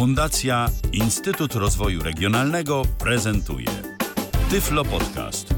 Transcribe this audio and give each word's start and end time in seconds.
Fundacja 0.00 0.68
Instytut 0.92 1.54
Rozwoju 1.54 2.02
Regionalnego 2.02 2.82
prezentuje 2.98 3.66
Tyflo 4.50 4.84
Podcast. 4.84 5.54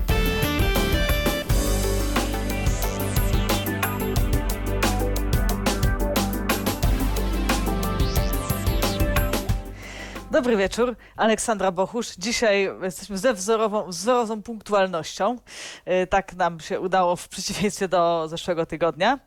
Dobry 10.31 10.57
wieczór, 10.57 10.97
Aleksandra 11.17 11.73
Bochusz. 11.73 12.09
Dzisiaj 12.19 12.71
jesteśmy 12.83 13.19
ze 13.19 13.35
wzorową, 13.35 13.87
wzorową 13.87 14.43
punktualnością. 14.43 15.37
E, 15.85 16.07
Tak 16.07 16.35
nam 16.35 16.61
się 16.61 16.81
udało 16.81 17.17
w 17.17 17.29
przeciwieństwie 17.29 17.89
do 17.89 18.29
zeszłego 18.29 18.67
tygodnia. 18.67 19.19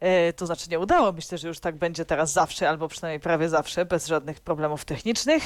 E, 0.00 0.32
To 0.32 0.46
znaczy 0.46 0.70
nie 0.70 0.78
udało, 0.78 1.12
myślę, 1.12 1.38
że 1.38 1.48
już 1.48 1.60
tak 1.60 1.76
będzie 1.76 2.04
teraz 2.04 2.32
zawsze, 2.32 2.68
albo 2.68 2.88
przynajmniej 2.88 3.20
prawie 3.20 3.48
zawsze, 3.48 3.84
bez 3.84 4.06
żadnych 4.06 4.40
problemów 4.40 4.84
technicznych. 4.84 5.42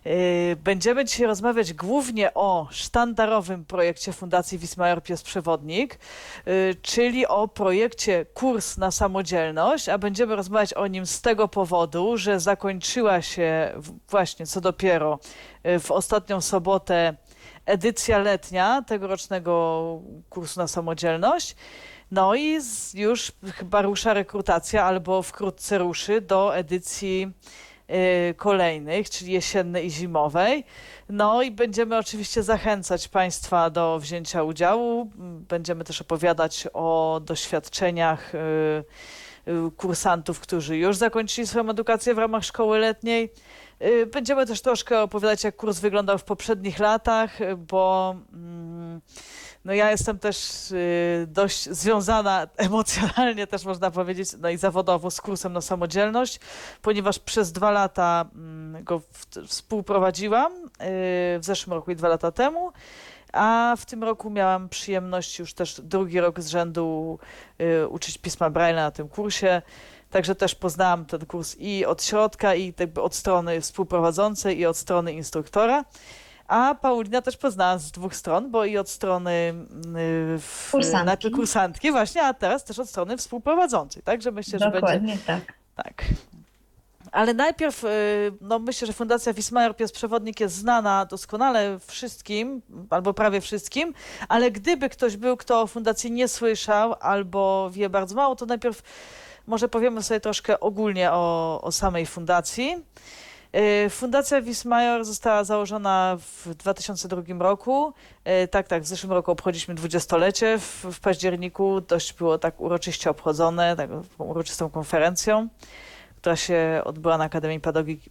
Yy, 0.04 0.56
Będziemy 0.56 1.04
dzisiaj 1.04 1.26
rozmawiać 1.26 1.72
głównie 1.72 2.34
o 2.34 2.66
sztandarowym 2.70 3.64
projekcie 3.64 4.12
Fundacji 4.12 4.58
Wismajor 4.58 5.02
Pies 5.02 5.22
Przewodnik, 5.22 5.98
yy, 6.46 6.52
czyli 6.82 7.26
o 7.26 7.48
projekcie 7.48 8.26
Kurs 8.34 8.76
na 8.78 8.90
Samodzielność, 8.90 9.88
a 9.88 9.98
będziemy 9.98 10.36
rozmawiać 10.36 10.74
o 10.74 10.86
nim 10.86 11.06
z 11.06 11.20
tego 11.20 11.48
powodu, 11.48 12.16
że 12.16 12.40
zakończyła 12.40 13.22
się 13.22 13.72
właśnie 14.08 14.46
co 14.46 14.60
dopiero 14.60 15.18
yy, 15.64 15.80
w 15.80 15.90
ostatnią 15.90 16.40
sobotę 16.40 17.14
edycja 17.66 18.18
letnia 18.18 18.82
tegorocznego 18.86 20.02
kursu 20.28 20.60
na 20.60 20.68
samodzielność. 20.68 21.56
No 22.10 22.34
i 22.34 22.58
już 22.94 23.32
chyba 23.54 23.82
rusza 23.82 24.14
rekrutacja, 24.14 24.84
albo 24.84 25.22
wkrótce 25.22 25.78
ruszy 25.78 26.20
do 26.20 26.56
edycji 26.56 27.28
y, 27.28 27.69
kolejnych, 28.36 29.10
czyli 29.10 29.32
jesiennej 29.32 29.86
i 29.86 29.90
zimowej. 29.90 30.64
No 31.08 31.42
i 31.42 31.50
będziemy 31.50 31.98
oczywiście 31.98 32.42
zachęcać 32.42 33.08
Państwa 33.08 33.70
do 33.70 33.98
wzięcia 33.98 34.42
udziału. 34.42 35.10
Będziemy 35.48 35.84
też 35.84 36.00
opowiadać 36.00 36.68
o 36.72 37.20
doświadczeniach 37.24 38.34
y, 38.34 38.38
y, 39.48 39.70
kursantów, 39.76 40.40
którzy 40.40 40.76
już 40.76 40.96
zakończyli 40.96 41.46
swoją 41.46 41.70
edukację 41.70 42.14
w 42.14 42.18
ramach 42.18 42.44
szkoły 42.44 42.78
letniej. 42.78 43.32
Y, 43.82 44.06
Będziemy 44.06 44.46
też 44.46 44.60
troszkę 44.60 45.02
opowiadać, 45.02 45.44
jak 45.44 45.56
kurs 45.56 45.80
wyglądał 45.80 46.18
w 46.18 46.24
poprzednich 46.24 46.78
latach, 46.78 47.40
y, 47.40 47.56
bo 47.56 48.14
mm, 48.32 49.00
no 49.64 49.72
ja 49.72 49.90
jestem 49.90 50.18
też 50.18 50.70
y, 50.70 51.26
dość 51.28 51.70
związana 51.70 52.46
emocjonalnie, 52.56 53.46
też 53.46 53.64
można 53.64 53.90
powiedzieć, 53.90 54.28
no 54.38 54.50
i 54.50 54.56
zawodowo 54.56 55.10
z 55.10 55.20
kursem 55.20 55.52
na 55.52 55.60
samodzielność, 55.60 56.40
ponieważ 56.82 57.18
przez 57.18 57.52
dwa 57.52 57.70
lata 57.70 58.24
mm, 58.34 58.84
go 58.84 59.02
współprowadziłam 59.46 60.52
y, 60.52 60.68
w 61.38 61.40
zeszłym 61.40 61.74
roku 61.74 61.90
i 61.90 61.96
dwa 61.96 62.08
lata 62.08 62.32
temu. 62.32 62.72
A 63.32 63.74
w 63.78 63.86
tym 63.86 64.04
roku 64.04 64.30
miałam 64.30 64.68
przyjemność 64.68 65.38
już 65.38 65.54
też 65.54 65.80
drugi 65.80 66.20
rok 66.20 66.40
z 66.40 66.48
rzędu 66.48 67.18
y, 67.60 67.88
uczyć 67.88 68.18
pisma 68.18 68.50
Braille'a 68.50 68.74
na 68.74 68.90
tym 68.90 69.08
kursie. 69.08 69.62
Także 70.10 70.34
też 70.34 70.54
poznałam 70.54 71.06
ten 71.06 71.26
kurs 71.26 71.56
i 71.58 71.86
od 71.86 72.04
środka, 72.04 72.54
i 72.54 72.74
jakby 72.78 73.02
od 73.02 73.14
strony 73.14 73.60
współprowadzącej, 73.60 74.58
i 74.58 74.66
od 74.66 74.76
strony 74.76 75.12
instruktora. 75.12 75.84
A 76.50 76.74
Paulina 76.74 77.22
też 77.22 77.36
poznałam 77.36 77.78
z 77.78 77.90
dwóch 77.90 78.16
stron, 78.16 78.50
bo 78.50 78.64
i 78.64 78.78
od 78.78 78.88
strony 78.88 79.30
y, 79.30 80.38
w, 80.38 80.68
Kursantki. 80.70 81.06
najpierw 81.06 81.34
kursantki 81.34 81.90
właśnie, 81.90 82.22
a 82.22 82.34
teraz 82.34 82.64
też 82.64 82.78
od 82.78 82.88
strony 82.88 83.16
współprowadzącej. 83.16 84.02
Także 84.02 84.30
myślę, 84.30 84.58
że 84.58 84.64
będzie 84.64 84.80
Dokładnie 84.80 85.18
tak. 85.26 85.40
tak. 85.76 86.04
Ale 87.12 87.34
najpierw, 87.34 87.84
y, 87.84 87.88
no 88.40 88.58
myślę, 88.58 88.86
że 88.86 88.92
Fundacja 88.92 89.32
Wismajor 89.32 89.76
Pies 89.76 89.92
Przewodnik 89.92 90.40
jest 90.40 90.54
znana 90.54 91.06
doskonale 91.06 91.78
wszystkim, 91.86 92.62
albo 92.90 93.14
prawie 93.14 93.40
wszystkim, 93.40 93.94
ale 94.28 94.50
gdyby 94.50 94.88
ktoś 94.88 95.16
był, 95.16 95.36
kto 95.36 95.60
o 95.60 95.66
Fundacji 95.66 96.10
nie 96.10 96.28
słyszał, 96.28 96.94
albo 97.00 97.70
wie 97.72 97.90
bardzo 97.90 98.14
mało, 98.14 98.36
to 98.36 98.46
najpierw 98.46 98.82
może 99.46 99.68
powiemy 99.68 100.02
sobie 100.02 100.20
troszkę 100.20 100.60
ogólnie 100.60 101.12
o, 101.12 101.60
o 101.62 101.72
samej 101.72 102.06
Fundacji. 102.06 102.84
Y, 103.56 103.90
Fundacja 103.90 104.42
Wismajor 104.42 105.04
została 105.04 105.44
założona 105.44 106.16
w 106.20 106.54
2002 106.54 107.22
roku. 107.38 107.92
Y, 108.44 108.48
Tak, 108.48 108.68
tak, 108.68 108.82
w 108.82 108.86
zeszłym 108.86 109.12
roku 109.12 109.30
obchodziliśmy 109.30 109.74
dwudziestolecie. 109.74 110.58
W, 110.58 110.84
w 110.92 111.00
październiku 111.00 111.80
dość 111.80 112.12
było 112.12 112.38
tak 112.38 112.60
uroczyście 112.60 113.10
obchodzone, 113.10 113.76
taką 113.76 114.02
uroczystą 114.18 114.70
konferencją, 114.70 115.48
która 116.16 116.36
się 116.36 116.82
odbyła 116.84 117.18
na 117.18 117.24
Akademii 117.24 117.60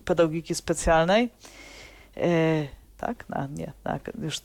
Pedagogiki, 0.05 0.55
Specjalnej. 0.55 1.29
Y, 2.17 2.67
Tak, 2.97 3.29
na, 3.29 3.47
nie, 3.47 3.73
na, 3.83 4.00
już 4.21 4.41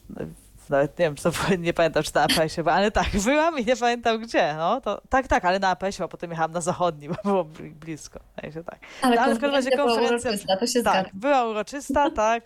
nawet 0.71 0.99
nie 0.99 1.05
wiem, 1.05 1.15
czy 1.15 1.23
to 1.23 1.31
nie 1.59 1.73
pamiętam, 1.75 2.03
czy 2.03 2.11
na 2.15 2.23
APS-ie, 2.23 2.73
ale 2.73 2.91
tak, 2.91 3.07
byłam 3.25 3.59
i 3.59 3.65
nie 3.65 3.77
pamiętam 3.77 4.19
gdzie. 4.23 4.55
No, 4.59 4.81
to, 4.81 5.01
tak, 5.09 5.29
tak, 5.29 5.45
ale 5.45 5.59
na 5.59 5.69
APS-ie, 5.69 6.05
a 6.05 6.09
potem 6.09 6.31
jechałam 6.31 6.53
na 6.53 6.61
zachodni, 6.61 7.09
bo 7.13 7.15
było 7.25 7.45
bli- 7.45 7.71
blisko. 7.75 8.21
Także 8.43 8.65
tak. 8.65 8.79
Ale, 9.03 9.17
No, 9.17 9.23
ale 9.23 9.35
w 9.35 9.39
każdym 9.41 9.51
razie 9.57 9.71
konferencja- 9.71 10.29
uroczysta, 10.31 10.57
to 10.57 10.67
się 10.67 10.83
Tak, 10.83 10.95
zgadza. 10.95 11.11
była 11.15 11.45
uroczysta, 11.45 12.11
tak. 12.27 12.45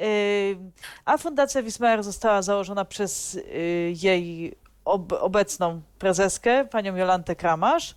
Ym, 0.00 0.72
A 1.04 1.18
Fundacja 1.18 1.62
Wismajer 1.62 2.02
została 2.02 2.42
założona 2.42 2.84
przez 2.84 3.34
y, 3.34 3.92
jej 4.02 4.54
ob 4.84 5.12
obecną 5.12 5.82
prezeskę, 5.98 6.64
panią 6.64 6.96
Jolantę 6.96 7.36
Kramasz, 7.36 7.90
y, 7.90 7.94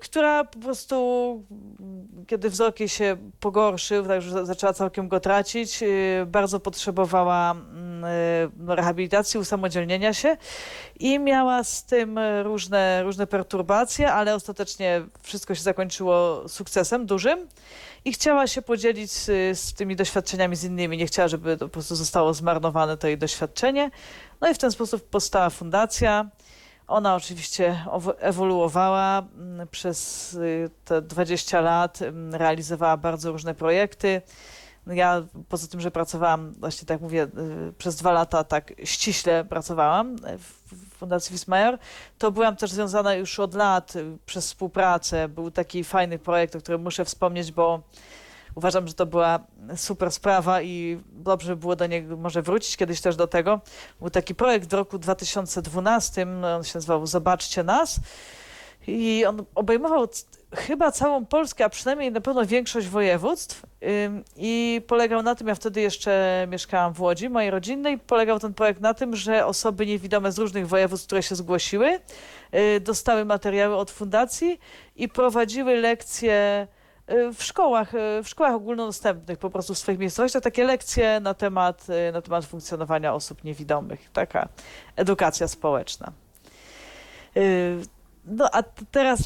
która 0.00 0.44
po 0.44 0.58
prostu, 0.58 0.96
mm, 1.50 2.26
kiedy 2.26 2.50
wzrok 2.50 2.80
jej 2.80 2.88
się 2.88 3.16
pogorszył, 3.40 4.06
tak 4.06 4.16
już 4.16 4.32
za- 4.32 4.44
zaczęła 4.44 4.72
całkiem 4.72 5.08
go 5.08 5.20
tracić, 5.20 5.82
y, 5.82 6.26
bardzo 6.26 6.60
potrzebowała 6.60 7.50
mm, 7.50 8.04
y, 8.04 8.74
rehabilitacji, 8.76 9.40
usamodzielnienia 9.40 10.14
się 10.14 10.36
i 11.00 11.18
miała 11.18 11.64
z 11.64 11.84
tym 11.84 12.18
y, 12.18 12.42
różne, 12.42 13.02
różne 13.02 13.26
perturbacje, 13.26 14.12
ale 14.12 14.34
ostatecznie 14.34 15.02
wszystko 15.22 15.54
się 15.54 15.62
zakończyło 15.62 16.48
sukcesem 16.48 17.06
dużym 17.06 17.48
i 18.04 18.12
chciała 18.12 18.46
się 18.46 18.62
podzielić 18.62 19.12
z, 19.12 19.58
z 19.58 19.74
tymi 19.74 19.96
doświadczeniami 19.96 20.56
z 20.56 20.64
innymi. 20.64 20.96
Nie 20.98 21.06
chciała, 21.06 21.28
żeby 21.28 21.56
po 21.56 21.68
prostu 21.68 21.96
zostało 21.96 22.34
zmarnowane 22.34 22.96
to 22.96 23.06
jej 23.06 23.18
doświadczenie. 23.18 23.90
No 24.40 24.50
i 24.50 24.54
w 24.54 24.58
ten 24.58 24.72
sposób 24.72 25.08
powstała 25.08 25.50
fundacja. 25.50 26.30
Ona 26.92 27.14
oczywiście 27.14 27.84
ewoluowała 28.18 29.22
mm, 29.38 29.68
przez 29.68 30.34
y, 30.34 30.70
te 30.84 31.02
20 31.02 31.60
lat, 31.60 32.02
mm, 32.02 32.34
realizowała 32.34 32.96
bardzo 32.96 33.32
różne 33.32 33.54
projekty. 33.54 34.22
Ja 34.86 35.22
poza 35.48 35.66
tym, 35.66 35.80
że 35.80 35.90
pracowałam, 35.90 36.52
właśnie 36.52 36.86
tak 36.86 37.00
mówię, 37.00 37.22
y, 37.68 37.72
przez 37.78 37.96
dwa 37.96 38.12
lata 38.12 38.44
tak 38.44 38.72
ściśle 38.84 39.44
pracowałam 39.44 40.14
y, 40.14 40.38
w 40.38 40.62
Fundacji 40.98 41.32
Wismajor, 41.32 41.78
to 42.18 42.32
byłam 42.32 42.56
też 42.56 42.70
związana 42.70 43.14
już 43.14 43.40
od 43.40 43.54
lat 43.54 43.92
przez 44.26 44.46
współpracę. 44.46 45.28
Był 45.28 45.50
taki 45.50 45.84
fajny 45.84 46.18
projekt, 46.18 46.56
o 46.56 46.60
którym 46.60 46.82
muszę 46.82 47.04
wspomnieć, 47.04 47.52
bo 47.52 47.82
uważam, 48.54 48.88
że 48.88 48.94
to 48.94 49.06
była 49.06 49.40
super 49.76 50.12
sprawa 50.12 50.62
i 50.62 51.00
dobrze 51.12 51.56
by 51.56 51.60
było 51.60 51.76
do 51.76 51.86
niego 51.86 52.16
może 52.16 52.42
wrócić 52.42 52.76
kiedyś 52.76 53.00
też 53.00 53.16
do 53.16 53.26
tego. 53.26 53.60
Był 54.00 54.10
taki 54.10 54.34
projekt 54.34 54.70
w 54.70 54.72
roku 54.72 54.98
2012, 54.98 56.26
on 56.56 56.64
się 56.64 56.72
nazywał 56.74 57.06
Zobaczcie 57.06 57.62
nas 57.62 58.00
i 58.86 59.24
on 59.28 59.44
obejmował 59.54 60.08
chyba 60.54 60.92
całą 60.92 61.26
Polskę, 61.26 61.64
a 61.64 61.68
przynajmniej 61.68 62.12
na 62.12 62.20
pewno 62.20 62.46
większość 62.46 62.86
województw 62.88 63.62
i 64.36 64.82
polegał 64.86 65.22
na 65.22 65.34
tym, 65.34 65.48
ja 65.48 65.54
wtedy 65.54 65.80
jeszcze 65.80 66.46
mieszkałam 66.50 66.92
w 66.94 67.00
Łodzi, 67.00 67.30
mojej 67.30 67.50
rodzinnej, 67.50 67.98
polegał 67.98 68.38
ten 68.38 68.54
projekt 68.54 68.80
na 68.80 68.94
tym, 68.94 69.16
że 69.16 69.46
osoby 69.46 69.86
niewidome 69.86 70.32
z 70.32 70.38
różnych 70.38 70.68
województw, 70.68 71.06
które 71.06 71.22
się 71.22 71.34
zgłosiły, 71.34 72.00
y, 72.54 72.80
dostały 72.80 73.24
materiały 73.24 73.76
od 73.76 73.90
fundacji 73.90 74.60
i 74.96 75.08
prowadziły 75.08 75.76
lekcje 75.76 76.66
w 77.34 77.42
szkołach, 77.42 77.94
y, 77.94 78.22
w 78.22 78.28
szkołach 78.28 78.54
ogólnodostępnych 78.54 79.38
po 79.38 79.50
prostu 79.50 79.74
w 79.74 79.78
swoich 79.78 79.98
miejscowościach 79.98 80.42
takie 80.42 80.64
lekcje 80.64 81.20
na 81.20 81.34
temat, 81.34 81.86
y, 82.08 82.12
na 82.12 82.22
temat 82.22 82.44
funkcjonowania 82.44 83.14
osób 83.14 83.44
niewidomych. 83.44 84.10
Taka 84.12 84.48
edukacja 84.96 85.48
społeczna. 85.48 86.12
No 88.24 88.48
a 88.52 88.62
teraz 88.90 89.20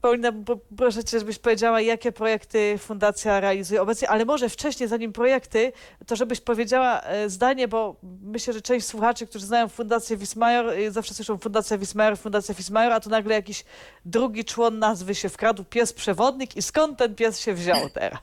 Paulina, 0.00 0.32
proszę 0.76 1.04
cię, 1.04 1.18
żebyś 1.18 1.38
powiedziała, 1.38 1.80
jakie 1.80 2.12
projekty 2.12 2.78
fundacja 2.78 3.40
realizuje 3.40 3.82
obecnie, 3.82 4.08
ale 4.08 4.24
może 4.24 4.48
wcześniej, 4.48 4.88
zanim 4.88 5.12
projekty, 5.12 5.72
to 6.06 6.16
żebyś 6.16 6.40
powiedziała 6.40 7.00
e, 7.00 7.30
zdanie, 7.30 7.68
bo 7.68 7.96
myślę, 8.22 8.52
że 8.52 8.62
część 8.62 8.86
słuchaczy, 8.86 9.26
którzy 9.26 9.46
znają 9.46 9.68
Fundację 9.68 10.16
Wismajor, 10.16 10.68
e, 10.68 10.90
zawsze 10.90 11.14
słyszą 11.14 11.38
Fundacja 11.38 11.78
Wismajor, 11.78 12.18
Fundacja 12.18 12.54
Wismajor, 12.54 12.92
a 12.92 13.00
tu 13.00 13.10
nagle 13.10 13.34
jakiś 13.34 13.64
drugi 14.04 14.44
człon 14.44 14.78
nazwy 14.78 15.14
się 15.14 15.28
wkradł, 15.28 15.64
pies 15.64 15.92
przewodnik 15.92 16.56
i 16.56 16.62
skąd 16.62 16.98
ten 16.98 17.14
pies 17.14 17.40
się 17.40 17.54
wziął 17.54 17.90
teraz? 17.90 18.20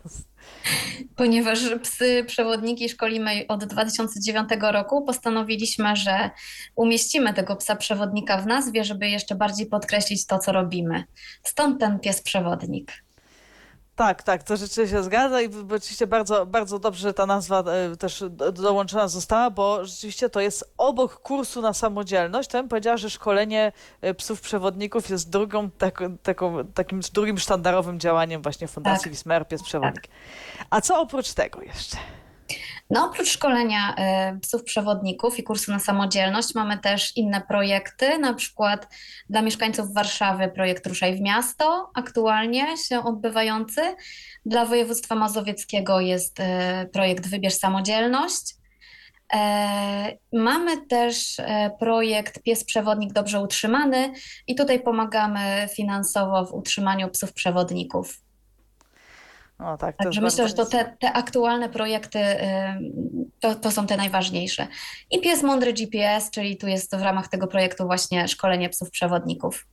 Ponieważ 1.16 1.60
psy 1.84 2.24
przewodniki 2.28 2.90
szkolimy 2.90 3.46
od 3.48 3.66
2009 3.66 4.50
roku, 4.62 5.06
postanowiliśmy, 5.06 5.96
że 5.96 6.30
umieścimy 6.76 7.34
tego 7.34 7.56
psa 7.56 7.76
przewodnika 7.76 8.38
w 8.38 8.48
nazwie, 8.48 8.84
żeby 8.84 9.10
jeszcze 9.10 9.36
bardziej 9.36 9.66
podkreślić 9.66 10.26
to, 10.26 10.40
co 10.40 10.52
robimy. 10.52 11.04
Stąd 11.44 11.80
ten 11.80 12.00
pies 12.00 12.22
przewodnik. 12.22 13.05
Tak, 13.96 14.24
tak, 14.24 14.44
to 14.44 14.58
rzeczywiście 14.58 14.98
się 14.98 15.04
zgadza 15.04 15.42
i 15.42 15.50
oczywiście 15.76 16.08
bardzo, 16.08 16.46
bardzo 16.46 16.80
dobrze, 16.80 17.02
że 17.02 17.14
ta 17.14 17.26
nazwa 17.26 17.60
e, 17.60 17.96
też 17.96 18.24
do, 18.30 18.52
dołączona 18.52 19.08
została, 19.08 19.50
bo 19.50 19.86
rzeczywiście 19.86 20.30
to 20.30 20.42
jest 20.42 20.74
obok 20.78 21.16
kursu 21.22 21.62
na 21.62 21.74
samodzielność. 21.74 22.50
To 22.50 22.58
bym 22.58 22.70
powiedziała, 22.70 22.98
że 22.98 23.10
szkolenie 23.10 23.72
e, 24.02 24.14
psów 24.14 24.42
przewodników 24.42 25.10
jest 25.10 25.30
drugą, 25.30 25.70
taką, 25.72 26.18
taką, 26.18 26.66
takim 26.74 27.00
drugim 27.14 27.38
sztandarowym 27.38 28.00
działaniem 28.00 28.42
właśnie 28.42 28.68
Fundacji 28.68 29.04
Tak. 29.04 29.12
Wismer, 29.12 29.48
pies 29.48 29.64
przewodnik. 29.64 30.08
A 30.70 30.82
co 30.82 31.02
oprócz 31.02 31.34
tego 31.34 31.62
jeszcze? 31.62 31.98
No, 32.90 33.06
oprócz 33.06 33.30
szkolenia 33.30 33.96
y, 34.36 34.40
psów 34.40 34.64
przewodników 34.64 35.40
i 35.40 35.44
kursu 35.44 35.72
na 35.72 35.80
samodzielność, 35.80 36.56
mamy 36.56 36.78
też 36.78 37.18
inne 37.18 37.42
projekty, 37.42 38.18
na 38.18 38.34
przykład 38.34 38.88
dla 39.30 39.42
mieszkańców 39.42 39.94
Warszawy 39.94 40.48
projekt 40.48 40.88
Ruszaj 40.88 41.16
w 41.16 41.22
Miasto, 41.22 41.92
aktualnie 41.96 42.78
się 42.78 43.04
odbywający. 43.04 43.82
Dla 44.46 44.66
województwa 44.66 45.16
mazowieckiego 45.16 46.00
jest 46.00 46.40
y, 46.40 46.44
projekt 46.94 47.28
Wybierz 47.28 47.54
Samodzielność. 47.54 48.56
E, 49.34 50.18
Mamy 50.34 50.88
też 50.88 51.40
e, 51.40 51.72
projekt 51.80 52.44
Pies 52.44 52.64
Przewodnik 52.64 53.14
Dobrze 53.14 53.42
Utrzymany 53.42 54.14
i 54.48 54.56
tutaj 54.56 54.80
pomagamy 54.80 55.68
finansowo 55.76 56.46
w 56.46 56.54
utrzymaniu 56.54 57.10
psów 57.10 57.34
przewodników. 57.34 58.25
No 59.60 59.78
tak, 59.78 59.98
Także 59.98 60.22
jest 60.22 60.38
myślę, 60.38 60.50
że 60.50 60.54
to 60.54 60.66
te, 60.66 60.98
te 61.00 61.14
aktualne 61.14 61.70
projekty 61.70 62.20
ym, 62.20 63.32
to, 63.40 63.56
to 63.56 63.72
są 63.72 63.88
te 63.88 63.98
najważniejsze. 63.98 64.68
I 65.12 65.22
pies 65.22 65.44
mądry 65.44 65.74
GPS, 65.74 66.32
czyli 66.32 66.58
tu 66.58 66.68
jest 66.68 66.96
w 66.96 67.02
ramach 67.02 67.28
tego 67.28 67.48
projektu 67.48 67.86
właśnie 67.86 68.28
szkolenie 68.28 68.70
psów 68.70 68.92
przewodników. 68.92 69.68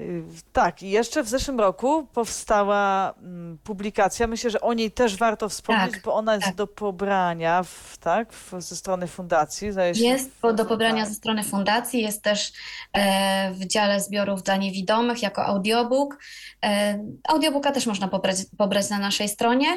Y, 0.00 0.24
Tak, 0.52 0.82
i 0.82 0.90
jeszcze 0.90 1.22
w 1.22 1.28
zeszłym 1.28 1.60
roku 1.60 2.06
powstała 2.12 3.14
mm, 3.22 3.58
publikacja. 3.64 4.26
Myślę, 4.26 4.50
że 4.50 4.60
o 4.60 4.72
niej 4.72 4.90
też 4.90 5.16
warto 5.16 5.48
wspomnieć, 5.48 5.92
Tak, 5.92 6.02
bo 6.02 6.14
ona 6.14 6.34
jest 6.34 6.46
tak. 6.46 6.54
do 6.54 6.66
pobrania, 6.66 7.62
w, 7.62 7.98
tak, 7.98 8.32
w, 8.32 8.52
ze 8.58 8.76
strony 8.76 9.06
fundacji. 9.06 9.70
Jest 9.94 10.40
po- 10.40 10.52
do 10.52 10.64
pobrania 10.64 11.02
tak. 11.02 11.08
ze 11.08 11.14
strony 11.14 11.42
fundacji, 11.44 12.02
jest 12.02 12.22
też 12.22 12.52
e, 12.92 13.52
w 13.52 13.66
dziale 13.66 14.00
zbiorów 14.00 14.42
dla 14.42 14.56
niewidomych 14.56 15.22
jako 15.22 15.44
audiobook. 15.44 16.18
E, 16.64 16.98
audiobooka 17.28 17.72
też 17.72 17.86
można 17.86 18.08
pobrać, 18.08 18.36
pobrać 18.58 18.90
na 18.90 18.98
naszej 18.98 19.28
stronie 19.28 19.68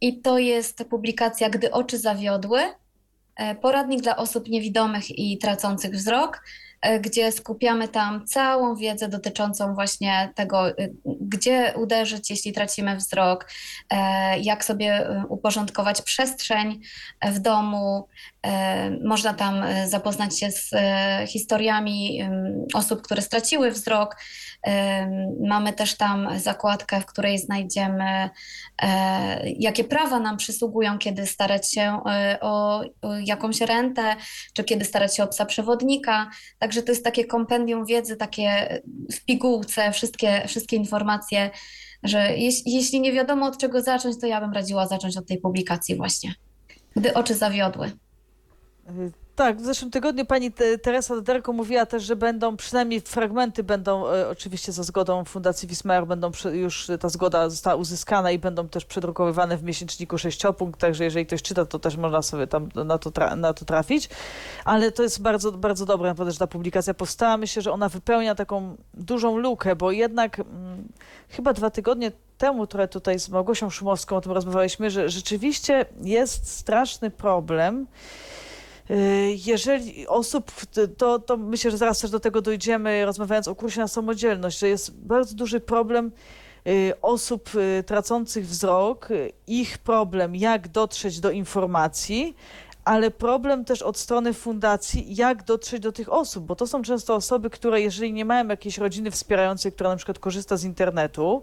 i 0.00 0.20
to 0.20 0.38
jest 0.38 0.84
publikacja 0.90 1.50
Gdy 1.50 1.70
oczy 1.70 1.98
zawiodły, 1.98 2.60
e, 3.36 3.54
poradnik 3.54 4.00
dla 4.02 4.16
osób 4.16 4.48
niewidomych 4.48 5.18
i 5.18 5.38
tracących 5.38 5.94
wzrok, 5.94 6.42
gdzie 7.00 7.32
skupiamy 7.32 7.88
tam 7.88 8.26
całą 8.26 8.76
wiedzę 8.76 9.08
dotyczącą 9.08 9.74
właśnie 9.74 10.32
tego, 10.34 10.70
y, 10.70 10.94
gdzie 11.04 11.74
uderzyć, 11.76 12.30
jeśli 12.30 12.52
tracimy 12.52 12.96
wzrok, 12.96 13.48
e, 13.90 14.38
jak 14.38 14.64
sobie 14.64 15.08
uporządkować 15.28 16.02
przestrzeń 16.02 16.80
w 17.22 17.38
domu. 17.38 18.08
E, 18.46 18.90
Można 18.90 19.34
tam 19.34 19.62
e, 19.62 19.88
zapoznać 19.88 20.38
się 20.38 20.50
z 20.50 20.70
e, 20.72 21.26
historiami 21.28 22.22
osób, 22.74 23.02
które 23.02 23.22
straciły 23.22 23.70
wzrok. 23.70 24.16
Mamy 25.40 25.72
też 25.72 25.96
tam 25.96 26.28
zakładkę, 26.38 27.00
w 27.00 27.06
której 27.06 27.38
znajdziemy, 27.38 28.30
jakie 29.58 29.84
prawa 29.84 30.20
nam 30.20 30.36
przysługują, 30.36 30.98
kiedy 30.98 31.26
starać 31.26 31.72
się 31.72 32.00
o, 32.40 32.82
jakąś 33.24 33.60
rentę, 33.60 34.16
czy 34.54 34.64
kiedy 34.64 34.84
starać 34.84 35.16
się 35.16 35.22
o 35.22 35.26
psa 35.26 35.44
przewodnika. 35.44 36.30
Także 36.58 36.82
to 36.82 36.92
jest 36.92 37.04
takie 37.04 37.24
kompendium 37.24 37.86
wiedzy, 37.86 38.16
takie 38.16 38.80
w 39.12 39.24
pigułce, 39.24 39.92
wszystkie, 39.92 40.42
wszystkie 40.46 40.76
informacje, 40.76 41.50
że 42.02 42.36
jeś, 42.36 42.54
jeśli 42.66 43.00
nie 43.00 43.12
wiadomo 43.12 43.46
od 43.46 43.58
czego 43.58 43.82
zacząć, 43.82 44.20
to 44.20 44.26
ja 44.26 44.40
bym 44.40 44.52
radziła 44.52 44.86
zacząć 44.86 45.16
od 45.16 45.26
tej 45.26 45.38
publikacji 45.38 45.96
właśnie. 45.96 46.34
Gdy 46.96 47.14
oczy 47.14 47.34
zawiodły. 47.34 47.92
Y, 48.98 49.12
Tak, 49.36 49.56
w 49.56 49.64
zeszłym 49.64 49.90
tygodniu 49.90 50.26
pani 50.26 50.52
Te- 50.52 50.78
Teresa 50.78 51.14
Doderko 51.14 51.52
mówiła 51.52 51.86
też, 51.86 52.02
że 52.02 52.16
będą, 52.16 52.56
przynajmniej 52.56 53.00
fragmenty 53.00 53.62
będą, 53.62 54.08
e, 54.08 54.28
oczywiście 54.28 54.72
za 54.72 54.82
zgodą 54.82 55.24
Fundacji 55.24 55.68
Wismar, 55.68 56.06
będą 56.06 56.30
już 56.52 56.90
ta 57.00 57.08
zgoda 57.08 57.50
została 57.50 57.76
uzyskana 57.76 58.30
i 58.30 58.38
będą 58.38 58.68
też 58.68 58.84
przedrukowywane 58.84 59.56
w 59.56 59.62
miesięczniku 59.62 60.18
sześciopunkt, 60.18 60.80
także 60.80 61.04
jeżeli 61.04 61.26
ktoś 61.26 61.42
czyta, 61.42 61.64
to 61.66 61.78
też 61.78 61.96
można 61.96 62.22
sobie 62.22 62.46
tam 62.46 62.68
na 62.74 62.98
to, 62.98 63.10
tra- 63.10 63.36
na 63.36 63.54
to 63.54 63.64
trafić. 63.64 64.08
Ale 64.64 64.92
to 64.92 65.02
jest 65.02 65.22
bardzo, 65.22 65.52
bardzo 65.52 65.86
dobre, 65.86 66.14
że 66.28 66.38
ta 66.38 66.46
publikacja 66.46 66.94
powstała. 66.94 67.36
Myślę, 67.36 67.62
że 67.62 67.72
ona 67.72 67.88
wypełnia 67.88 68.34
taką 68.34 68.76
dużą 68.94 69.36
lukę, 69.38 69.76
bo 69.76 69.90
jednak 69.92 70.40
mm, 70.40 70.88
chyba 71.28 71.52
dwa 71.52 71.70
tygodnie 71.70 72.12
temu 72.38 72.66
trochę 72.66 72.88
tutaj 72.88 73.18
z 73.18 73.28
Małgosią 73.28 73.70
Szumowską 73.70 74.16
o 74.16 74.20
tym 74.20 74.32
rozmawialiśmy, 74.32 74.90
że 74.90 75.08
rzeczywiście 75.08 75.86
jest 76.02 76.50
straszny 76.50 77.10
problem, 77.10 77.86
Y, 77.86 78.31
Jeżeli 79.46 80.06
osób, 80.06 80.52
to, 80.96 81.18
to 81.18 81.36
myślę, 81.36 81.70
że 81.70 81.76
zaraz 81.76 81.98
też 81.98 82.10
do 82.10 82.20
tego 82.20 82.42
dojdziemy, 82.42 83.04
rozmawiając 83.04 83.48
o 83.48 83.54
kursie 83.54 83.80
na 83.80 83.88
samodzielność, 83.88 84.58
że 84.58 84.68
jest 84.68 84.96
bardzo 84.96 85.34
duży 85.34 85.60
problem 85.60 86.12
y, 86.66 86.92
osób 87.02 87.50
y, 87.54 87.82
tracących 87.82 88.46
wzrok, 88.46 89.10
y, 89.10 89.32
ich 89.46 89.78
problem, 89.78 90.36
jak 90.36 90.68
dotrzeć 90.68 91.20
do 91.20 91.30
informacji, 91.30 92.36
ale 92.84 93.10
problem 93.10 93.64
też 93.64 93.82
od 93.82 93.98
strony 93.98 94.32
fundacji, 94.32 95.14
jak 95.16 95.44
dotrzeć 95.44 95.80
do 95.80 95.92
tych 95.92 96.12
osób, 96.12 96.44
bo 96.44 96.56
to 96.56 96.66
są 96.66 96.82
często 96.82 97.14
osoby, 97.14 97.50
które 97.50 97.80
jeżeli 97.80 98.12
nie 98.12 98.24
mają 98.24 98.48
jakiejś 98.48 98.78
rodziny 98.78 99.10
wspierającej, 99.10 99.72
która 99.72 99.90
na 99.90 99.96
przykład 99.96 100.18
korzysta 100.18 100.56
z 100.56 100.64
internetu, 100.64 101.42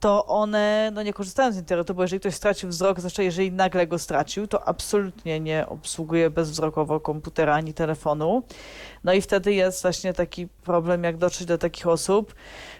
to 0.00 0.26
one 0.26 0.90
no, 0.94 1.02
nie 1.02 1.12
korzystają 1.12 1.52
z 1.52 1.56
internetu, 1.56 1.94
bo 1.94 2.02
jeżeli 2.02 2.20
ktoś 2.20 2.34
stracił 2.34 2.68
wzrok, 2.68 2.98
zwłaszcza 2.98 3.22
jeżeli 3.22 3.52
nagle 3.52 3.86
go 3.86 3.98
stracił, 3.98 4.46
to 4.46 4.68
absolutnie 4.68 5.40
nie 5.40 5.66
obsługuje 5.68 6.30
bezwzrokowo 6.30 7.00
komputera 7.00 7.54
ani 7.54 7.74
telefonu. 7.74 8.42
No 9.04 9.12
i 9.12 9.20
wtedy 9.20 9.54
jest 9.54 9.82
właśnie 9.82 10.12
taki 10.12 10.48
problem, 10.48 11.04
jak 11.04 11.16
dotrzeć 11.16 11.46
do 11.46 11.58
takich 11.58 11.86
osób. 11.86 12.34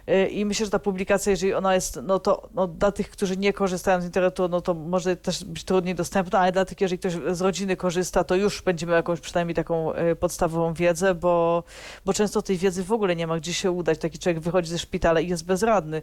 Y, 0.08 0.28
I 0.28 0.44
myślę, 0.44 0.66
że 0.66 0.70
ta 0.70 0.78
publikacja, 0.78 1.30
jeżeli 1.30 1.54
ona 1.54 1.74
jest, 1.74 2.00
no 2.02 2.18
to 2.18 2.48
no, 2.54 2.66
dla 2.66 2.92
tych, 2.92 3.10
którzy 3.10 3.36
nie 3.36 3.52
korzystają 3.52 4.00
z 4.00 4.04
internetu, 4.04 4.48
no 4.48 4.60
to 4.60 4.74
może 4.74 5.16
też 5.16 5.44
być 5.44 5.64
trudniej 5.64 5.94
dostępna, 5.94 6.38
ale 6.38 6.52
dla 6.52 6.64
tych, 6.64 6.80
jeżeli 6.80 6.98
ktoś 6.98 7.12
z 7.12 7.40
rodziny 7.40 7.76
korzysta, 7.76 8.24
to 8.24 8.34
już 8.34 8.62
będziemy 8.62 8.92
jakąś 8.92 9.20
przynajmniej 9.20 9.54
taką 9.54 9.94
y, 9.94 10.16
podstawową 10.16 10.74
wiedzę, 10.74 11.14
bo, 11.14 11.64
bo 12.04 12.12
często 12.12 12.42
tej 12.42 12.56
wiedzy 12.56 12.84
w 12.84 12.92
ogóle 12.92 13.16
nie 13.16 13.26
ma 13.26 13.36
gdzie 13.36 13.54
się 13.54 13.70
udać. 13.70 13.98
Taki 13.98 14.18
człowiek 14.18 14.40
wychodzi 14.40 14.70
ze 14.70 14.78
szpitala 14.78 15.20
i 15.20 15.28
jest 15.28 15.44
bezradny. 15.44 16.02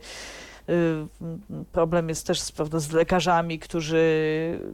Y, 0.70 1.06
Problem 1.72 2.10
jest 2.10 2.28
też 2.28 2.52
prawda, 2.52 2.80
z 2.80 2.92
lekarzami, 2.92 3.60
którzy, 3.60 4.06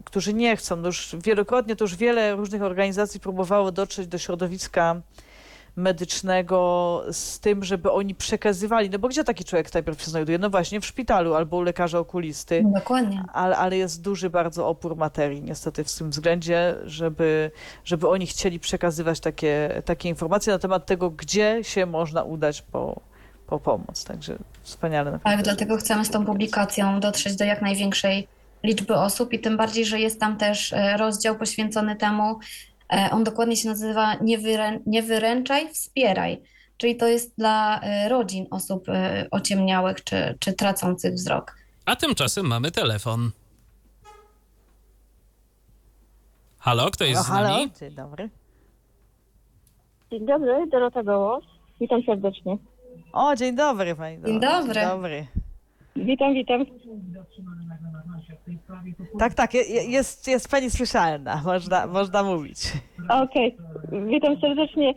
którzy 0.05 0.33
nie 0.33 0.57
chcą. 0.57 0.75
No 0.75 0.87
już 0.87 1.15
wielokrotnie 1.23 1.75
to 1.75 1.83
już 1.83 1.95
wiele 1.95 2.35
różnych 2.35 2.61
organizacji 2.61 3.19
próbowało 3.19 3.71
dotrzeć 3.71 4.07
do 4.07 4.17
środowiska 4.17 5.01
medycznego 5.75 7.03
z 7.11 7.39
tym, 7.39 7.63
żeby 7.63 7.91
oni 7.91 8.15
przekazywali. 8.15 8.89
No 8.89 8.99
bo 8.99 9.07
gdzie 9.07 9.23
taki 9.23 9.43
człowiek 9.43 9.73
najpierw 9.73 10.01
się 10.01 10.11
znajduje? 10.11 10.37
No 10.37 10.49
właśnie 10.49 10.81
w 10.81 10.85
szpitalu 10.85 11.33
albo 11.33 11.57
u 11.57 11.61
lekarza 11.61 11.99
okulisty. 11.99 12.63
Dokładnie. 12.73 13.23
Ale, 13.33 13.57
ale 13.57 13.77
jest 13.77 14.01
duży 14.01 14.29
bardzo 14.29 14.67
opór 14.67 14.95
materii 14.95 15.43
niestety 15.43 15.83
w 15.83 15.97
tym 15.97 16.09
względzie, 16.09 16.75
żeby, 16.83 17.51
żeby 17.85 18.09
oni 18.09 18.27
chcieli 18.27 18.59
przekazywać 18.59 19.19
takie, 19.19 19.81
takie 19.85 20.09
informacje 20.09 20.53
na 20.53 20.59
temat 20.59 20.85
tego, 20.85 21.09
gdzie 21.09 21.59
się 21.63 21.85
można 21.85 22.23
udać 22.23 22.61
po, 22.61 23.01
po 23.51 23.59
pomoc. 23.59 24.03
Także 24.05 24.37
wspaniale. 24.63 25.19
Tak, 25.23 25.41
dlatego 25.43 25.77
chcemy 25.77 26.05
z 26.05 26.09
tą 26.09 26.25
publikacją 26.25 26.99
dotrzeć 26.99 27.35
do 27.35 27.45
jak 27.45 27.61
największej 27.61 28.27
liczby 28.63 28.95
osób 28.95 29.33
i 29.33 29.39
tym 29.39 29.57
bardziej, 29.57 29.85
że 29.85 29.99
jest 29.99 30.19
tam 30.19 30.37
też 30.37 30.73
e, 30.73 30.97
rozdział 30.97 31.35
poświęcony 31.35 31.95
temu. 31.95 32.39
e, 32.93 33.09
On 33.11 33.23
dokładnie 33.23 33.55
się 33.57 33.69
nazywa 33.69 34.15
Nie, 34.21 34.37
wyrę, 34.37 34.79
nie 34.85 35.03
wyręczaj, 35.03 35.69
wspieraj. 35.73 36.41
Czyli 36.77 36.95
to 36.97 37.07
jest 37.07 37.37
dla 37.37 37.79
e, 37.81 38.09
rodzin 38.09 38.45
osób 38.51 38.85
ociemniałych 39.31 40.03
czy, 40.03 40.35
czy 40.39 40.53
tracących 40.53 41.13
wzrok. 41.13 41.55
A 41.85 41.95
tymczasem 41.95 42.45
mamy 42.45 42.71
telefon. 42.71 43.31
Halo, 46.59 46.91
kto 46.91 47.03
jest 47.03 47.21
O, 47.21 47.23
z 47.23 47.27
halo, 47.27 47.49
nami? 47.49 47.71
dzień 47.79 47.91
dobry. 47.95 48.29
Dzień 50.11 50.25
dobry, 50.25 50.67
Dorota 50.71 51.03
Gołos. 51.03 51.43
Witam 51.79 52.01
serdecznie. 52.05 52.57
O, 53.13 53.35
dzień 53.35 53.55
dobry 53.55 53.95
pani. 53.95 54.17
Dzień 54.25 54.39
dobry. 54.39 54.73
Dzień 54.73 54.83
dobry. 54.89 55.27
Witam, 55.95 56.33
witam. 56.33 56.65
Tak, 59.19 59.33
tak, 59.33 59.53
je- 59.53 59.61
je- 59.63 59.83
jest, 59.91 60.27
jest 60.27 60.51
pani 60.51 60.69
słyszalna, 60.69 61.41
można, 61.45 61.87
można 61.87 62.23
mówić. 62.23 62.57
Okej, 63.09 63.57
witam 64.07 64.39
serdecznie. 64.41 64.93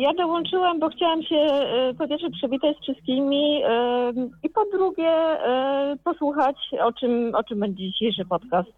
Ja 0.00 0.14
dołączyłam, 0.14 0.80
bo 0.80 0.88
chciałam 0.88 1.22
się 1.22 1.36
e, 1.36 1.94
po 1.98 2.08
pierwsze 2.08 2.30
przywitać 2.30 2.76
z 2.76 2.82
wszystkimi 2.82 3.62
e, 3.64 4.12
i 4.42 4.48
po 4.50 4.64
drugie 4.64 5.08
e, 5.08 5.96
posłuchać, 6.04 6.56
o 6.84 6.92
czym, 6.92 7.34
o 7.34 7.44
czym 7.44 7.60
będzie 7.60 7.90
dzisiejszy 7.90 8.24
podcast. 8.24 8.68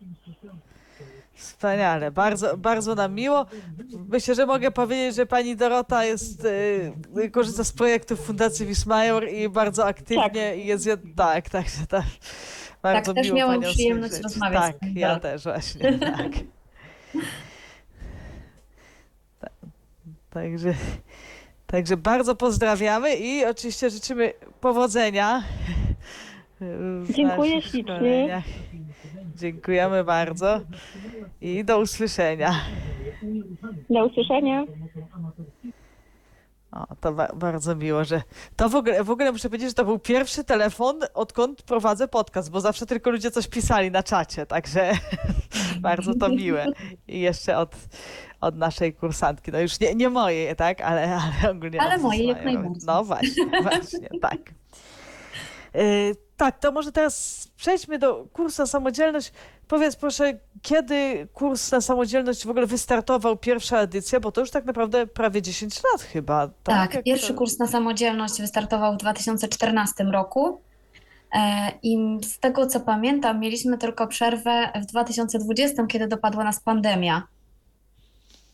Wspaniale, 1.34 2.10
bardzo, 2.10 2.56
bardzo 2.56 2.94
nam 2.94 3.14
miło. 3.14 3.46
Myślę, 4.08 4.34
że 4.34 4.46
mogę 4.46 4.70
powiedzieć, 4.70 5.16
że 5.16 5.26
pani 5.26 5.56
Dorota 5.56 6.04
jest, 6.04 6.44
y, 7.24 7.30
korzysta 7.30 7.64
z 7.64 7.72
projektów 7.72 8.26
Fundacji 8.26 8.66
Wismajor 8.66 9.28
i 9.28 9.48
bardzo 9.48 9.86
aktywnie 9.86 10.22
Tak. 10.50 10.64
jest, 10.64 10.88
tak, 11.16 11.50
także 11.50 11.86
tak. 11.88 12.04
Bardzo 12.82 13.14
też 13.14 13.26
miło 13.26 13.36
miałam 13.38 13.60
przyjemność 13.62 14.12
słyszeć. 14.14 14.22
rozmawiać 14.32 14.62
Tak, 14.62 14.78
panią 14.80 14.92
ja 14.96 15.20
też 15.20 15.42
właśnie, 15.44 15.98
tak. 15.98 16.32
Ta- 19.40 19.50
Także, 20.30 20.74
także 21.66 21.96
bardzo 21.96 22.36
pozdrawiamy 22.36 23.16
i 23.16 23.44
oczywiście 23.44 23.90
życzymy 23.90 24.32
powodzenia. 24.60 25.42
w 26.60 27.12
Dziękuję 27.12 27.62
ślicznie. 27.62 27.82
szkoleniach. 27.82 28.44
Dziękujemy 29.36 30.04
bardzo 30.04 30.60
i 31.44 31.64
do 31.64 31.78
usłyszenia. 31.80 32.54
Do 33.90 34.06
usłyszenia. 34.06 34.64
O, 36.72 36.86
to 37.00 37.12
ba- 37.12 37.32
bardzo 37.34 37.76
miło, 37.76 38.04
że 38.04 38.22
to 38.56 38.68
w 38.68 38.74
ogóle, 38.74 39.04
w 39.04 39.10
ogóle 39.10 39.32
muszę 39.32 39.48
powiedzieć, 39.48 39.68
że 39.68 39.74
to 39.74 39.84
był 39.84 39.98
pierwszy 39.98 40.44
telefon, 40.44 41.00
odkąd 41.14 41.62
prowadzę 41.62 42.08
podcast, 42.08 42.50
bo 42.50 42.60
zawsze 42.60 42.86
tylko 42.86 43.10
ludzie 43.10 43.30
coś 43.30 43.48
pisali 43.48 43.90
na 43.90 44.02
czacie, 44.02 44.46
także 44.46 44.92
bardzo 45.80 46.14
to 46.14 46.28
miłe. 46.28 46.66
I 47.08 47.20
jeszcze 47.20 47.58
od, 47.58 47.76
od 48.40 48.56
naszej 48.56 48.94
kursantki, 48.94 49.52
no 49.52 49.60
już 49.60 49.80
nie, 49.80 49.94
nie 49.94 50.08
mojej, 50.10 50.56
tak, 50.56 50.80
ale, 50.80 51.16
ale 51.42 51.50
ogólnie. 51.50 51.80
Ale 51.80 51.94
od 51.94 52.02
mojej 52.02 52.26
jak 52.26 52.44
najbardziej. 52.44 52.82
No 52.86 53.04
właśnie, 53.04 53.44
właśnie, 53.62 54.08
tak. 54.20 54.38
Tak, 56.36 56.58
to 56.58 56.72
może 56.72 56.92
teraz 56.92 57.48
przejdźmy 57.56 57.98
do 57.98 58.26
kursu 58.32 58.62
na 58.62 58.66
samodzielność. 58.66 59.32
Powiedz 59.68 59.96
proszę, 59.96 60.38
kiedy 60.62 61.28
kurs 61.32 61.72
na 61.72 61.80
samodzielność 61.80 62.46
w 62.46 62.50
ogóle 62.50 62.66
wystartował, 62.66 63.36
pierwsza 63.36 63.78
edycja, 63.80 64.20
bo 64.20 64.32
to 64.32 64.40
już 64.40 64.50
tak 64.50 64.64
naprawdę 64.64 65.06
prawie 65.06 65.42
10 65.42 65.74
lat 65.92 66.02
chyba. 66.02 66.48
Tak, 66.62 66.94
Jak 66.94 67.04
pierwszy 67.04 67.28
to- 67.28 67.38
kurs 67.38 67.58
na 67.58 67.66
samodzielność 67.66 68.40
wystartował 68.40 68.94
w 68.94 68.96
2014 68.96 70.04
roku. 70.04 70.60
E, 71.34 71.72
I 71.82 72.18
z 72.24 72.38
tego 72.38 72.66
co 72.66 72.80
pamiętam, 72.80 73.40
mieliśmy 73.40 73.78
tylko 73.78 74.06
przerwę 74.06 74.72
w 74.82 74.86
2020, 74.86 75.86
kiedy 75.86 76.06
dopadła 76.08 76.44
nas 76.44 76.60
pandemia. 76.60 77.22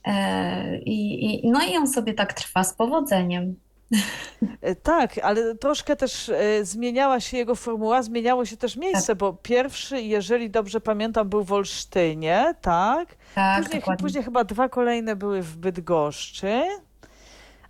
E, 0.06 0.78
I, 0.78 1.24
i, 1.46 1.50
no 1.50 1.60
i 1.66 1.76
on 1.76 1.88
sobie 1.88 2.14
tak 2.14 2.32
trwa 2.32 2.64
z 2.64 2.74
powodzeniem. 2.74 3.56
E, 4.62 4.74
Tak, 4.74 5.18
ale 5.22 5.54
troszkę 5.54 5.96
też 5.96 6.28
e, 6.28 6.64
zmieniała 6.64 7.20
się 7.20 7.36
jego 7.36 7.54
formuła, 7.54 8.02
zmieniało 8.02 8.44
się 8.44 8.56
też 8.56 8.76
miejsce, 8.76 9.16
bo 9.16 9.32
pierwszy, 9.32 10.00
jeżeli 10.02 10.50
dobrze 10.50 10.80
pamiętam, 10.80 11.28
był 11.28 11.44
w 11.44 11.52
Olsztynie, 11.52 12.54
tak? 12.60 13.08
Tak, 13.34 13.62
Później, 13.62 13.80
dokładnie. 13.80 14.02
później 14.02 14.24
chyba 14.24 14.44
dwa 14.44 14.68
kolejne 14.68 15.16
były 15.16 15.42
w 15.42 15.56
Bydgoszczy, 15.56 16.62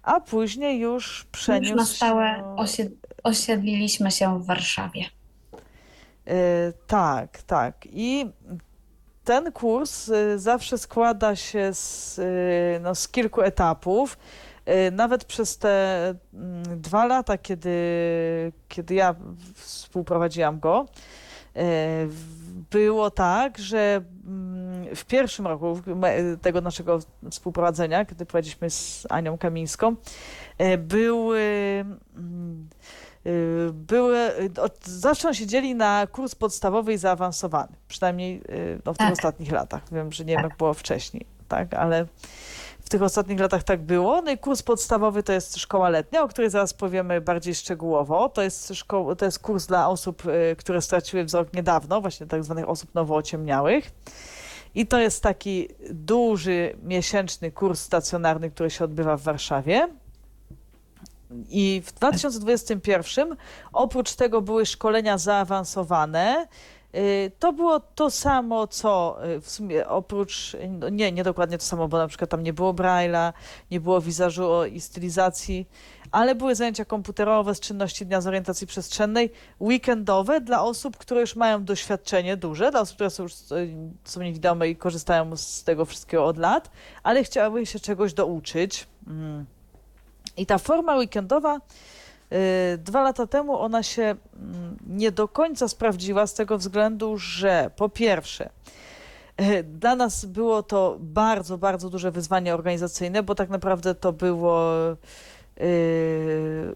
a 0.02 0.20
później 0.20 0.80
już 0.80 1.26
przeniósł 1.32 1.72
Już 1.72 1.80
na 1.80 1.86
stałe 1.86 2.36
się... 2.36 2.56
osied 2.56 2.92
osiedliliśmy 3.22 4.10
się 4.10 4.38
w 4.40 4.46
Warszawie. 4.46 5.04
E, 6.26 6.72
Tak, 6.86 7.42
tak. 7.42 7.74
I 7.92 8.26
ten 9.24 9.52
kurs 9.52 10.10
zawsze 10.36 10.78
składa 10.78 11.36
się 11.36 11.74
z, 11.74 12.20
no, 12.82 12.94
z 12.94 13.08
kilku 13.08 13.40
etapów. 13.42 14.18
E, 14.70 14.90
Nawet 14.90 15.24
przez 15.24 15.58
te 15.58 16.04
mm, 16.34 16.80
dwa 16.80 17.04
lata, 17.06 17.38
kiedy, 17.38 17.72
kiedy 18.68 18.94
ja 18.94 19.14
współprowadziłam 19.54 20.60
go, 20.60 20.86
w- 22.06 22.40
było 22.70 23.10
tak, 23.10 23.58
że 23.58 24.02
mm, 24.26 24.96
w 24.96 25.04
pierwszym 25.04 25.46
roku 25.46 25.80
tego 26.42 26.60
naszego 26.60 26.98
współprowadzenia, 27.30 28.04
kiedy 28.04 28.26
prowadziliśmy 28.26 28.70
z 28.70 29.06
Anią 29.08 29.38
Kamińską, 29.38 29.96
e, 30.58 30.78
były 30.78 31.40
mm, 32.16 32.68
y, 33.26 33.70
były, 33.72 34.18
y, 34.56 34.60
od- 34.62 34.86
zawsze 34.86 35.34
siedzieli 35.34 35.74
na 35.74 36.06
kurs 36.12 36.34
podstawowy 36.34 36.92
i 36.92 36.98
zaawansowany, 36.98 37.72
przynajmniej 37.88 38.36
y, 38.50 38.80
no, 38.84 38.94
w 38.94 38.98
tych 38.98 39.06
Tak. 39.06 39.16
ostatnich 39.18 39.52
latach. 39.52 39.82
Wiem, 39.92 40.12
że 40.12 40.24
nie 40.24 40.32
wiem, 40.34 40.42
Tak. 40.42 40.50
jak 40.50 40.58
było 40.58 40.74
wcześniej, 40.74 41.26
tak, 41.48 41.74
ale 41.74 42.06
tych 42.90 43.02
ostatnich 43.02 43.40
latach 43.40 43.62
tak 43.62 43.82
było. 43.82 44.22
No 44.22 44.30
i 44.30 44.38
kurs 44.38 44.62
podstawowy 44.62 45.22
to 45.22 45.32
jest 45.32 45.56
szkoła 45.56 45.88
letnia, 45.88 46.22
o 46.22 46.28
której 46.28 46.50
zaraz 46.50 46.74
powiemy 46.74 47.20
bardziej 47.20 47.54
szczegółowo. 47.54 48.28
To 48.28 48.42
jest, 48.42 48.70
szko- 48.70 49.16
to 49.16 49.24
jest 49.24 49.38
kurs 49.38 49.66
dla 49.66 49.88
osób, 49.88 50.22
y, 50.26 50.56
które 50.56 50.82
straciły 50.82 51.24
wzrok 51.24 51.52
niedawno, 51.52 52.00
właśnie 52.00 52.26
tak 52.26 52.44
zwanych 52.44 52.68
osób 52.68 52.94
nowo 52.94 53.16
ociemniałych. 53.16 53.90
I 54.74 54.86
to 54.86 54.98
jest 54.98 55.22
taki 55.22 55.68
duży, 55.90 56.76
miesięczny 56.82 57.50
kurs 57.50 57.80
stacjonarny, 57.80 58.50
który 58.50 58.70
się 58.70 58.84
odbywa 58.84 59.16
w 59.16 59.22
Warszawie. 59.22 59.88
I 61.48 61.82
w 61.86 61.92
2021 61.92 63.36
oprócz 63.72 64.14
tego 64.14 64.40
były 64.40 64.66
szkolenia 64.66 65.18
zaawansowane. 65.18 66.46
Y, 66.94 67.30
To 67.38 67.52
było 67.52 67.80
to 67.80 68.10
samo, 68.10 68.66
co 68.66 69.18
y, 69.26 69.40
w 69.40 69.50
sumie 69.50 69.88
oprócz, 69.88 70.56
no 70.68 70.88
nie, 70.88 71.12
nie 71.12 71.24
dokładnie 71.24 71.58
to 71.58 71.64
samo, 71.64 71.88
bo 71.88 71.98
na 71.98 72.08
przykład 72.08 72.30
tam 72.30 72.42
nie 72.42 72.52
było 72.52 72.74
Braille'a, 72.74 73.32
nie 73.70 73.80
było 73.80 74.00
wizażu 74.00 74.64
i 74.64 74.80
stylizacji, 74.80 75.66
ale 76.10 76.34
były 76.34 76.54
zajęcia 76.54 76.84
komputerowe 76.84 77.54
z 77.54 77.60
czynności 77.60 78.06
dnia 78.06 78.20
z 78.20 78.26
orientacji 78.26 78.66
przestrzennej, 78.66 79.30
weekendowe 79.60 80.40
dla 80.40 80.62
osób, 80.62 80.96
które 80.96 81.20
już 81.20 81.36
mają 81.36 81.64
doświadczenie 81.64 82.36
duże, 82.36 82.70
dla 82.70 82.80
osób, 82.80 82.94
które 82.94 83.10
są 83.10 83.22
już 83.22 83.32
y, 83.32 83.74
są 84.04 84.22
niewidome 84.22 84.68
i 84.68 84.76
korzystają 84.76 85.36
z 85.36 85.64
tego 85.64 85.84
wszystkiego 85.84 86.26
od 86.26 86.38
lat, 86.38 86.70
ale 87.02 87.24
chciały 87.24 87.66
się 87.66 87.80
czegoś 87.80 88.14
douczyć. 88.14 88.86
Mm. 89.06 89.46
I 90.36 90.46
ta 90.46 90.58
forma 90.58 90.96
weekendowa 90.96 91.60
dwa 92.78 93.02
lata 93.02 93.26
temu 93.26 93.58
ona 93.58 93.82
się 93.82 94.02
mm, 94.02 94.76
nie 94.86 95.12
do 95.12 95.28
końca 95.28 95.68
sprawdziła 95.68 96.26
z 96.26 96.34
tego 96.34 96.58
względu, 96.58 97.18
że 97.18 97.70
po 97.76 97.88
pierwsze, 97.88 98.50
y, 99.40 99.62
dla 99.62 99.96
nas 99.96 100.24
było 100.24 100.62
to 100.62 100.96
bardzo, 101.00 101.58
bardzo 101.58 101.90
duże 101.90 102.10
wyzwanie 102.10 102.54
organizacyjne, 102.54 103.22
bo 103.22 103.34
tak 103.34 103.48
naprawdę 103.48 103.94
to 103.94 104.12
było 104.12 104.72
y, 105.60 106.74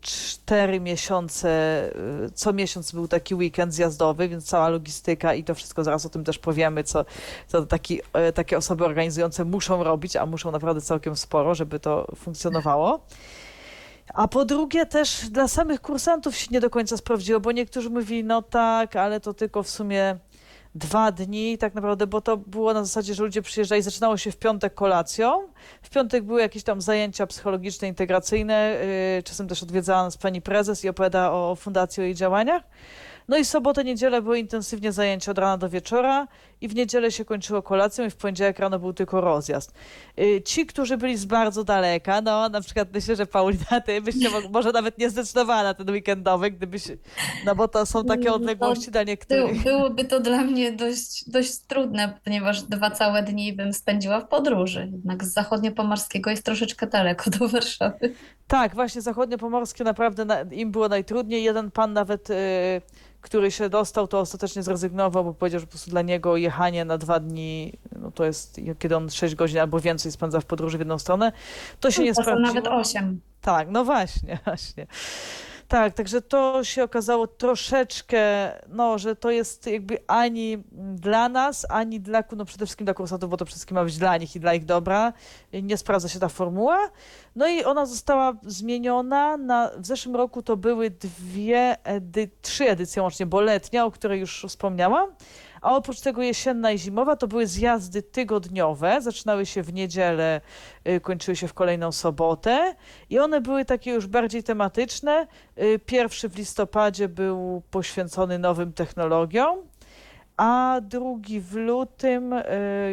cztery 0.00 0.80
miesiące, 0.80 1.48
y, 2.26 2.30
co 2.30 2.52
miesiąc 2.52 2.92
był 2.92 3.08
taki 3.08 3.34
weekend 3.34 3.74
zjazdowy, 3.74 4.28
więc 4.28 4.44
cała 4.44 4.68
logistyka 4.68 5.34
i 5.34 5.44
to 5.44 5.54
wszystko, 5.54 5.84
zaraz 5.84 6.06
o 6.06 6.08
tym 6.08 6.24
też 6.24 6.38
powiemy, 6.38 6.84
co, 6.84 7.04
co 7.46 7.66
taki, 7.66 8.00
takie 8.34 8.56
osoby 8.56 8.84
organizujące 8.84 9.44
muszą 9.44 9.84
robić, 9.84 10.16
a 10.16 10.26
muszą 10.26 10.50
naprawdę 10.50 10.80
całkiem 10.80 11.16
sporo, 11.16 11.54
żeby 11.54 11.80
to 11.80 12.06
funkcjonowało. 12.16 13.00
A 14.14 14.28
po 14.28 14.44
drugie 14.44 14.86
też 14.86 15.28
dla 15.30 15.48
samych 15.48 15.80
kursantów 15.80 16.36
się 16.36 16.46
nie 16.50 16.60
do 16.60 16.70
końca 16.70 16.96
sprawdziło, 16.96 17.40
bo 17.40 17.52
niektórzy 17.52 17.90
mówili, 17.90 18.24
no 18.24 18.42
tak, 18.42 18.96
ale 18.96 19.20
to 19.20 19.34
tylko 19.34 19.62
w 19.62 19.68
sumie 19.68 20.16
dwa 20.74 21.12
dni 21.12 21.58
tak 21.58 21.74
naprawdę, 21.74 22.06
bo 22.06 22.20
to 22.20 22.36
było 22.36 22.74
na 22.74 22.84
zasadzie, 22.84 23.14
że 23.14 23.22
ludzie 23.22 23.42
przyjeżdżali, 23.42 23.82
zaczynało 23.82 24.16
się 24.16 24.32
w 24.32 24.36
piątek 24.36 24.74
kolacją, 24.74 25.48
w 25.82 25.90
piątek 25.90 26.24
były 26.24 26.40
jakieś 26.40 26.62
tam 26.62 26.80
zajęcia 26.80 27.26
psychologiczne, 27.26 27.88
integracyjne, 27.88 28.76
yy, 29.16 29.22
czasem 29.22 29.48
też 29.48 29.62
odwiedzała 29.62 30.02
nas 30.02 30.16
pani 30.16 30.42
prezes 30.42 30.84
i 30.84 30.88
opowiada 30.88 31.32
o, 31.32 31.50
o 31.50 31.54
fundacji, 31.54 32.00
o 32.00 32.04
jej 32.04 32.14
działaniach. 32.14 32.62
No 33.28 33.36
i 33.36 33.44
sobotę, 33.44 33.84
niedzielę 33.84 34.22
były 34.22 34.38
intensywnie 34.38 34.92
zajęcia 34.92 35.30
od 35.30 35.38
rana 35.38 35.58
do 35.58 35.68
wieczora 35.68 36.28
i 36.60 36.68
w 36.68 36.74
niedzielę 36.74 37.10
się 37.12 37.24
kończyło 37.24 37.62
kolacją 37.62 38.04
i 38.06 38.10
w 38.10 38.16
poniedziałek 38.16 38.58
rano 38.58 38.78
był 38.78 38.92
tylko 38.92 39.20
rozjazd. 39.20 39.72
Y, 40.20 40.42
Ci, 40.42 40.66
którzy 40.66 40.96
byli 40.96 41.16
z 41.16 41.24
bardzo 41.24 41.64
daleka, 41.64 42.20
no 42.20 42.48
na 42.48 42.60
przykład 42.60 42.88
myślę, 42.94 43.16
że 43.16 43.26
Paulina, 43.26 43.80
ty 43.86 44.00
byś 44.00 44.14
się 44.22 44.30
mo- 44.30 44.48
może 44.52 44.72
nawet 44.72 44.98
nie 44.98 45.10
zdecydowała 45.10 45.62
na 45.62 45.74
ten 45.74 45.90
weekendowy, 45.90 46.50
gdybyś, 46.50 46.82
no 47.46 47.54
bo 47.54 47.68
to 47.68 47.86
są 47.86 48.04
takie 48.04 48.24
No, 48.28 48.34
odległości 48.34 48.90
dla 48.90 49.00
Był, 49.04 49.08
niektórych. 49.08 49.62
byłoby 49.62 50.04
to 50.04 50.20
dla 50.20 50.44
mnie 50.44 50.72
dość, 50.72 51.30
dość 51.30 51.58
trudne, 51.58 52.18
ponieważ 52.24 52.62
dwa 52.62 52.90
całe 52.90 53.22
dni 53.22 53.52
bym 53.52 53.72
spędziła 53.72 54.20
w 54.20 54.28
podróży. 54.28 54.88
Jednak 54.92 55.24
z 55.24 55.32
zachodniopomorskiego 55.32 56.30
jest 56.30 56.44
troszeczkę 56.44 56.86
daleko 56.86 57.30
do 57.30 57.48
Warszawy. 57.48 58.14
Tak, 58.46 58.74
właśnie 58.74 59.00
zachodniopomorskie 59.00 59.84
naprawdę 59.84 60.24
na, 60.24 60.40
im 60.42 60.70
było 60.70 60.88
najtrudniej. 60.88 61.42
Jeden 61.44 61.70
pan 61.70 61.92
nawet, 61.92 62.30
y, 62.30 62.34
który 63.24 63.50
się 63.50 63.68
dostał, 63.68 64.08
to 64.08 64.20
ostatecznie 64.20 64.62
zrezygnował, 64.62 65.24
bo 65.24 65.34
powiedział, 65.34 65.60
że 65.60 65.66
po 65.66 65.70
prostu 65.70 65.90
dla 65.90 66.02
niego 66.02 66.36
jechanie 66.36 66.84
na 66.84 66.98
dwa 66.98 67.20
dni, 67.20 67.72
no 68.00 68.10
to 68.10 68.24
jest, 68.24 68.60
kiedy 68.78 68.96
on 68.96 69.10
6 69.10 69.34
godzin 69.34 69.58
albo 69.58 69.80
więcej 69.80 70.12
spędza 70.12 70.40
w 70.40 70.44
podróży 70.44 70.78
w 70.78 70.80
jedną 70.80 70.98
stronę, 70.98 71.32
to 71.80 71.90
się 71.90 72.02
nie 72.02 72.08
Czasem 72.10 72.24
sprawdziło. 72.24 72.48
nawet 72.48 72.66
osiem. 72.66 73.20
Tak, 73.40 73.68
no 73.70 73.84
właśnie, 73.84 74.38
właśnie. 74.44 74.86
Tak, 75.68 75.94
także 75.94 76.22
to 76.22 76.64
się 76.64 76.84
okazało 76.84 77.26
troszeczkę, 77.26 78.52
no, 78.68 78.98
że 78.98 79.16
to 79.16 79.30
jest 79.30 79.66
jakby 79.66 79.98
ani 80.06 80.58
dla 80.72 81.28
nas, 81.28 81.66
ani 81.70 82.00
dla, 82.00 82.24
no 82.36 82.44
przede 82.44 82.66
wszystkim 82.66 82.84
dla 82.84 82.94
kursantów, 82.94 83.30
bo 83.30 83.36
to 83.36 83.44
wszystkim 83.44 83.74
ma 83.74 83.84
być 83.84 83.98
dla 83.98 84.16
nich 84.16 84.36
i 84.36 84.40
dla 84.40 84.54
ich 84.54 84.64
dobra. 84.64 85.12
Nie 85.62 85.76
sprawdza 85.76 86.08
się 86.08 86.18
ta 86.18 86.28
formuła. 86.28 86.90
No 87.36 87.48
i 87.48 87.64
ona 87.64 87.86
została 87.86 88.32
zmieniona 88.42 89.36
na, 89.36 89.70
w 89.76 89.86
zeszłym 89.86 90.16
roku 90.16 90.42
to 90.42 90.56
były 90.56 90.90
dwie, 90.90 91.76
edy, 91.84 92.30
trzy 92.42 92.68
edycje 92.68 93.02
łącznie, 93.02 93.26
bo 93.26 93.40
letnia, 93.40 93.84
o 93.84 93.90
której 93.90 94.20
już 94.20 94.46
wspomniałam, 94.48 95.08
a 95.64 95.76
oprócz 95.76 96.00
tego 96.00 96.22
jesienna 96.22 96.72
i 96.72 96.78
zimowa 96.78 97.16
to 97.16 97.28
były 97.28 97.46
zjazdy 97.46 98.02
tygodniowe, 98.02 99.00
zaczynały 99.00 99.46
się 99.46 99.62
w 99.62 99.72
niedzielę, 99.72 100.40
y, 100.88 101.00
kończyły 101.00 101.36
się 101.36 101.48
w 101.48 101.54
kolejną 101.54 101.92
sobotę 101.92 102.74
i 103.10 103.18
one 103.18 103.40
były 103.40 103.64
takie 103.64 103.92
już 103.92 104.06
bardziej 104.06 104.42
tematyczne. 104.42 105.26
Y, 105.58 105.78
Pierwszy 105.86 106.28
w 106.28 106.36
listopadzie 106.36 107.08
był 107.08 107.62
poświęcony 107.70 108.38
nowym 108.38 108.72
technologiom, 108.72 109.58
a 110.36 110.80
drugi 110.82 111.40
w 111.40 111.54
lutym 111.54 112.32
y, 112.32 112.44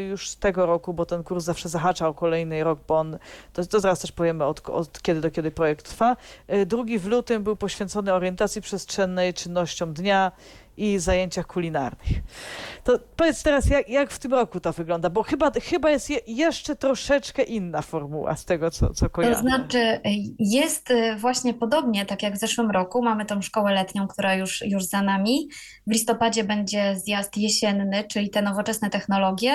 już 0.09 0.29
z 0.29 0.37
tego 0.37 0.65
roku, 0.65 0.93
bo 0.93 1.05
ten 1.05 1.23
kurs 1.23 1.43
zawsze 1.43 1.69
zahacza 1.69 2.07
o 2.07 2.13
kolejny 2.13 2.63
rok, 2.63 2.79
bo 2.87 2.99
on, 2.99 3.17
to, 3.53 3.65
to 3.65 3.79
zaraz 3.79 3.99
też 3.99 4.11
powiemy 4.11 4.45
od, 4.45 4.69
od 4.69 5.01
kiedy 5.01 5.21
do 5.21 5.31
kiedy 5.31 5.51
projekt 5.51 5.85
trwa. 5.85 6.17
Drugi 6.65 6.99
w 6.99 7.07
lutym 7.07 7.43
był 7.43 7.55
poświęcony 7.55 8.13
orientacji 8.13 8.61
przestrzennej, 8.61 9.33
czynnościom 9.33 9.93
dnia 9.93 10.31
i 10.77 10.99
zajęciach 10.99 11.47
kulinarnych. 11.47 12.07
To 12.83 12.99
powiedz 13.15 13.43
teraz, 13.43 13.65
jak, 13.65 13.89
jak 13.89 14.11
w 14.11 14.19
tym 14.19 14.33
roku 14.33 14.59
to 14.59 14.73
wygląda, 14.73 15.09
bo 15.09 15.23
chyba, 15.23 15.51
chyba 15.51 15.89
jest 15.89 16.09
je, 16.09 16.19
jeszcze 16.27 16.75
troszeczkę 16.75 17.43
inna 17.43 17.81
formuła 17.81 18.35
z 18.35 18.45
tego, 18.45 18.71
co, 18.71 18.93
co 18.93 19.05
To 19.05 19.09
kojarzę. 19.09 19.41
znaczy, 19.41 19.99
jest 20.39 20.91
y, 20.91 21.15
właśnie 21.15 21.53
podobnie, 21.53 22.05
tak 22.05 22.23
jak 22.23 22.33
w 22.33 22.39
zeszłym 22.39 22.71
roku. 22.71 23.03
Mamy 23.03 23.25
tą 23.25 23.41
szkołę 23.41 23.73
letnią, 23.73 24.07
która 24.07 24.35
już, 24.35 24.61
już 24.61 24.83
za 24.83 25.01
nami. 25.01 25.47
W 25.87 25.91
listopadzie 25.91 26.43
będzie 26.43 26.95
zjazd 26.95 27.37
jesienny, 27.37 28.03
czyli 28.03 28.29
te 28.29 28.41
nowoczesne 28.41 28.89
technologie. 28.89 29.53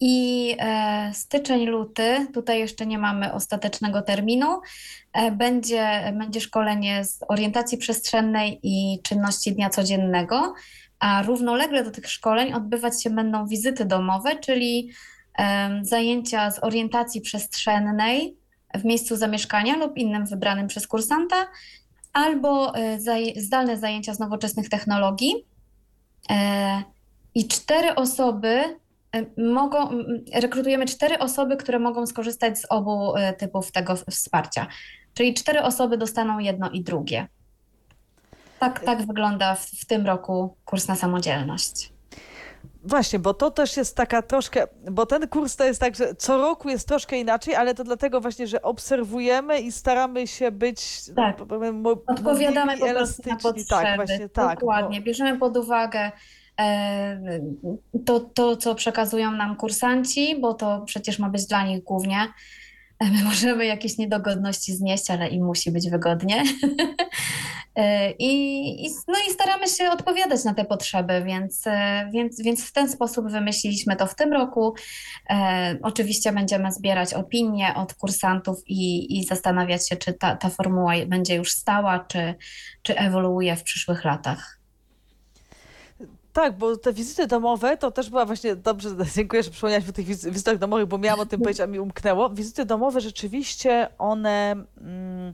I 0.00 0.56
e, 0.58 1.10
styczeń, 1.14 1.66
luty, 1.66 2.26
tutaj 2.34 2.58
jeszcze 2.58 2.86
nie 2.86 2.98
mamy 2.98 3.32
ostatecznego 3.32 4.02
terminu, 4.02 4.60
e, 5.12 5.32
będzie, 5.32 6.12
będzie 6.18 6.40
szkolenie 6.40 7.04
z 7.04 7.20
orientacji 7.28 7.78
przestrzennej 7.78 8.60
i 8.62 9.02
czynności 9.02 9.52
dnia 9.52 9.70
codziennego, 9.70 10.54
a 10.98 11.22
równolegle 11.22 11.84
do 11.84 11.90
tych 11.90 12.10
szkoleń 12.10 12.52
odbywać 12.52 13.02
się 13.02 13.10
będą 13.10 13.46
wizyty 13.46 13.84
domowe, 13.84 14.36
czyli 14.36 14.90
em, 15.34 15.84
zajęcia 15.84 16.50
z 16.50 16.64
orientacji 16.64 17.20
przestrzennej 17.20 18.36
w 18.74 18.84
miejscu 18.84 19.16
zamieszkania 19.16 19.76
lub 19.76 19.98
innym 19.98 20.26
wybranym 20.26 20.66
przez 20.66 20.86
kursanta, 20.86 21.36
albo 22.12 22.74
e, 22.74 22.98
zdalne 23.36 23.76
zajęcia 23.76 24.14
z 24.14 24.18
nowoczesnych 24.18 24.68
technologii. 24.68 25.34
E, 26.30 26.82
I 27.34 27.48
cztery 27.48 27.94
osoby 27.94 28.48
e, 28.48 28.76
mogą, 29.36 29.88
rekrutujemy 30.34 30.86
cztery 30.86 31.18
osoby, 31.18 31.56
które 31.56 31.78
mogą 31.78 32.06
skorzystać 32.06 32.58
z 32.58 32.66
obu 32.70 33.16
e, 33.16 33.32
typów 33.32 33.72
tego 33.72 33.96
wsparcia. 34.10 34.66
Czyli 35.14 35.34
cztery 35.34 35.62
osoby 35.62 35.98
dostaną 35.98 36.38
jedno 36.38 36.70
i 36.70 36.80
drugie. 36.82 37.28
Tak, 38.58 38.80
tak 38.80 39.06
wygląda 39.06 39.54
w, 39.54 39.66
w 39.66 39.84
tym 39.86 40.06
roku 40.06 40.56
kurs 40.64 40.88
na 40.88 40.96
samodzielność. 40.96 41.92
Właśnie, 42.84 43.18
bo 43.18 43.34
to 43.34 43.50
też 43.50 43.76
jest 43.76 43.96
taka 43.96 44.22
troszkę, 44.22 44.66
bo 44.90 45.06
ten 45.06 45.28
kurs 45.28 45.56
to 45.56 45.64
jest 45.64 45.80
tak, 45.80 45.96
że 45.96 46.14
co 46.14 46.38
roku 46.38 46.68
jest 46.68 46.88
troszkę 46.88 47.16
inaczej, 47.16 47.54
ale 47.54 47.74
to 47.74 47.84
dlatego 47.84 48.20
właśnie, 48.20 48.46
że 48.46 48.62
obserwujemy 48.62 49.60
i 49.60 49.72
staramy 49.72 50.26
się 50.26 50.50
być 50.50 51.04
Tak. 51.16 51.38
no, 51.38 51.46
powiem, 51.46 51.80
mo- 51.80 51.96
Odpowiadamy 52.06 52.72
po 52.72 52.78
prostu 52.78 52.84
na 52.86 52.90
elastyczni. 53.00 53.32
potrzeby. 53.42 53.64
Tak, 53.68 53.96
właśnie 53.96 54.28
tak. 54.28 54.60
Dokładnie. 54.60 55.00
Bierzemy 55.00 55.38
pod 55.38 55.56
uwagę 55.56 56.12
to, 58.06 58.20
to, 58.20 58.56
co 58.56 58.74
przekazują 58.74 59.32
nam 59.32 59.56
kursanci, 59.56 60.40
bo 60.40 60.54
to 60.54 60.82
przecież 60.86 61.18
ma 61.18 61.28
być 61.28 61.46
dla 61.46 61.66
nich 61.66 61.84
głównie. 61.84 62.26
My 63.14 63.24
możemy 63.24 63.66
jakieś 63.66 63.98
niedogodności 63.98 64.72
znieść, 64.72 65.10
ale 65.10 65.28
im 65.28 65.44
musi 65.44 65.70
być 65.70 65.90
wygodnie. 65.90 66.42
E, 67.76 68.10
i, 68.18 68.90
no 69.08 69.14
i 69.28 69.32
staramy 69.32 69.68
się 69.68 69.90
odpowiadać 69.90 70.44
na 70.44 70.54
te 70.54 70.64
potrzeby, 70.64 71.22
więc, 71.26 71.66
e, 71.66 72.10
więc, 72.12 72.42
więc 72.42 72.64
w 72.64 72.72
ten 72.72 72.88
sposób 72.88 73.30
wymyśliliśmy 73.30 73.96
to 73.96 74.06
w 74.06 74.14
tym 74.14 74.32
roku. 74.32 74.74
E, 75.30 75.78
oczywiście 75.82 76.32
będziemy 76.32 76.72
zbierać 76.72 77.14
opinie 77.14 77.74
od 77.76 77.94
kursantów 77.94 78.62
i, 78.66 79.18
i 79.18 79.24
zastanawiać 79.24 79.88
się, 79.88 79.96
czy 79.96 80.12
ta, 80.12 80.36
ta 80.36 80.50
formuła 80.50 80.92
będzie 81.06 81.34
już 81.34 81.52
stała, 81.52 82.04
czy, 82.08 82.34
czy 82.82 82.96
ewoluuje 82.96 83.56
w 83.56 83.62
przyszłych 83.62 84.04
latach. 84.04 84.59
Tak, 86.32 86.58
bo 86.58 86.76
te 86.76 86.92
wizyty 86.92 87.26
domowe 87.26 87.76
to 87.76 87.90
też 87.90 88.10
była 88.10 88.24
właśnie, 88.26 88.56
dobrze, 88.56 88.90
dziękuję, 89.16 89.42
że 89.42 89.50
przypomniałaś 89.50 89.88
o 89.88 89.92
tych 89.92 90.06
wizy- 90.06 90.30
wizytach 90.30 90.58
domowych, 90.58 90.86
bo 90.86 90.98
miałam 90.98 91.20
o 91.20 91.26
tym 91.26 91.40
powiedzieć, 91.40 91.60
a 91.60 91.66
mi 91.66 91.78
umknęło. 91.78 92.30
Wizyty 92.30 92.64
domowe 92.64 93.00
rzeczywiście 93.00 93.88
one 93.98 94.52
mm, 94.80 95.32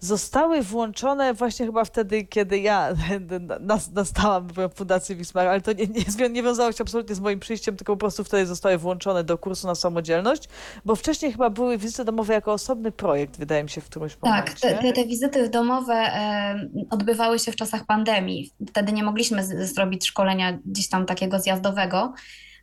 zostały 0.00 0.62
włączone 0.62 1.34
właśnie 1.34 1.66
chyba 1.66 1.84
wtedy, 1.84 2.24
kiedy 2.24 2.58
ja 2.58 2.88
nas, 3.60 3.92
nastałam 3.92 4.48
w 4.48 4.74
Fundacji 4.74 5.16
Wismar, 5.16 5.46
ale 5.46 5.60
to 5.60 5.72
nie, 5.72 5.86
nie, 5.86 6.28
nie 6.30 6.42
wiązało 6.42 6.72
się 6.72 6.82
absolutnie 6.82 7.14
z 7.14 7.20
moim 7.20 7.40
przyjściem, 7.40 7.76
tylko 7.76 7.92
po 7.92 7.96
prostu 8.00 8.24
wtedy 8.24 8.46
zostały 8.46 8.78
włączone 8.78 9.24
do 9.24 9.38
kursu 9.38 9.66
na 9.66 9.74
samodzielność, 9.74 10.48
bo 10.84 10.96
wcześniej 10.96 11.32
chyba 11.32 11.50
były 11.50 11.78
wizyty 11.78 12.04
domowe 12.04 12.34
jako 12.34 12.52
osobny 12.52 12.92
projekt, 12.92 13.38
wydaje 13.38 13.62
mi 13.62 13.70
się, 13.70 13.80
w 13.80 13.84
którymś 13.84 14.16
Tak, 14.16 14.22
momencie. 14.22 14.68
te, 14.68 14.74
te, 14.74 14.92
te 14.92 15.06
wizyty 15.06 15.48
domowe 15.48 15.94
e, 15.94 16.68
odbywały 16.90 17.38
się 17.38 17.52
w 17.52 17.56
czasach 17.56 17.86
pandemii. 17.86 18.52
Wtedy 18.68 18.92
nie 18.92 19.02
mogliśmy 19.02 19.44
z, 19.44 19.74
zrobić 19.74 20.06
szkolenia 20.06 20.58
gdzieś 20.66 20.88
tam 20.88 21.06
takiego 21.06 21.40
zjazdowego, 21.40 22.14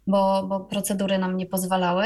bo, 0.07 0.43
bo 0.47 0.59
procedury 0.59 1.17
nam 1.17 1.37
nie 1.37 1.45
pozwalały. 1.45 2.05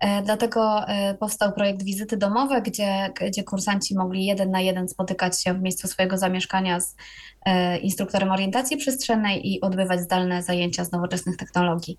E, 0.00 0.22
dlatego 0.22 0.88
e, 0.88 1.14
powstał 1.14 1.52
projekt 1.52 1.82
Wizyty 1.82 2.16
Domowe, 2.16 2.62
gdzie, 2.62 3.12
gdzie 3.20 3.44
kursanci 3.44 3.94
mogli 3.94 4.24
jeden 4.24 4.50
na 4.50 4.60
jeden 4.60 4.88
spotykać 4.88 5.42
się 5.42 5.54
w 5.54 5.62
miejscu 5.62 5.88
swojego 5.88 6.18
zamieszkania 6.18 6.80
z 6.80 6.96
e, 7.44 7.78
instruktorem 7.78 8.30
orientacji 8.30 8.76
przestrzennej 8.76 9.52
i 9.52 9.60
odbywać 9.60 10.00
zdalne 10.00 10.42
zajęcia 10.42 10.84
z 10.84 10.92
nowoczesnych 10.92 11.36
technologii. 11.36 11.98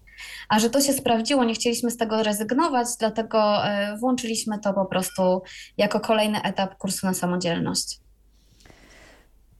A 0.49 0.59
że 0.59 0.69
to 0.69 0.81
się 0.81 0.93
sprawdziło, 0.93 1.43
nie 1.43 1.53
chcieliśmy 1.53 1.91
z 1.91 1.97
tego 1.97 2.23
rezygnować, 2.23 2.87
dlatego 2.99 3.61
włączyliśmy 3.99 4.59
to 4.59 4.73
po 4.73 4.85
prostu 4.85 5.41
jako 5.77 5.99
kolejny 5.99 6.41
etap 6.41 6.77
kursu 6.77 7.07
na 7.07 7.13
samodzielność. 7.13 7.99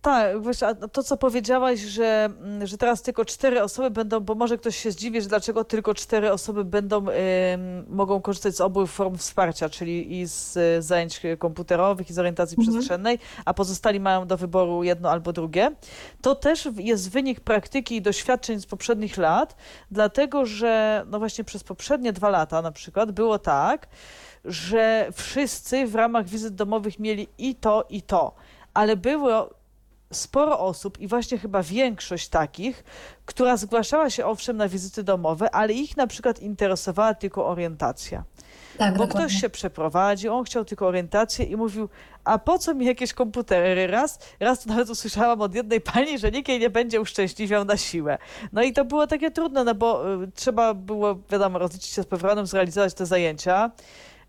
Tak, 0.02 0.42
właśnie, 0.42 0.68
a 0.68 0.74
to 0.76 1.04
co 1.04 1.18
powiedziałaś, 1.18 1.80
że, 1.80 2.30
mm, 2.42 2.68
że 2.68 2.78
teraz 2.78 3.02
tylko 3.02 3.26
cztery 3.26 3.64
osoby 3.64 3.92
będą, 3.92 4.20
bo 4.20 4.36
może 4.36 4.58
ktoś 4.58 4.76
się 4.76 4.92
zdziwi, 4.92 5.22
że 5.22 5.30
dlaczego 5.30 5.64
tylko 5.64 5.94
cztery 5.94 6.32
osoby 6.32 6.66
będą, 6.66 7.06
ym, 7.08 7.86
mogą 7.90 8.22
korzystać 8.22 8.56
z 8.56 8.62
obu 8.62 8.88
form 8.88 9.18
wsparcia, 9.18 9.70
czyli 9.70 10.20
i 10.20 10.28
z 10.28 10.58
y, 10.58 10.82
zajęć 10.82 11.22
komputerowych, 11.40 12.10
i 12.10 12.14
z 12.14 12.20
orientacji 12.20 12.56
Mhm. 12.58 12.78
przestrzennej, 12.78 13.20
a 13.46 13.54
pozostali 13.54 14.00
mają 14.00 14.28
do 14.28 14.38
wyboru 14.38 14.84
jedno 14.84 15.10
albo 15.10 15.34
drugie. 15.34 15.72
To 16.22 16.36
też 16.36 16.70
jest 16.78 17.12
wynik 17.12 17.40
praktyki 17.40 17.96
i 17.96 18.02
doświadczeń 18.02 18.60
z 18.60 18.66
poprzednich 18.66 19.18
lat, 19.18 19.56
dlatego 19.92 20.46
że 20.46 21.04
no 21.08 21.20
właśnie 21.20 21.44
przez 21.44 21.64
poprzednie 21.64 22.14
dwa 22.14 22.30
lata 22.30 22.62
na 22.62 22.72
przykład 22.72 23.12
było 23.12 23.40
tak, 23.40 23.88
że 24.46 25.08
wszyscy 25.14 25.88
w 25.88 25.96
ramach 25.96 26.28
wizyt 26.28 26.56
domowych 26.56 27.00
mieli 27.00 27.28
i 27.38 27.56
to, 27.56 27.86
i 27.90 28.02
to, 28.02 28.32
ale 28.74 28.96
było 28.98 29.61
sporo 30.12 30.60
osób 30.60 31.00
i 31.00 31.08
właśnie 31.08 31.38
chyba 31.38 31.64
większość 31.64 32.30
takich, 32.30 32.84
która 33.26 33.58
zgłaszała 33.58 34.10
się 34.10 34.26
owszem 34.26 34.58
na 34.58 34.68
wizyty 34.68 35.04
domowe, 35.04 35.56
ale 35.56 35.74
ich 35.74 35.98
na 35.98 36.08
przykład 36.08 36.40
interesowała 36.40 37.14
tylko 37.14 37.48
orientacja. 37.48 38.24
Tak, 38.78 38.98
bo 38.98 39.06
dokładnie. 39.06 39.28
ktoś 39.28 39.42
się 39.42 39.50
przeprowadził, 39.50 40.34
on 40.34 40.44
chciał 40.44 40.66
tylko 40.66 40.88
orientację 40.88 41.46
i 41.46 41.56
mówił, 41.56 41.90
a 42.24 42.40
po 42.40 42.60
co 42.60 42.74
mi 42.74 42.86
jakieś 42.86 43.14
komputery? 43.14 43.88
Raz, 43.88 44.20
raz 44.40 44.64
to 44.64 44.70
nawet 44.70 44.90
usłyszałam 44.90 45.42
od 45.42 45.56
jednej 45.56 45.82
pani, 45.82 46.20
że 46.20 46.32
nikt 46.32 46.50
jej 46.50 46.60
nie 46.60 46.70
będzie 46.70 47.02
uszczęśliwiał 47.02 47.66
na 47.66 47.78
siłę. 47.78 48.18
No 48.54 48.64
i 48.64 48.74
to 48.74 48.86
było 48.86 49.08
takie 49.08 49.32
trudne, 49.32 49.64
no 49.64 49.76
bo 49.76 50.14
y, 50.24 50.32
trzeba 50.36 50.74
było, 50.74 51.20
wiadomo, 51.30 51.60
rozliczyć 51.60 51.90
się 51.90 52.04
z 52.04 52.06
pewronem, 52.06 52.46
zrealizować 52.46 52.94
te 52.94 53.06
zajęcia. 53.06 53.72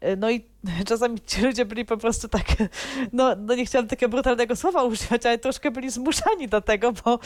Y, 0.05 0.17
No 0.17 0.31
i 0.31 0.45
czasami 0.89 1.21
ci 1.21 1.41
ludzie 1.43 1.65
byli 1.65 1.85
po 1.85 1.97
prostu 1.97 2.29
tak, 2.29 2.45
no, 3.13 3.37
no 3.37 3.55
nie 3.55 3.67
chciałam 3.67 3.89
takiego 3.89 4.11
brutalnego 4.11 4.57
słowa 4.57 4.85
używać, 4.85 5.27
ale 5.27 5.39
troszkę 5.39 5.71
byli 5.71 5.91
zmuszani 5.91 6.49
do 6.49 6.61
tego, 6.61 6.93
bo, 6.93 7.19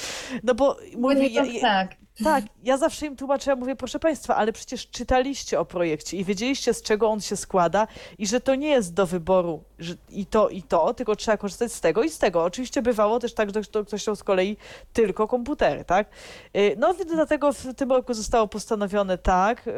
no 0.43 0.55
bo 0.55 0.77
mówię, 0.97 1.15
Mówię, 1.15 1.27
ja, 1.27 1.45
ja, 1.45 1.61
tak. 1.61 1.97
tak, 2.25 2.45
ja 2.63 2.77
zawsze 2.77 3.07
im 3.07 3.17
tłumaczyłam, 3.17 3.59
mówię, 3.59 3.77
proszę 3.77 3.99
Państwa, 3.99 4.37
ale 4.37 4.53
przecież 4.53 4.91
czytaliście 4.91 5.61
o 5.61 5.65
projekcie 5.65 6.17
i 6.17 6.25
wiedzieliście, 6.25 6.75
z 6.75 6.83
czego 6.83 7.09
on 7.11 7.21
się 7.21 7.37
składa 7.37 7.87
i 8.19 8.27
że 8.27 8.41
to 8.41 8.55
nie 8.55 8.69
jest 8.69 8.95
do 8.95 9.07
wyboru 9.07 9.63
że 9.79 9.95
i 10.11 10.27
to, 10.27 10.49
i 10.49 10.63
to, 10.63 10.95
tylko 10.95 11.17
trzeba 11.17 11.37
korzystać 11.37 11.73
z 11.73 11.81
tego 11.81 12.03
i 12.03 12.11
z 12.11 12.19
tego. 12.19 12.45
Oczywiście 12.45 12.83
bywało 12.83 13.19
też 13.21 13.35
tak, 13.35 13.55
że 13.55 13.61
kto- 13.61 13.85
ktoś 13.85 14.03
chciał 14.03 14.17
z 14.17 14.23
kolei 14.25 14.57
tylko 14.93 15.29
komputery, 15.29 15.85
tak? 15.85 16.09
Y, 16.57 16.77
No 16.79 16.95
więc 16.95 17.13
dlatego 17.13 17.53
w 17.53 17.75
tym 17.75 17.91
roku 17.93 18.15
zostało 18.15 18.49
postanowione 18.49 19.19
tak, 19.19 19.67
y, 19.67 19.73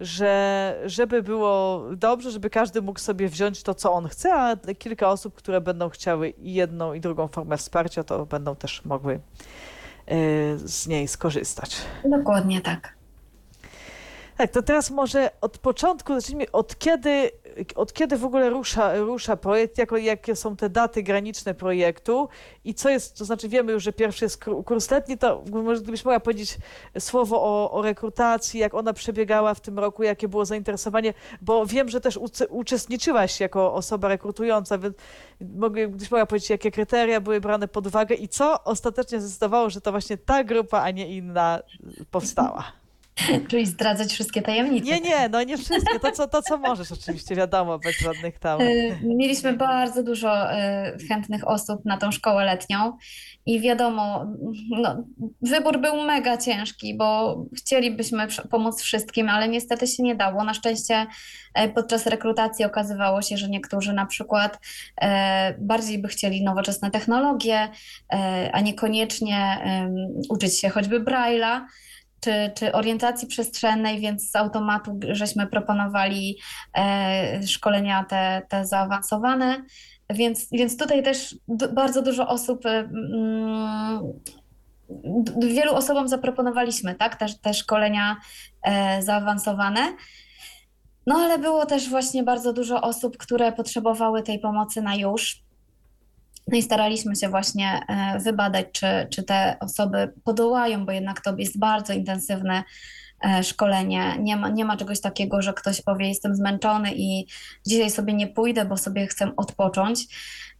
że 0.00 0.74
żeby 0.86 1.22
było 1.22 1.84
dobrze, 1.96 2.30
żeby 2.30 2.50
każdy 2.50 2.82
mógł 2.82 2.98
sobie 2.98 3.28
wziąć 3.28 3.62
to, 3.62 3.74
co 3.74 3.92
on 3.92 4.08
chce, 4.08 4.34
a 4.34 4.56
kilka 4.78 5.08
osób, 5.08 5.34
które 5.34 5.60
będą 5.60 5.88
chciały 5.88 6.28
i 6.28 6.54
jedną, 6.54 6.94
i 6.94 7.00
drugą 7.00 7.28
formę 7.28 7.56
wsparcia, 7.56 8.04
to 8.04 8.26
będą 8.26 8.56
też 8.56 8.84
mogły 8.84 9.14
y, 9.14 9.20
z 10.58 10.86
niej 10.86 11.08
skorzystać. 11.08 11.76
Dokładnie 12.04 12.60
tak. 12.60 13.00
Tak, 14.36 14.50
to 14.50 14.62
teraz 14.62 14.90
może 14.90 15.30
od 15.40 15.58
początku 15.58 16.14
zacznijmy, 16.14 16.50
od 16.52 16.78
kiedy, 16.78 17.30
od 17.74 17.92
kiedy 17.92 18.16
w 18.16 18.24
ogóle 18.24 18.50
rusza, 18.50 18.96
rusza 18.96 19.36
projekt, 19.36 19.78
jako, 19.78 19.96
jakie 19.96 20.36
są 20.36 20.56
te 20.56 20.70
daty 20.70 21.02
graniczne 21.02 21.54
projektu 21.54 22.28
i 22.64 22.74
co 22.74 22.90
jest, 22.90 23.18
to 23.18 23.24
znaczy 23.24 23.48
wiemy 23.48 23.72
już, 23.72 23.82
że 23.82 23.92
pierwszy 23.92 24.24
jest 24.24 24.44
kur- 24.44 24.64
kurs 24.64 24.90
letni, 24.90 25.18
to 25.18 25.44
może 25.52 25.80
gdybyś 25.82 26.04
mogła 26.04 26.20
powiedzieć 26.20 26.58
słowo 26.98 27.42
o, 27.42 27.70
o 27.70 27.82
rekrutacji, 27.82 28.60
jak 28.60 28.74
ona 28.74 28.92
przebiegała 28.92 29.54
w 29.54 29.60
tym 29.60 29.78
roku, 29.78 30.02
jakie 30.02 30.28
było 30.28 30.44
zainteresowanie, 30.44 31.14
bo 31.40 31.66
wiem, 31.66 31.88
że 31.88 32.00
też 32.00 32.18
uczestniczyłaś 32.50 33.40
jako 33.40 33.74
osoba 33.74 34.08
rekrutująca, 34.08 34.78
więc 34.78 34.96
mogę- 35.40 35.88
gdybyś 35.88 36.10
mogła 36.10 36.26
powiedzieć, 36.26 36.50
jakie 36.50 36.70
kryteria 36.70 37.20
były 37.20 37.40
brane 37.40 37.68
pod 37.68 37.86
uwagę 37.86 38.14
i 38.14 38.28
co 38.28 38.64
ostatecznie 38.64 39.20
zdecydowało, 39.20 39.70
że 39.70 39.80
to 39.80 39.90
właśnie 39.90 40.16
ta 40.16 40.44
grupa, 40.44 40.80
a 40.80 40.90
nie 40.90 41.16
inna 41.16 41.60
powstała. 42.10 42.79
Czyli 43.48 43.66
zdradzać 43.66 44.12
wszystkie 44.12 44.42
tajemnice. 44.42 44.86
Nie, 44.86 45.00
nie, 45.00 45.28
no 45.28 45.42
nie 45.42 45.58
wszystkie. 45.58 46.00
To 46.00 46.12
co, 46.12 46.28
to, 46.28 46.42
co 46.42 46.58
możesz 46.58 46.92
oczywiście, 46.92 47.34
wiadomo, 47.34 47.78
bez 47.78 48.00
żadnych 48.00 48.38
tam. 48.38 48.60
Y, 48.60 48.98
Mieliśmy 49.02 49.52
bardzo 49.52 50.02
dużo 50.02 50.52
y, 50.52 50.56
chętnych 51.08 51.48
osób 51.48 51.84
na 51.84 51.96
tą 51.96 52.12
szkołę 52.12 52.44
letnią 52.44 52.92
i 53.46 53.60
wiadomo, 53.60 54.26
no, 54.70 55.04
wybór 55.42 55.80
był 55.80 55.96
mega 55.96 56.36
ciężki, 56.36 56.96
bo 56.96 57.40
chcielibyśmy 57.56 58.26
pomóc 58.50 58.82
wszystkim, 58.82 59.28
ale 59.28 59.48
niestety 59.48 59.86
się 59.86 60.02
nie 60.02 60.14
dało. 60.14 60.44
Na 60.44 60.54
szczęście 60.54 61.06
e, 61.54 61.68
podczas 61.68 62.06
rekrutacji 62.06 62.64
okazywało 62.64 63.22
się, 63.22 63.36
że 63.36 63.48
niektórzy 63.48 63.92
na 63.92 64.06
przykład 64.06 64.58
e, 65.00 65.54
bardziej 65.58 65.98
by 65.98 66.08
chcieli 66.08 66.44
nowoczesne 66.44 66.90
technologie, 66.90 67.68
e, 68.12 68.50
a 68.52 68.60
niekoniecznie 68.60 69.60
uczyć 70.28 70.60
się 70.60 70.68
choćby 70.68 71.00
Braille'a 71.00 71.60
czy, 72.20 72.50
czy 72.54 72.72
orientacji 72.72 73.28
przestrzennej, 73.28 74.00
więc 74.00 74.30
z 74.30 74.36
automatu 74.36 75.00
żeśmy 75.10 75.46
proponowali 75.46 76.38
e, 76.78 77.46
szkolenia 77.46 78.04
te, 78.04 78.42
te 78.48 78.66
zaawansowane. 78.66 79.62
Więc, 80.10 80.48
więc 80.52 80.76
tutaj 80.76 81.02
też 81.02 81.36
bardzo 81.72 82.02
dużo 82.02 82.28
osób, 82.28 82.66
e, 82.66 82.78
mm, 82.78 84.00
wielu 85.42 85.74
osobom 85.74 86.08
zaproponowaliśmy, 86.08 86.94
tak, 86.94 87.16
te, 87.16 87.26
te 87.42 87.54
szkolenia 87.54 88.16
e, 88.62 89.02
zaawansowane. 89.02 89.80
No 91.06 91.16
ale 91.16 91.38
było 91.38 91.66
też 91.66 91.88
właśnie 91.88 92.22
bardzo 92.22 92.52
dużo 92.52 92.80
osób, 92.80 93.16
które 93.16 93.52
potrzebowały 93.52 94.22
tej 94.22 94.38
pomocy 94.38 94.82
na 94.82 94.94
już. 94.94 95.42
No 96.48 96.58
i 96.58 96.62
staraliśmy 96.62 97.16
się 97.16 97.28
właśnie 97.28 97.80
e, 97.88 98.18
wybadać, 98.18 98.66
czy, 98.72 98.86
czy 99.10 99.22
te 99.22 99.56
osoby 99.60 100.12
podołają, 100.24 100.86
bo 100.86 100.92
jednak 100.92 101.20
to 101.20 101.36
jest 101.36 101.58
bardzo 101.58 101.92
intensywne 101.92 102.64
e, 103.24 103.44
szkolenie. 103.44 104.16
Nie 104.20 104.36
ma, 104.36 104.48
nie 104.48 104.64
ma 104.64 104.76
czegoś 104.76 105.00
takiego, 105.00 105.42
że 105.42 105.52
ktoś 105.52 105.82
powie, 105.82 106.08
jestem 106.08 106.34
zmęczony 106.34 106.90
i 106.94 107.26
dzisiaj 107.66 107.90
sobie 107.90 108.12
nie 108.14 108.26
pójdę, 108.26 108.64
bo 108.64 108.76
sobie 108.76 109.06
chcę 109.06 109.32
odpocząć. 109.36 110.06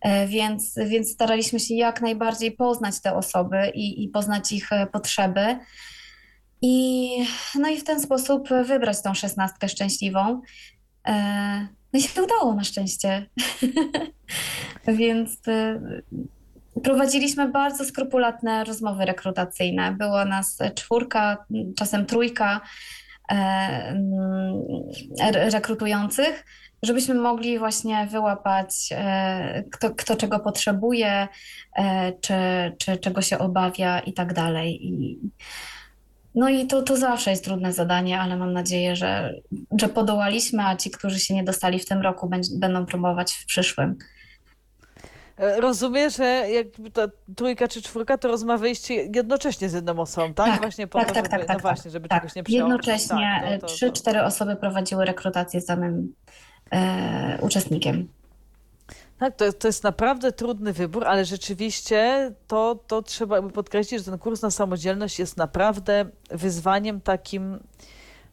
E, 0.01 0.27
Więc, 0.27 0.75
więc 0.87 1.11
staraliśmy 1.11 1.61
się 1.61 1.75
jak 1.75 2.01
najbardziej 2.01 2.53
poznać 2.53 3.01
te 3.01 3.15
osoby 3.15 3.73
i, 3.75 4.05
i 4.05 4.09
poznać 4.09 4.53
ich 4.53 4.71
potrzeby. 4.93 5.59
I, 6.63 7.11
no 7.55 7.69
i 7.69 7.77
w 7.77 7.85
ten 7.85 8.01
sposób 8.01 8.49
wybrać 8.49 9.03
tą 9.03 9.15
szesnastkę 9.15 9.69
szczęśliwą. 9.69 10.41
E, 11.09 11.67
No 11.93 11.99
i 12.01 12.03
się 12.03 12.23
udało 12.23 12.55
na 12.55 12.65
szczęście. 12.65 13.27
Więc 14.89 15.49
y, 15.49 15.81
prowadziliśmy 16.83 17.49
bardzo 17.49 17.85
skrupulatne 17.85 18.65
rozmowy 18.65 19.05
rekrutacyjne. 19.05 19.93
Było 19.93 20.25
nas 20.25 20.59
czwórka, 20.75 21.45
czasem 21.79 22.07
trójka 22.07 22.61
e, 23.33 23.97
re- 25.21 25.51
rekrutujących, 25.51 26.45
żebyśmy 26.83 27.15
mogli 27.15 27.59
właśnie 27.59 28.07
wyłapać, 28.07 28.89
e, 28.93 29.65
kto, 29.71 29.91
kto 29.91 30.17
czego 30.17 30.41
potrzebuje, 30.41 31.29
czy, 32.21 32.35
czy 32.79 32.97
czego 32.99 33.23
się 33.23 33.39
obawia 33.39 34.01
i 34.01 34.13
tak 34.13 34.35
dalej. 34.35 34.87
I, 34.87 35.19
no 36.35 36.49
i 36.49 36.67
to, 36.67 36.83
to 36.83 36.97
zawsze 36.97 37.31
jest 37.31 37.45
trudne 37.45 37.73
zadanie, 37.73 38.21
ale 38.21 38.37
mam 38.37 38.53
nadzieję, 38.53 38.97
że, 38.97 39.35
że 39.81 39.89
podołaliśmy, 39.89 40.67
a 40.67 40.77
ci, 40.77 40.91
którzy 40.91 41.19
się 41.21 41.35
nie 41.35 41.45
dostali 41.45 41.79
w 41.79 41.87
tym 41.87 42.01
roku, 42.03 42.29
będ- 42.29 42.59
będą 42.59 42.87
próbować 42.87 43.33
w 43.33 43.47
przyszłym. 43.47 43.99
E, 45.39 45.61
Rozumiem, 45.61 46.11
że 46.11 46.25
jakby 46.51 46.91
to 46.91 47.09
trójka 47.37 47.69
czy 47.69 47.83
czwórka, 47.83 48.19
to 48.19 48.29
rozmawialiście 48.29 48.95
jednocześnie 48.95 49.69
z 49.69 49.73
jedną 49.73 49.99
osobą, 50.01 50.35
tak? 50.35 50.47
Tak, 50.47 50.61
właśnie 50.61 50.87
po 50.87 50.99
tak, 50.99 51.09
to, 51.09 51.15
tak, 51.15 51.25
żeby, 51.25 51.31
tak, 51.39 51.47
tak, 51.47 51.57
no 51.57 51.61
właśnie, 51.63 51.91
żeby 51.91 52.09
Tak, 52.09 52.21
czegoś 52.23 52.35
nie 52.37 52.43
przeoczyć. 52.43 52.59
jednocześnie 52.87 53.41
Tak, 53.51 53.61
to- 53.61 53.67
trzy, 53.67 53.93
cztery 53.93 54.23
osoby 54.23 54.57
prowadziły 54.57 55.05
rekrutację 55.05 55.61
z 55.61 55.67
danym 55.67 56.15
e, 56.73 57.39
uczestnikiem. 57.41 58.09
Tak, 59.21 59.37
to, 59.37 59.53
to 59.53 59.69
jest 59.69 59.85
naprawdę 59.85 60.33
trudny 60.33 60.73
wybór, 60.73 61.05
ale 61.05 61.25
rzeczywiście 61.25 62.31
to, 62.47 62.75
to 62.87 63.03
trzeba 63.03 63.43
podkreślić, 63.43 64.01
że 64.01 64.11
ten 64.11 64.19
kurs 64.19 64.43
na 64.43 64.51
samodzielność 64.51 65.19
jest 65.19 65.37
naprawdę 65.37 66.05
wyzwaniem 66.31 67.01
takim, 67.01 67.59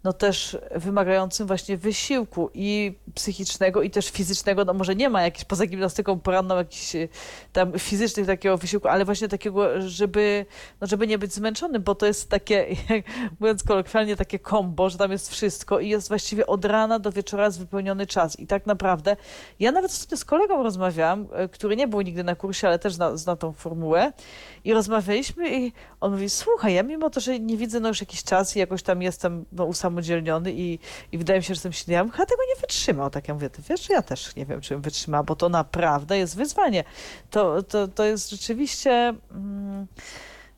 no 0.04 0.14
też 0.14 0.58
wymagającym 0.76 1.48
właśnie 1.48 1.78
wysiłku 1.78 2.50
i 2.54 2.98
psychicznego, 3.16 3.82
i 3.82 3.90
też 3.90 4.10
fizycznego. 4.10 4.66
No 4.66 4.74
może 4.74 4.96
nie 4.96 5.10
ma 5.10 5.22
jakiejś 5.22 5.46
poza 5.46 5.66
gimnastyką 5.66 6.20
poranną 6.20 6.58
jakichś 6.58 6.96
y, 6.96 7.10
tam 7.54 7.80
fizycznych 7.80 8.28
takiego 8.28 8.58
wysiłku, 8.58 8.88
ale 8.88 9.06
właśnie 9.06 9.28
takiego, 9.28 9.82
żeby, 9.82 10.46
no 10.82 10.88
żeby 10.88 11.08
nie 11.08 11.18
być 11.18 11.34
zmęczonym, 11.34 11.84
bo 11.84 11.96
to 11.96 12.06
jest 12.06 12.30
takie, 12.30 12.68
jak 12.90 13.06
mówiąc 13.40 13.64
kolokwialnie, 13.64 14.16
takie 14.16 14.40
kombo, 14.40 14.90
że 14.90 14.98
tam 14.98 15.12
jest 15.12 15.32
wszystko 15.32 15.80
i 15.80 15.90
jest 15.90 16.08
właściwie 16.08 16.48
od 16.48 16.66
rana 16.66 17.00
do 17.00 17.12
wieczora 17.12 17.50
wypełniony 17.50 18.08
czas. 18.08 18.40
I 18.40 18.48
tak 18.48 18.66
naprawdę 18.66 19.16
ja 19.60 19.72
nawet 19.72 19.92
z 19.92 20.26
kolegą 20.26 20.64
rozmawiałam, 20.64 21.28
e, 21.32 21.50
który 21.50 21.76
nie 21.76 21.88
był 21.88 22.02
nigdy 22.02 22.24
na 22.24 22.36
kursie, 22.36 22.68
ale 22.68 22.80
też 22.80 22.94
zna, 22.94 23.18
zna 23.18 23.36
tą 23.36 23.54
formułę 23.54 24.14
i 24.64 24.74
rozmawialiśmy 24.74 25.58
i 25.58 25.74
on 26.02 26.12
mówi, 26.12 26.30
słuchaj, 26.30 26.74
ja 26.74 26.84
mimo 26.84 27.10
to, 27.10 27.20
że 27.20 27.40
nie 27.40 27.58
widzę 27.58 27.80
no 27.80 27.88
już 27.88 28.00
jakiś 28.00 28.24
czas 28.24 28.56
i 28.56 28.60
jakoś 28.60 28.84
tam 28.84 29.02
jestem 29.02 29.46
no, 29.52 29.66
usamodzielniony 29.88 30.52
i, 30.52 30.80
i 31.12 31.17
wydaje 31.17 31.39
mi 31.39 31.43
się, 31.43 31.47
że 31.47 31.54
jestem 31.54 31.73
silny, 31.73 31.93
ja 31.93 32.04
bym 32.04 32.12
chyba 32.12 32.26
tego 32.26 32.41
nie 32.56 32.62
wytrzymał. 32.62 33.10
Tak 33.10 33.28
ja 33.28 33.34
mówię, 33.34 33.50
ty 33.50 33.62
wiesz, 33.69 33.89
ja 33.89 34.02
też 34.02 34.36
nie 34.36 34.45
wiem, 34.45 34.62
czy 34.62 34.73
bym 34.73 34.82
wytrzymała, 34.82 35.23
bo 35.23 35.36
to 35.36 35.50
naprawdę 35.50 36.17
jest 36.17 36.36
wyzwanie. 36.36 36.84
To, 37.30 37.63
to, 37.63 37.88
to 37.88 38.04
jest 38.04 38.30
rzeczywiście... 38.30 39.13
Mm, 39.32 39.88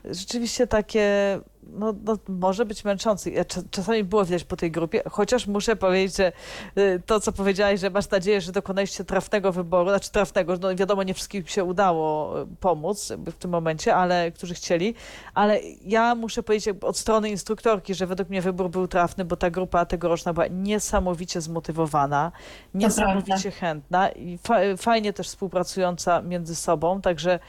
rzeczywiście 0.06 0.68
takie, 0.68 1.40
no, 1.72 1.94
no 2.04 2.18
może 2.28 2.66
być 2.66 2.84
czas- 2.98 3.30
czasami 3.72 4.04
było 4.04 4.26
widać 4.26 4.44
po 4.44 4.56
tej 4.56 4.72
grupie, 4.72 5.02
chociaż 5.12 5.48
muszę 5.48 5.76
powiedzieć, 5.76 6.18
że 6.18 6.32
y, 6.78 7.02
to, 7.06 7.20
co 7.20 7.32
powiedziałeś, 7.32 7.80
że 7.80 7.90
masz 7.90 8.10
nadzieję, 8.10 8.42
że 8.42 8.52
dokonaliście 8.52 9.04
trafnego 9.04 9.52
wyboru, 9.52 9.90
znaczy 9.90 10.12
trafnego, 10.12 10.58
no 10.62 10.76
wiadomo, 10.76 11.04
nie 11.04 11.14
wszystkim 11.14 11.46
się 11.48 11.64
udało 11.64 12.42
y, 12.42 12.48
pomóc 12.60 13.14
w 13.26 13.38
tym 13.38 13.52
momencie, 13.52 13.96
ale 13.96 14.32
którzy 14.32 14.54
chcieli, 14.54 14.96
ale 15.34 15.60
ja 15.86 16.16
muszę 16.16 16.44
powiedzieć 16.44 16.76
od 16.82 16.98
strony 16.98 17.30
instruktorki, 17.30 17.94
że 17.96 18.08
według 18.08 18.30
mnie 18.30 18.42
wybór 18.42 18.70
był 18.70 18.88
trafny, 18.88 19.26
bo 19.26 19.36
ta 19.36 19.50
grupa 19.50 19.86
tegoroczna 19.86 20.34
była 20.34 20.48
niesamowicie 20.48 21.42
zmotywowana, 21.42 22.32
niesamowicie 22.74 23.52
chętna 23.52 24.10
i 24.10 24.38
fa 24.38 24.56
fajnie 24.78 25.14
też 25.14 25.28
współpracująca 25.28 26.22
między 26.22 26.56
sobą, 26.56 27.02
także 27.02 27.40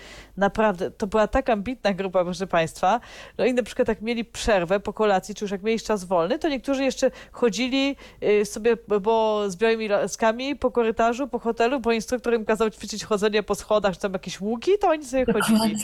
naprawdę 0.40 0.90
to 0.90 1.07
była 1.07 1.26
tak 1.26 1.50
ambitna 1.50 1.94
grupa, 1.94 2.24
proszę 2.24 2.46
Państwa, 2.46 3.00
no 3.38 3.44
i 3.44 3.55
na 3.55 3.62
przykład 3.62 3.87
tak 3.87 4.00
mieli 4.00 4.24
przerwę 4.24 4.81
po 4.81 4.92
kolacji, 4.92 5.35
czy 5.35 5.44
już 5.44 5.53
jak 5.53 5.62
mieli 5.62 5.81
czas 5.81 6.05
wolny, 6.05 6.38
to 6.38 6.48
niektórzy 6.48 6.85
jeszcze 6.85 7.11
chodzili 7.33 7.96
y, 8.22 8.44
sobie, 8.44 8.76
bo 9.00 9.44
z 9.50 9.57
białymi 9.57 9.88
laskami 9.88 10.57
po 10.57 10.70
korytarzu, 10.70 11.29
po 11.29 11.38
hotelu, 11.38 11.81
bo 11.81 11.92
instruktor 11.92 12.35
im 12.35 12.44
kazał 12.44 12.70
ćwiczyć 12.70 13.05
chodzenie 13.05 13.42
po 13.42 13.55
schodach, 13.55 13.94
czy 13.94 14.00
tam 14.00 14.12
jakieś 14.12 14.40
łuki, 14.40 14.70
to 14.81 14.88
oni 14.88 15.05
sobie 15.05 15.26
chodzili. 15.33 15.76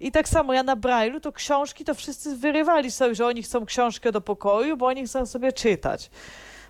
I 0.00 0.12
tak 0.12 0.28
samo 0.28 0.52
ja 0.52 0.62
na 0.62 0.76
Braille'u, 0.76 1.20
to 1.20 1.32
książki 1.32 1.84
to 1.84 1.94
wszyscy 1.94 2.36
wyrywali 2.36 2.90
sobie, 2.90 3.14
że 3.14 3.26
oni 3.26 3.42
chcą 3.42 3.66
książkę 3.66 4.12
do 4.12 4.20
pokoju, 4.20 4.76
bo 4.76 4.86
oni 4.86 5.06
chcą 5.06 5.26
sobie 5.26 5.52
czytać. 5.52 6.10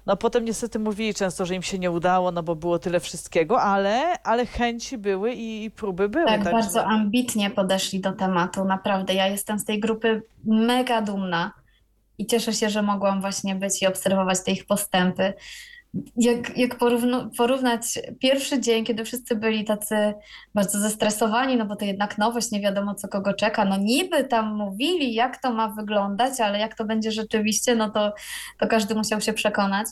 No 0.06 0.16
potem 0.16 0.44
niestety 0.44 0.78
mówili 0.78 1.14
często, 1.14 1.46
że 1.46 1.54
im 1.54 1.62
się 1.62 1.78
nie 1.78 1.90
udało, 1.90 2.32
no 2.32 2.42
bo 2.42 2.56
było 2.56 2.78
tyle 2.78 3.00
wszystkiego, 3.00 3.62
ale, 3.62 4.22
ale 4.22 4.46
chęci 4.46 4.98
były 4.98 5.32
i, 5.32 5.64
i 5.64 5.70
próby 5.70 6.08
były. 6.08 6.26
Tak, 6.26 6.36
także- 6.44 6.50
bardzo 6.52 6.84
ambitnie 6.84 7.50
podeszli 7.50 8.00
do 8.00 8.12
tematu, 8.12 8.64
naprawdę. 8.64 9.14
Ja 9.14 9.26
jestem 9.26 9.58
z 9.58 9.64
tej 9.64 9.80
grupy 9.80 10.22
mega 10.44 11.02
dumna 11.02 11.52
i 12.18 12.26
cieszę 12.26 12.52
się, 12.52 12.70
że 12.70 12.82
mogłam 12.82 13.20
właśnie 13.20 13.54
być 13.54 13.82
i 13.82 13.86
obserwować 13.86 14.44
te 14.44 14.50
ich 14.50 14.66
postępy. 14.66 15.32
Jak, 16.16 16.58
jak 16.58 16.78
porównać 17.36 17.82
pierwszy 18.18 18.60
dzień, 18.60 18.84
kiedy 18.84 19.04
wszyscy 19.04 19.36
byli 19.36 19.64
tacy 19.64 20.14
bardzo 20.54 20.78
zestresowani, 20.78 21.56
no 21.56 21.66
bo 21.66 21.76
to 21.76 21.84
jednak 21.84 22.18
nowość, 22.18 22.50
nie 22.50 22.60
wiadomo 22.60 22.94
co 22.94 23.08
kogo 23.08 23.34
czeka. 23.34 23.64
No 23.64 23.76
niby 23.76 24.24
tam 24.24 24.56
mówili, 24.56 25.14
jak 25.14 25.42
to 25.42 25.52
ma 25.52 25.68
wyglądać, 25.68 26.40
ale 26.40 26.58
jak 26.58 26.74
to 26.74 26.84
będzie 26.84 27.12
rzeczywiście, 27.12 27.74
no 27.74 27.90
to, 27.90 28.12
to 28.58 28.66
każdy 28.66 28.94
musiał 28.94 29.20
się 29.20 29.32
przekonać. 29.32 29.86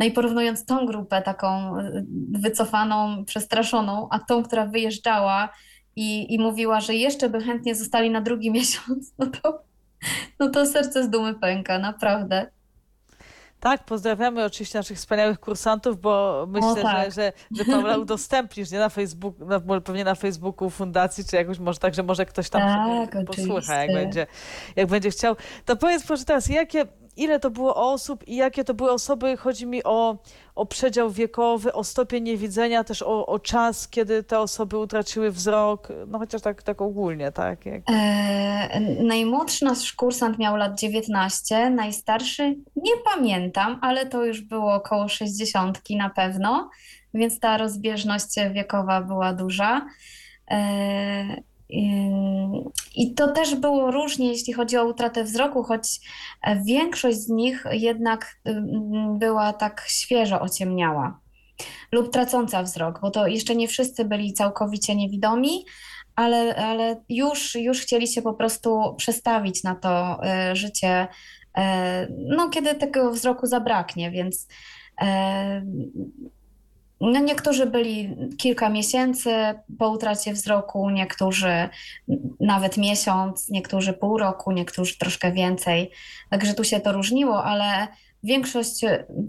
No 0.00 0.06
i 0.06 0.10
porównując 0.10 0.64
tą 0.64 0.86
grupę 0.86 1.22
taką 1.22 1.78
y, 1.78 2.04
wycofaną, 2.32 3.24
przestraszoną, 3.24 4.08
a 4.10 4.18
tą, 4.18 4.42
która 4.42 4.66
wyjeżdżała 4.66 5.48
i, 5.96 6.34
i 6.34 6.38
mówiła, 6.38 6.80
że 6.80 6.94
jeszcze 6.94 7.28
by 7.28 7.40
chętnie 7.40 7.74
zostali 7.74 8.10
na 8.10 8.20
drugi 8.20 8.50
miesiąc, 8.58 9.14
no 9.18 9.26
to, 9.26 9.62
no 10.40 10.48
to 10.48 10.66
serce 10.66 11.04
z 11.04 11.10
dumy 11.10 11.34
pęka, 11.34 11.78
naprawdę. 11.78 12.50
Tak, 13.62 13.84
pozdrawiamy 13.84 14.44
oczywiście 14.44 14.78
naszych 14.78 14.96
wspaniałych 14.96 15.40
kursantów, 15.40 16.00
bo 16.00 16.44
myślę, 16.48 16.82
tak. 16.82 17.04
że, 17.04 17.10
że, 17.10 17.32
że 17.50 17.64
Paula 17.64 17.96
udostępnisz, 18.06 18.70
nie 18.70 18.78
na 18.78 18.88
Facebooku, 18.88 19.46
na, 19.46 19.80
pewnie 19.80 20.04
na 20.04 20.14
Facebooku 20.14 20.70
fundacji, 20.70 21.24
czy 21.24 21.36
jakoś 21.36 21.58
może 21.58 21.78
tak, 21.78 21.94
że 21.94 22.02
może 22.02 22.26
ktoś 22.26 22.50
tam 22.50 22.62
Tak, 22.62 23.24
posłucha, 23.26 23.74
jak 23.74 23.92
będzie, 23.92 24.26
jak 24.76 24.86
będzie 24.86 25.10
chciał. 25.10 25.36
To 25.64 25.76
powiedz 25.76 26.06
proszę 26.06 26.24
teraz, 26.24 26.48
jakie, 26.48 26.86
ile 27.16 27.40
to 27.40 27.50
było 27.50 27.92
osób 27.92 28.28
i 28.28 28.36
jakie 28.36 28.64
to 28.64 28.74
były 28.74 28.92
osoby, 28.92 29.36
chodzi 29.36 29.66
mi 29.66 29.84
o, 29.84 30.18
o 30.54 30.66
przedział 30.66 31.10
wiekowy, 31.10 31.72
o 31.72 31.84
stopień 31.84 32.24
niewidzenia, 32.24 32.84
też 32.84 33.02
o, 33.02 33.26
o 33.26 33.38
czas, 33.38 33.88
kiedy 33.88 34.22
te 34.22 34.38
osoby 34.38 34.78
utraciły 34.78 35.30
wzrok, 35.30 35.88
no 36.06 36.18
chociaż 36.18 36.42
tak, 36.42 36.62
tak 36.62 36.82
ogólnie, 36.82 37.32
tak? 37.32 37.66
Jak... 37.66 37.82
E, 37.90 38.80
najmłodszy 39.04 39.64
nasz 39.64 39.92
kursant 39.92 40.38
miał 40.38 40.56
lat 40.56 40.78
19, 40.80 41.70
najstarszy 41.70 42.56
nie 42.76 42.92
pamiętam, 43.14 43.78
ale 43.82 44.06
to 44.06 44.24
już 44.24 44.40
było 44.40 44.74
około 44.74 45.08
60 45.08 45.80
na 45.90 46.10
pewno, 46.10 46.70
więc 47.14 47.40
ta 47.40 47.58
rozbieżność 47.58 48.28
wiekowa 48.52 49.00
była 49.00 49.32
duża. 49.32 49.86
E, 50.50 50.56
ym, 50.56 51.51
I 52.96 53.14
to 53.16 53.28
też 53.28 53.54
było 53.54 53.90
różnie, 53.90 54.28
jeśli 54.28 54.52
chodzi 54.52 54.76
o 54.76 54.84
utratę 54.84 55.24
wzroku, 55.24 55.62
choć 55.62 56.00
e, 56.42 56.62
większość 56.64 57.18
z 57.18 57.28
nich 57.28 57.64
jednak 57.70 58.36
była 59.18 59.52
tak 59.52 59.84
świeżo 59.88 60.40
ociemniała 60.40 61.20
lub 61.92 62.12
tracąca 62.12 62.62
wzrok, 62.62 63.00
bo 63.00 63.10
to 63.10 63.26
jeszcze 63.26 63.56
nie 63.56 63.68
wszyscy 63.68 64.04
byli 64.04 64.32
całkowicie 64.32 64.96
niewidomi, 64.96 65.64
ale, 66.16 66.56
ale 66.56 67.04
już, 67.08 67.54
już 67.54 67.80
chcieli 67.80 68.08
się 68.08 68.22
po 68.22 68.34
prostu 68.34 68.94
przestawić 68.98 69.62
na 69.64 69.74
to 69.74 70.24
e, 70.24 70.56
życie, 70.56 71.08
e, 71.56 72.06
no, 72.10 72.48
kiedy 72.48 72.74
tego 72.74 73.10
wzroku 73.10 73.46
zabraknie, 73.46 74.10
więc 74.10 74.46
no, 77.02 77.20
niektórzy 77.20 77.66
byli 77.66 78.16
kilka 78.38 78.68
miesięcy 78.68 79.30
po 79.78 79.88
utracie 79.88 80.32
wzroku, 80.32 80.90
niektórzy 80.90 81.68
nawet 82.40 82.76
miesiąc, 82.76 83.48
niektórzy 83.48 83.92
pół 83.92 84.18
roku, 84.18 84.52
niektórzy 84.52 84.98
troszkę 84.98 85.32
więcej. 85.32 85.90
Także 86.30 86.54
tu 86.54 86.64
się 86.64 86.80
to 86.80 86.92
różniło, 86.92 87.44
ale 87.44 87.88
większość, 88.22 88.80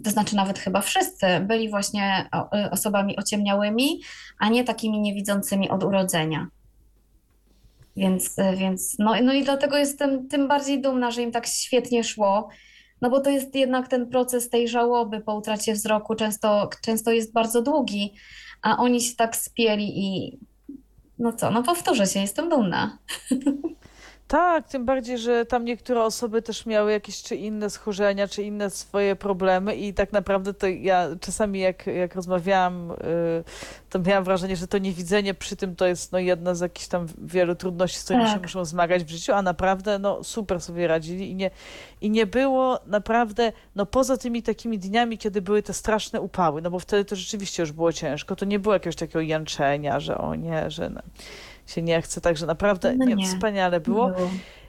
to 0.04 0.10
znaczy 0.10 0.36
nawet 0.36 0.60
chyba 0.60 0.82
wszyscy, 0.82 1.26
byli 1.40 1.70
właśnie 1.70 2.30
o- 2.32 2.50
osobami 2.72 3.18
ociemniałymi, 3.18 4.02
a 4.40 4.50
nie 4.50 4.64
takimi 4.64 5.00
niewidzącymi 5.00 5.70
od 5.70 5.84
urodzenia. 5.84 6.48
Więc, 7.96 8.36
więc 8.58 8.96
no, 9.00 9.14
no 9.24 9.34
i 9.34 9.44
dlatego 9.44 9.78
jestem 9.78 10.28
tym 10.28 10.48
bardziej 10.48 10.82
dumna, 10.82 11.12
że 11.12 11.22
im 11.22 11.32
tak 11.32 11.48
świetnie 11.48 12.04
szło, 12.04 12.50
no 13.04 13.10
bo 13.10 13.20
to 13.20 13.30
jest 13.30 13.56
jednak 13.56 13.88
ten 13.88 14.10
proces 14.10 14.50
tej 14.50 14.68
żałoby 14.68 15.22
po 15.22 15.36
utracie 15.36 15.74
wzroku 15.74 16.16
często, 16.16 16.70
często 16.82 17.12
jest 17.12 17.34
bardzo 17.34 17.62
długi, 17.62 18.13
a 18.62 18.78
oni 18.78 19.02
się 19.02 19.16
tak 19.16 19.36
spieli 19.36 20.06
i 20.06 20.38
no 21.20 21.34
co, 21.34 21.52
no 21.52 21.63
powtórzę 21.63 22.08
się, 22.08 22.20
jestem 22.20 22.50
dumna. 22.50 22.98
Tak, 24.34 24.67
tym 24.67 24.86
bardziej, 24.86 25.17
że 25.17 25.46
tam 25.46 25.65
niektóre 25.65 26.04
osoby 26.04 26.41
też 26.41 26.65
miały 26.65 26.91
jakieś 26.91 27.24
czy 27.24 27.36
inne 27.36 27.69
schorzenia, 27.69 28.28
czy 28.28 28.43
inne 28.43 28.69
swoje 28.69 29.15
problemy 29.15 29.76
i 29.76 29.93
tak 29.93 30.13
naprawdę 30.13 30.54
to 30.54 30.67
ja 30.67 31.08
czasami 31.22 31.60
jak, 31.60 31.88
jak 31.88 32.15
rozmawiałam, 32.15 32.91
y, 32.91 32.96
to 33.89 34.00
miałam 34.00 34.24
wrażenie, 34.24 34.56
że 34.56 34.67
to 34.67 34.78
niewidzenie 34.78 35.34
przy 35.34 35.56
tym 35.56 35.76
to 35.76 35.86
jest 35.86 36.12
no, 36.12 36.19
jedna 36.19 36.56
z 36.56 36.62
jakichś 36.62 36.88
tam 36.88 37.08
wielu 37.17 37.56
trudności, 37.56 38.00
z 38.00 38.04
którymi 38.04 38.26
się 38.26 38.34
Tak. 38.34 38.41
muszą 38.41 38.65
zmagać 38.65 39.04
w 39.04 39.10
życiu, 39.10 39.34
a 39.34 39.41
naprawdę 39.41 40.00
no, 40.00 40.24
super 40.24 40.62
sobie 40.62 40.88
radzili 40.88 41.32
i 41.32 41.36
nie, 41.36 41.52
i 42.02 42.10
nie 42.10 42.26
było 42.26 42.80
naprawdę, 42.88 43.52
no 43.76 43.86
poza 43.86 44.17
tymi 44.17 44.43
takimi 44.43 44.80
dniami, 44.80 45.17
kiedy 45.17 45.41
były 45.41 45.63
te 45.63 45.74
straszne 45.74 46.22
upały, 46.22 46.62
no 46.62 46.72
bo 46.72 46.80
wtedy 46.80 47.06
to 47.06 47.15
rzeczywiście 47.15 47.63
już 47.63 47.72
było 47.72 47.93
ciężko, 47.93 48.36
to 48.36 48.46
nie 48.46 48.60
było 48.60 48.74
jakiegoś 48.74 48.96
takiego 48.96 49.22
jęczenia, 49.22 50.00
że 50.00 50.17
o 50.17 50.36
nie, 50.36 50.72
że 50.72 50.89
no, 50.89 51.02
się 51.67 51.82
nie 51.82 52.02
chce, 52.02 52.21
także 52.21 52.45
naprawdę 52.45 52.95
No 52.97 53.06
nie, 53.06 53.15
nie. 53.15 53.26
wspaniale 53.28 53.80
było. 53.80 54.12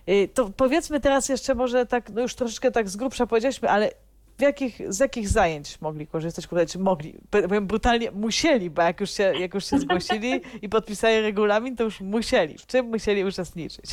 Y, 0.09 0.29
To 0.35 0.51
powiedzmy 0.57 1.01
teraz 1.01 1.29
jeszcze 1.29 1.55
może 1.55 1.87
tak, 1.87 2.11
no 2.11 2.21
już 2.23 2.35
troszeczkę 2.35 2.71
tak 2.71 2.89
z 2.89 2.97
grubsza 2.97 3.27
powiedzieliśmy, 3.27 3.71
ale 3.71 3.91
jakich, 4.39 4.81
z 4.93 4.99
jakich 5.01 5.29
zajęć 5.29 5.81
mogli 5.81 6.07
korzystać, 6.07 6.47
kurde, 6.47 6.67
czy 6.67 6.79
mogli? 6.79 7.15
Powiem 7.31 7.67
brutalnie, 7.67 8.11
musieli, 8.11 8.71
bo 8.71 8.83
jak 8.83 9.01
już 9.01 9.11
się, 9.11 9.23
jak 9.41 9.55
już 9.55 9.65
się 9.71 9.79
zgłosili 9.79 10.41
i 10.63 10.69
podpisali 10.69 11.21
regulamin, 11.21 11.77
to 11.77 11.85
już 11.85 12.01
musieli. 12.01 12.59
W 12.59 12.67
czym 12.67 12.87
musieli 12.87 13.25
uczestniczyć? 13.25 13.85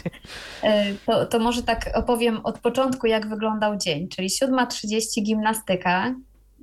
E, 0.64 0.94
To, 1.06 1.26
to 1.26 1.40
może 1.40 1.64
tak 1.64 1.90
opowiem 1.96 2.40
od 2.44 2.60
początku, 2.60 3.08
jak 3.08 3.28
wyglądał 3.30 3.78
dzień, 3.78 4.08
czyli 4.08 4.28
7.30 4.44 5.24
gimnastyka. 5.24 6.16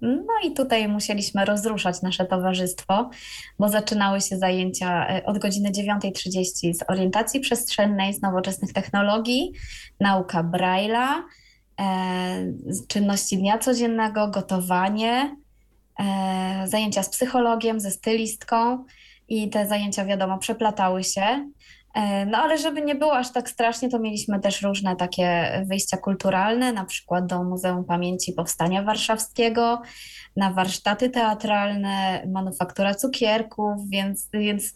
No 0.03 0.33
i 0.45 0.53
tutaj 0.53 0.89
musieliśmy 0.89 1.45
rozruszać 1.45 2.03
nasze 2.03 2.25
towarzystwo, 2.25 3.11
bo 3.59 3.69
zaczynały 3.69 4.21
się 4.21 4.39
zajęcia 4.39 5.09
e, 5.09 5.25
od 5.25 5.39
godziny 5.39 5.71
9.30 5.71 6.75
z 6.75 6.85
orientacji 6.89 7.41
przestrzennej, 7.41 8.15
z 8.15 8.23
nowoczesnych 8.23 8.73
technologii, 8.73 9.53
nauka 10.01 10.45
Braille'a, 10.45 11.23
e, 11.81 12.53
czynności 12.89 13.39
dnia 13.39 13.59
codziennego, 13.59 14.29
gotowanie, 14.29 15.37
e, 16.01 16.65
zajęcia 16.67 17.03
z 17.03 17.11
psychologiem, 17.11 17.81
ze 17.81 17.91
stylistką 17.91 18.85
i 19.29 19.51
te 19.51 19.67
zajęcia, 19.67 20.05
wiadomo, 20.05 20.39
przeplatały 20.39 21.05
się. 21.05 21.51
E, 21.95 22.27
No 22.27 22.39
ale 22.39 22.59
żeby 22.59 22.83
nie 22.83 22.95
było 22.95 23.17
aż 23.17 23.33
tak 23.33 23.51
strasznie, 23.51 23.89
to 23.89 23.99
mieliśmy 23.99 24.41
też 24.41 24.63
różne 24.63 24.97
takie 24.97 25.51
wyjścia 25.67 25.97
kulturalne, 25.97 26.73
na 26.73 26.85
przykład 26.85 27.27
do 27.27 27.45
Muzeum 27.45 27.85
Pamięci 27.85 28.33
Powstania 28.33 28.83
Warszawskiego, 28.83 29.83
na 30.37 30.53
warsztaty 30.53 31.11
teatralne, 31.11 32.27
manufaktura 32.33 32.95
cukierków, 32.95 33.89
więc, 33.91 34.29
więc 34.33 34.75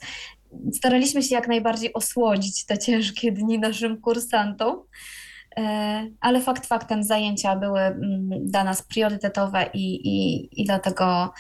staraliśmy 0.75 1.23
się 1.23 1.35
jak 1.35 1.49
najbardziej 1.49 1.93
osłodzić 1.93 2.67
te 2.67 2.79
ciężkie 2.79 3.33
dni 3.33 3.59
naszym 3.59 4.01
kursantom. 4.01 4.77
E, 5.57 6.07
Ale 6.21 6.41
fakt 6.41 6.67
faktem 6.67 7.03
zajęcia 7.03 7.57
były 7.57 7.81
mm, 7.81 8.31
dla 8.45 8.65
nas 8.65 8.83
priorytetowe 8.83 9.71
i, 9.75 9.95
i, 9.95 10.49
i 10.63 10.65
dlatego 10.65 11.33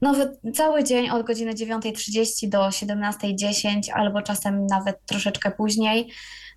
no, 0.00 0.14
cały 0.54 0.84
dzień 0.84 1.10
od 1.10 1.26
godziny 1.26 1.52
9.30 1.54 2.48
do 2.48 2.58
17.10 2.58 3.80
albo 3.94 4.22
czasem 4.22 4.66
nawet 4.66 5.06
troszeczkę 5.06 5.50
później, 5.50 6.10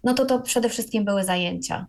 no 0.03 0.13
to 0.13 0.25
to 0.25 0.39
przede 0.39 0.69
wszystkim 0.69 1.05
były 1.05 1.23
zajęcia. 1.23 1.87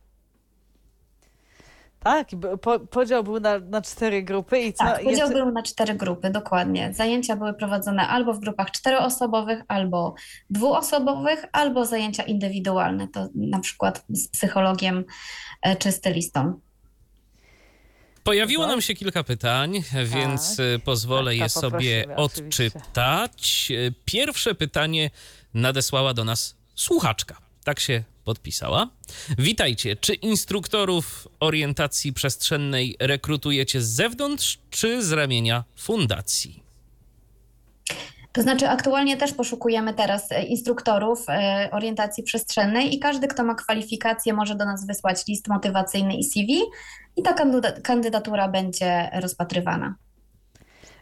Tak, 2.03 2.29
po, 2.63 2.81
podział 2.81 3.25
był 3.25 3.41
na, 3.41 3.59
na 3.59 3.83
cztery 3.83 4.23
grupy 4.23 4.59
i 4.59 4.73
co? 4.73 4.85
Tak, 4.85 4.97
podział 4.97 5.13
jeszcze- 5.13 5.35
był 5.35 5.53
na 5.53 5.63
cztery 5.63 5.95
grupy, 5.95 6.31
dokładnie. 6.31 6.91
Zajęcia 6.95 7.37
były 7.37 7.55
prowadzone 7.55 8.09
albo 8.09 8.35
w 8.35 8.41
grupach 8.41 8.71
czteroosobowych, 8.71 9.63
albo 9.69 10.15
dwuosobowych, 10.51 11.45
albo 11.53 11.85
zajęcia 11.85 12.23
indywidualne, 12.23 13.09
to 13.09 13.29
na 13.35 13.61
przykład 13.61 14.05
z 14.09 14.29
psychologiem 14.29 15.05
e, 15.63 15.77
czy 15.77 15.93
stylistą. 15.93 16.61
Pojawiło 18.31 18.65
Tak. 18.65 18.71
nam 18.73 18.83
się 18.83 18.95
kilka 18.95 19.25
pytań, 19.25 19.83
więc 20.05 20.59
y, 20.59 20.81
pozwolę 20.85 21.31
Tak, 21.31 21.35
je 21.39 21.43
tak, 21.43 21.51
sobie 21.51 22.07
oczywiście. 22.17 22.67
odczytać. 22.67 23.69
Y, 23.71 23.95
Pierwsze 24.05 24.55
pytanie 24.55 25.11
nadesłała 25.55 26.15
do 26.15 26.25
nas 26.25 26.57
słuchaczka. 26.75 27.39
tak 27.65 27.81
się 27.81 28.05
podpisała. 28.25 28.89
Witajcie. 29.39 29.97
Czy 29.97 30.15
instruktorów 30.15 31.29
orientacji 31.41 32.13
przestrzennej 32.13 32.97
rekrutujecie 33.01 33.83
z 33.83 33.89
zewnątrz, 33.89 34.59
czy 34.71 35.03
z 35.05 35.13
ramienia 35.13 35.65
fundacji? 35.77 36.63
To 38.33 38.43
znaczy, 38.43 38.69
aktualnie 38.69 39.17
też 39.17 39.33
poszukujemy 39.33 39.95
teraz 39.95 40.33
e, 40.33 40.43
instruktorów 40.43 41.25
e, 41.29 41.69
orientacji 41.73 42.25
przestrzennej 42.25 42.95
i 42.95 42.99
każdy, 42.99 43.29
kto 43.29 43.45
ma 43.45 43.55
kwalifikacje, 43.55 44.33
może 44.33 44.55
do 44.55 44.65
nas 44.65 44.87
wysłać 44.87 45.27
list 45.27 45.49
motywacyjny 45.49 46.15
i 46.15 46.25
CV 46.25 46.63
i 47.17 47.23
ta 47.23 47.33
kandyda- 47.33 47.81
kandydatura 47.83 48.49
będzie 48.49 49.11
rozpatrywana. 49.21 49.95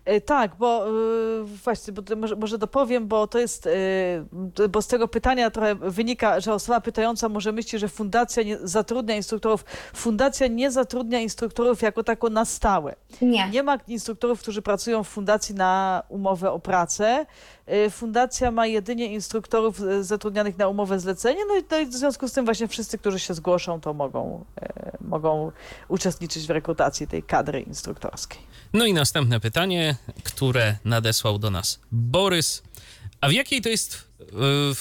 E, 0.08 0.20
Tak, 0.20 0.56
bo 0.56 0.88
y, 0.88 1.44
właśnie, 1.44 1.92
bo 1.92 2.16
może, 2.16 2.36
może 2.36 2.58
dopowiem, 2.58 3.08
bo 3.08 3.26
to 3.26 3.38
jest, 3.38 3.66
y, 3.66 4.68
bo 4.68 4.82
z 4.82 4.86
tego 4.86 5.08
pytania 5.08 5.50
trochę 5.50 5.74
wynika, 5.74 6.40
że 6.40 6.54
osoba 6.54 6.80
pytająca 6.80 7.28
może 7.28 7.52
myśli, 7.52 7.78
że 7.78 7.88
fundacja 7.88 8.42
nie 8.42 8.58
zatrudnia 8.62 9.16
instruktorów. 9.16 9.64
Fundacja 9.94 10.46
nie 10.46 10.70
zatrudnia 10.70 11.20
instruktorów 11.20 11.82
jako 11.82 12.04
tako 12.04 12.30
na 12.30 12.44
stałe. 12.44 12.94
Nie. 13.22 13.48
Nie 13.50 13.62
ma 13.62 13.78
instruktorów, 13.88 14.40
którzy 14.40 14.62
pracują 14.62 15.04
w 15.04 15.08
fundacji 15.08 15.54
na 15.54 16.02
umowę 16.08 16.50
o 16.52 16.58
pracę. 16.58 17.26
Y, 17.72 17.90
Fundacja 17.90 18.50
ma 18.50 18.66
jedynie 18.66 19.06
instruktorów 19.06 19.80
y, 19.80 20.04
zatrudnianych 20.04 20.58
na 20.58 20.68
umowę 20.68 21.00
zlecenie, 21.00 21.40
no 21.48 21.56
i, 21.56 21.62
no 21.70 21.78
i 21.78 21.86
w 21.86 21.94
związku 21.94 22.28
z 22.28 22.32
tym 22.32 22.44
właśnie 22.44 22.68
wszyscy, 22.68 22.98
którzy 22.98 23.18
się 23.18 23.34
zgłoszą, 23.34 23.80
to 23.80 23.94
mogą, 23.94 24.44
e, 24.60 24.96
mogą 25.00 25.52
uczestniczyć 25.88 26.46
w 26.46 26.50
rekrutacji 26.50 27.06
tej 27.06 27.22
kadry 27.22 27.60
instruktorskiej. 27.60 28.40
No 28.72 28.86
i 28.86 28.92
następne 28.92 29.40
pytanie, 29.40 29.96
które 30.24 30.76
nadesłał 30.84 31.38
do 31.38 31.50
nas 31.50 31.80
Borys. 31.92 32.62
A 33.20 33.28
w 33.28 33.32
jakiej 33.32 33.62
to 33.62 33.68
jest 33.68 34.08
y, 34.22 34.74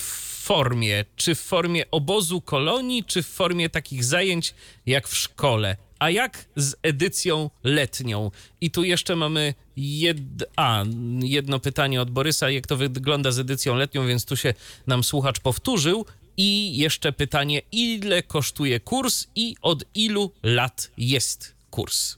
formie? 0.48 1.06
Czy 1.16 1.36
w 1.36 1.40
formie 1.40 1.92
obozu 1.92 2.42
kolonii, 2.42 3.04
czy 3.04 3.24
w 3.24 3.28
formie 3.28 3.70
takich 3.70 4.04
zajęć 4.04 4.56
jak 4.86 5.08
w 5.08 5.16
szkole? 5.16 5.78
A 6.00 6.10
jak 6.10 6.46
z 6.56 6.76
edycją 6.84 7.50
letnią? 7.64 8.32
I 8.62 8.72
tu 8.72 8.84
jeszcze 8.84 9.16
mamy 9.16 9.54
jed... 9.78 10.18
A, 10.56 10.84
jedno 11.20 11.60
pytanie 11.60 12.02
od 12.02 12.12
Borysa, 12.12 12.50
jak 12.50 12.68
to 12.68 12.78
wygląda 12.78 13.32
z 13.32 13.40
edycją 13.40 13.76
letnią, 13.76 14.08
więc 14.08 14.26
tu 14.26 14.36
się 14.36 14.54
nam 14.88 15.04
słuchacz 15.04 15.40
powtórzył. 15.40 16.06
I 16.38 16.78
jeszcze 16.78 17.14
pytanie, 17.14 17.62
ile 17.72 18.24
kosztuje 18.24 18.80
kurs 18.80 19.28
i 19.36 19.56
od 19.62 19.84
ilu 19.96 20.32
lat 20.44 20.92
jest 20.98 21.56
kurs? 21.70 22.18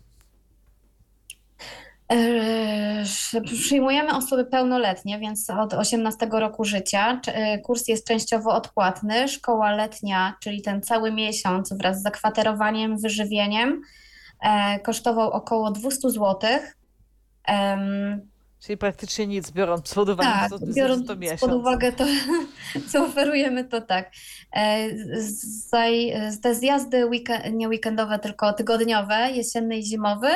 Eee, 2.09 3.05
Przyjmujemy 3.45 4.15
osoby 4.15 4.45
pełnoletnie, 4.45 5.19
więc 5.19 5.49
od 5.49 5.73
18 5.73 6.27
roku 6.31 6.63
życia. 6.65 7.21
E, 7.27 7.59
Kurs 7.59 7.87
jest 7.87 8.07
częściowo 8.07 8.53
odpłatny. 8.53 9.27
Szkoła 9.27 9.71
letnia, 9.71 10.35
czyli 10.43 10.61
ten 10.61 10.81
cały 10.81 11.11
miesiąc 11.11 11.73
wraz 11.73 11.99
z 11.99 12.03
zakwaterowaniem, 12.03 12.97
wyżywieniem, 12.97 13.81
e, 14.41 14.79
kosztował 14.79 15.29
około 15.31 15.71
200 15.71 16.09
zł. 16.09 16.39
Czyli 18.65 18.77
praktycznie 18.77 19.27
nic, 19.27 19.51
biorąc 19.51 19.93
pod 19.93 20.09
uwagę, 20.09 20.29
Tak, 20.29 20.49
co 20.49 20.59
to, 20.59 20.65
biorąc 20.75 21.09
miesiąc. 21.17 21.39
pod 21.41 21.53
uwagę 21.53 21.91
to, 21.91 22.05
co 22.91 23.05
oferujemy, 23.05 23.63
to 23.65 23.81
tak. 23.81 24.11
E, 24.55 24.77
Te 26.41 26.55
zjazdy 26.55 27.05
weekend, 27.05 27.45
nie 27.53 27.69
weekendowe, 27.69 28.19
tylko 28.19 28.53
tygodniowe, 28.53 29.31
jesienny 29.31 29.77
i 29.77 29.83
zimowy, 29.85 30.27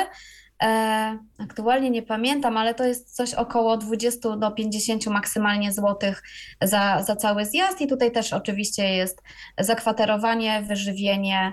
aktualnie 1.38 1.90
nie 1.90 2.02
pamiętam, 2.02 2.56
ale 2.56 2.74
to 2.74 2.84
jest 2.84 3.16
coś 3.16 3.34
około 3.34 3.76
20 3.76 4.36
do 4.36 4.50
50 4.50 5.06
maksymalnie 5.06 5.72
złotych 5.72 6.22
za, 6.62 7.02
za 7.02 7.16
cały 7.16 7.46
zjazd 7.46 7.80
i 7.80 7.86
tutaj 7.86 8.12
też 8.12 8.32
oczywiście 8.32 8.88
jest 8.88 9.22
zakwaterowanie, 9.58 10.62
wyżywienie, 10.68 11.52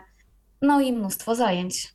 no 0.61 0.81
i 0.81 0.93
mnóstwo 0.93 1.35
zajęć. 1.35 1.93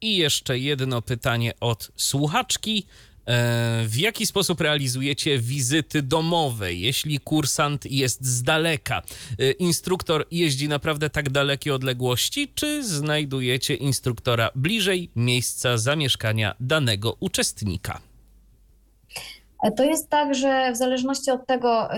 I 0.00 0.16
jeszcze 0.16 0.58
jedno 0.58 1.02
pytanie 1.02 1.52
od 1.60 1.90
słuchaczki. 1.96 2.86
E, 3.26 3.84
W 3.86 3.96
jaki 3.98 4.26
sposób 4.26 4.60
realizujecie 4.60 5.38
wizyty 5.38 6.02
domowe, 6.02 6.74
jeśli 6.74 7.20
kursant 7.20 7.86
jest 7.86 8.26
z 8.26 8.42
daleka? 8.42 9.02
E, 9.38 9.50
Instruktor 9.50 10.26
jeździ 10.30 10.68
naprawdę 10.68 11.10
tak 11.10 11.30
dalekie 11.30 11.74
odległości, 11.74 12.52
czy 12.54 12.84
znajdujecie 12.84 13.74
instruktora 13.74 14.50
bliżej 14.54 15.10
miejsca 15.16 15.78
zamieszkania 15.78 16.54
danego 16.60 17.16
uczestnika? 17.20 18.00
To 19.76 19.84
jest 19.84 20.08
tak, 20.08 20.34
że 20.34 20.72
w 20.72 20.76
zależności 20.76 21.30
od 21.30 21.46
tego, 21.46 21.88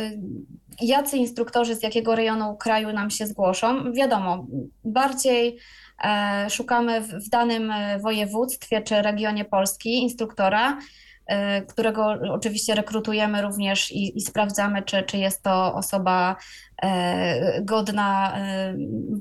jacy 0.80 1.16
instruktorzy 1.16 1.74
z 1.74 1.82
jakiego 1.82 2.14
rejonu 2.14 2.56
kraju 2.56 2.92
nam 2.92 3.10
się 3.10 3.26
zgłoszą, 3.26 3.92
wiadomo, 3.92 4.46
bardziej 4.84 5.58
e, 6.04 6.46
szukamy 6.50 7.00
w, 7.00 7.28
danym 7.28 7.70
e, 7.70 7.98
województwie 7.98 8.82
czy 8.82 9.02
regionie 9.02 9.44
Polski 9.44 10.02
instruktora, 10.02 10.72
e, 10.72 10.78
którego 11.68 12.06
oczywiście 12.30 12.74
rekrutujemy 12.74 13.42
również 13.42 13.92
i, 13.92 14.18
i 14.18 14.20
sprawdzamy, 14.20 14.82
czy, 14.82 15.02
czy 15.02 15.18
jest 15.18 15.42
to 15.42 15.74
osoba 15.74 16.36
e, 16.82 17.62
godna 17.62 18.36
e, 18.36 18.74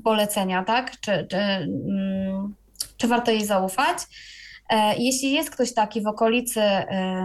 polecenia, 0.04 0.64
tak? 0.64 1.00
Czy, 1.00 1.26
czy, 1.30 1.36
mm, 1.36 2.54
czy 2.96 3.08
warto 3.08 3.30
jej 3.30 3.44
zaufać. 3.44 3.98
E, 4.70 4.96
Jeśli 4.98 5.32
jest 5.32 5.50
ktoś 5.50 5.74
taki 5.74 6.02
w 6.02 6.06
okolicy 6.06 6.60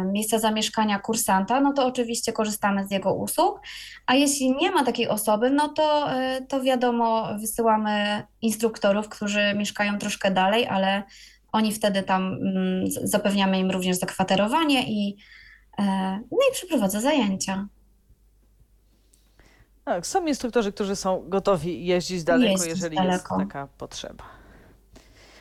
miejsca 0.06 0.39
zamieszkania 0.39 1.00
kursanta, 1.00 1.62
no 1.62 1.74
to 1.74 1.86
oczywiście 1.86 2.34
korzystamy 2.34 2.88
z 2.88 2.92
jego 2.92 3.13
usług, 3.13 3.60
a 4.06 4.15
jeśli 4.15 4.56
nie 4.56 4.72
ma 4.72 4.84
takiej 4.84 5.08
osoby, 5.08 5.50
no 5.50 5.68
to, 5.68 6.08
to 6.48 6.62
wiadomo, 6.62 7.28
wysyłamy 7.39 8.24
instruktorów, 8.42 9.10
którzy 9.10 9.54
mieszkają 9.56 9.98
troszkę 9.98 10.32
dalej, 10.32 10.68
ale 10.68 11.04
oni 11.52 11.74
wtedy 11.74 12.04
tam 12.04 12.34
mm, 12.34 12.86
zapewniamy 13.04 13.60
im 13.60 13.72
również 13.72 13.98
zakwaterowanie 13.98 14.84
i, 14.92 15.18
e, 15.80 15.84
no 16.32 16.38
i 16.52 16.54
przeprowadza 16.54 17.02
zajęcia. 17.02 17.68
Tak, 19.86 20.08
są 20.08 20.26
instruktorzy, 20.26 20.72
którzy 20.72 20.96
są 20.96 21.30
gotowi 21.30 21.86
jeździć 21.86 22.24
daleko, 22.24 22.52
Jeździć 22.52 22.70
jeżeli 22.70 22.96
daleko. 22.96 23.14
jest 23.14 23.28
taka 23.28 23.68
potrzeba. 23.78 24.40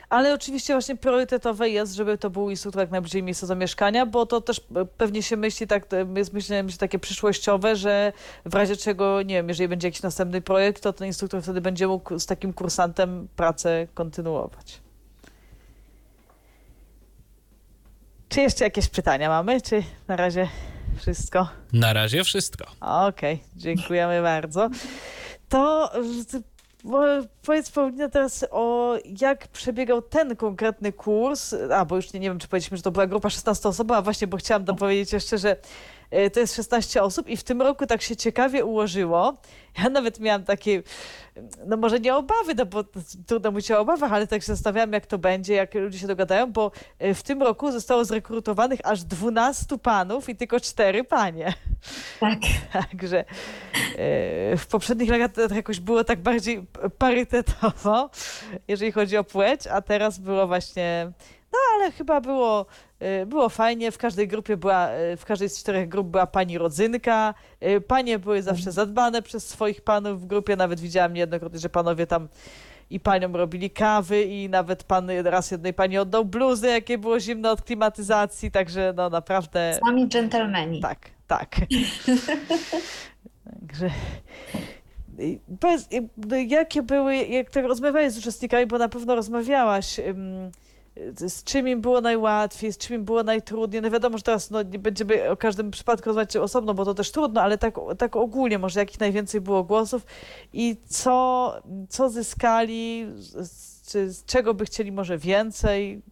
Ale 0.08 0.34
oczywiście 0.34 0.74
właśnie 0.74 0.96
priorytetowe 0.96 1.68
jest, 1.68 1.94
żeby 1.94 2.18
to 2.18 2.30
był 2.30 2.50
instruktor 2.50 2.80
jak 2.80 2.90
najbliżej 2.90 3.22
miejsca 3.22 3.46
zamieszkania, 3.46 4.06
bo 4.06 4.26
to 4.26 4.40
też 4.40 4.60
e, 4.76 4.84
pewnie 4.84 5.22
się 5.22 5.36
myśli 5.36 5.66
tak, 5.66 5.86
jest 6.16 6.32
myślenie 6.32 6.62
myśli 6.62 6.78
takie 6.78 6.98
przyszłościowe, 6.98 7.76
że 7.76 8.12
w 8.44 8.54
razie 8.54 8.76
czego, 8.76 9.22
nie 9.22 9.34
wiem, 9.34 9.48
jeżeli 9.48 9.68
będzie 9.68 9.88
jakiś 9.88 10.02
następny 10.02 10.40
projekt, 10.40 10.82
to 10.82 10.92
ten 10.92 11.06
instruktor 11.06 11.42
wtedy 11.42 11.60
będzie 11.60 11.86
mógł 11.86 12.18
z 12.18 12.26
takim 12.26 12.52
kursantem 12.52 13.28
pracę 13.36 13.86
kontynuować. 13.94 14.87
Czy 18.28 18.40
jeszcze 18.40 18.64
jakieś 18.64 18.88
pytania 18.88 19.28
mamy, 19.28 19.60
czy 19.60 19.82
na 20.08 20.16
razie 20.16 20.48
wszystko? 20.96 21.48
Na 21.72 21.92
razie 21.92 22.24
wszystko. 22.24 22.64
Okej, 22.80 23.42
dziękujemy 23.56 24.22
bardzo. 24.22 24.70
To 25.48 25.90
powiedz 27.42 27.70
Paulina 27.70 28.08
teraz 28.08 28.46
o 28.50 28.94
jak 29.20 29.48
przebiegał 29.48 30.02
ten 30.02 30.36
konkretny 30.36 30.92
kurs, 30.92 31.54
a 31.74 31.84
bo 31.84 31.96
już 31.96 32.12
nie, 32.12 32.20
nie 32.20 32.28
wiem, 32.28 32.38
czy 32.38 32.48
powiedzieliśmy, 32.48 32.76
że 32.76 32.82
to 32.82 32.90
była 32.90 33.06
grupa 33.06 33.30
16 33.30 33.68
osób, 33.68 33.90
a 33.90 34.02
właśnie, 34.02 34.26
bo 34.26 34.36
chciałam 34.36 34.64
dopowiedzieć 34.64 35.12
jeszcze, 35.12 35.38
że 35.38 35.56
to 36.32 36.40
jest 36.40 36.54
16 36.54 37.02
osób 37.02 37.28
i 37.28 37.36
w 37.36 37.44
tym 37.44 37.62
roku 37.62 37.86
tak 37.86 38.02
się 38.02 38.16
ciekawie 38.16 38.64
ułożyło. 38.64 39.36
Ja 39.78 39.90
nawet 39.90 40.20
miałam 40.20 40.44
takie, 40.44 40.82
no 41.66 41.76
może 41.76 42.00
nie 42.00 42.16
obawy, 42.16 42.54
no 42.54 42.66
bo 42.66 42.84
trudno 43.26 43.50
mówić 43.50 43.70
o 43.70 43.80
obawach, 43.80 44.12
ale 44.12 44.26
tak 44.26 44.42
się 44.42 44.46
zastanawiałam, 44.46 44.92
jak 44.92 45.06
to 45.06 45.18
będzie, 45.18 45.54
jak 45.54 45.74
ludzie 45.74 45.98
się 45.98 46.06
dogadają, 46.06 46.52
bo 46.52 46.70
y, 47.02 47.14
w 47.14 47.22
tym 47.22 47.42
roku 47.42 47.72
zostało 47.72 48.04
zrekrutowanych 48.04 48.80
aż 48.84 49.04
12 49.04 49.78
panów 49.78 50.28
i 50.28 50.36
tylko 50.36 50.60
4 50.60 51.04
panie. 51.04 51.54
Tak. 52.20 52.38
Także 52.90 53.18
e, 53.18 53.24
w 54.56 54.66
poprzednich 54.70 55.10
latach 55.10 55.50
jakoś 55.50 55.80
było 55.80 56.04
tak 56.04 56.22
bardziej 56.22 56.66
parytetowo, 56.98 58.10
jeżeli 58.68 58.92
chodzi 58.92 59.16
o 59.16 59.24
płeć, 59.24 59.66
a 59.66 59.82
teraz 59.82 60.18
było 60.18 60.46
właśnie, 60.46 61.12
no 61.52 61.58
ale 61.74 61.92
chyba 61.92 62.20
było, 62.20 62.66
e, 63.00 63.26
było 63.26 63.48
fajnie. 63.48 63.90
W 63.90 63.98
każdej 63.98 64.28
grupie 64.28 64.56
była, 64.56 64.88
e, 64.88 65.16
w 65.16 65.24
każdej 65.24 65.48
z 65.48 65.58
czterech 65.58 65.88
grup 65.88 66.08
była 66.08 66.26
pani 66.26 66.58
rodzynka. 66.58 67.34
E, 67.60 67.80
Panie 67.80 68.18
były 68.18 68.42
zawsze 68.42 68.72
zadbane 68.72 69.22
przez 69.22 69.48
swoich 69.48 69.80
panów 69.80 70.22
w 70.22 70.26
grupie. 70.26 70.56
Nawet 70.56 70.80
widziałam 70.80 71.12
niejednokrotnie, 71.12 71.58
że 71.58 71.68
panowie 71.68 72.06
tam 72.06 72.28
i 72.90 73.00
paniom 73.00 73.36
robili 73.36 73.70
kawy 73.70 74.22
i 74.22 74.48
nawet 74.48 74.84
pan 74.84 75.10
raz 75.10 75.50
jednej 75.50 75.74
pani 75.74 75.98
oddał 75.98 76.24
bluzy, 76.24 76.66
jakie 76.66 76.98
było 76.98 77.20
zimno 77.20 77.50
od 77.50 77.62
klimatyzacji, 77.62 78.50
także 78.50 78.92
no 78.96 79.10
naprawdę... 79.10 79.78
Sami 79.86 80.08
dżentelmeni. 80.08 80.80
Tak, 80.80 81.10
tak. 81.26 81.56
Także. 83.60 83.90
i, 85.18 85.38
no, 86.16 86.36
jakie 86.36 86.82
były, 86.82 87.16
jak 87.16 87.50
tak 87.50 87.64
rozmawiałeś 87.64 88.12
z 88.12 88.18
uczestnikami, 88.18 88.66
bo 88.66 88.78
na 88.78 88.88
pewno 88.88 89.14
rozmawiałaś, 89.14 89.98
ym, 89.98 90.50
z 91.16 91.44
czym 91.44 91.68
im 91.68 91.80
było 91.80 92.00
najłatwiej, 92.00 92.72
z 92.72 92.78
czym 92.78 92.96
im 92.96 93.04
było 93.04 93.22
najtrudniej. 93.22 93.82
No 93.82 93.90
wiadomo, 93.90 94.18
że 94.18 94.22
teraz 94.22 94.50
no, 94.50 94.62
nie 94.62 94.78
będziemy 94.78 95.30
o 95.30 95.36
każdym 95.36 95.70
przypadku 95.70 96.06
rozmawiać 96.06 96.36
osobno, 96.36 96.74
bo 96.74 96.84
to 96.84 96.94
też 96.94 97.12
trudno, 97.12 97.42
ale 97.42 97.58
tak, 97.58 97.74
tak 97.98 98.16
ogólnie 98.16 98.58
może 98.58 98.80
jakich 98.80 99.00
najwięcej 99.00 99.40
było 99.40 99.64
głosów 99.64 100.06
i 100.52 100.76
co, 100.86 101.54
co 101.88 102.08
zyskali, 102.10 103.06
czy 103.88 104.10
z 104.10 104.24
czego 104.24 104.54
by 104.54 104.64
chcieli 104.64 104.92
może 104.92 105.18
więcej. 105.18 106.02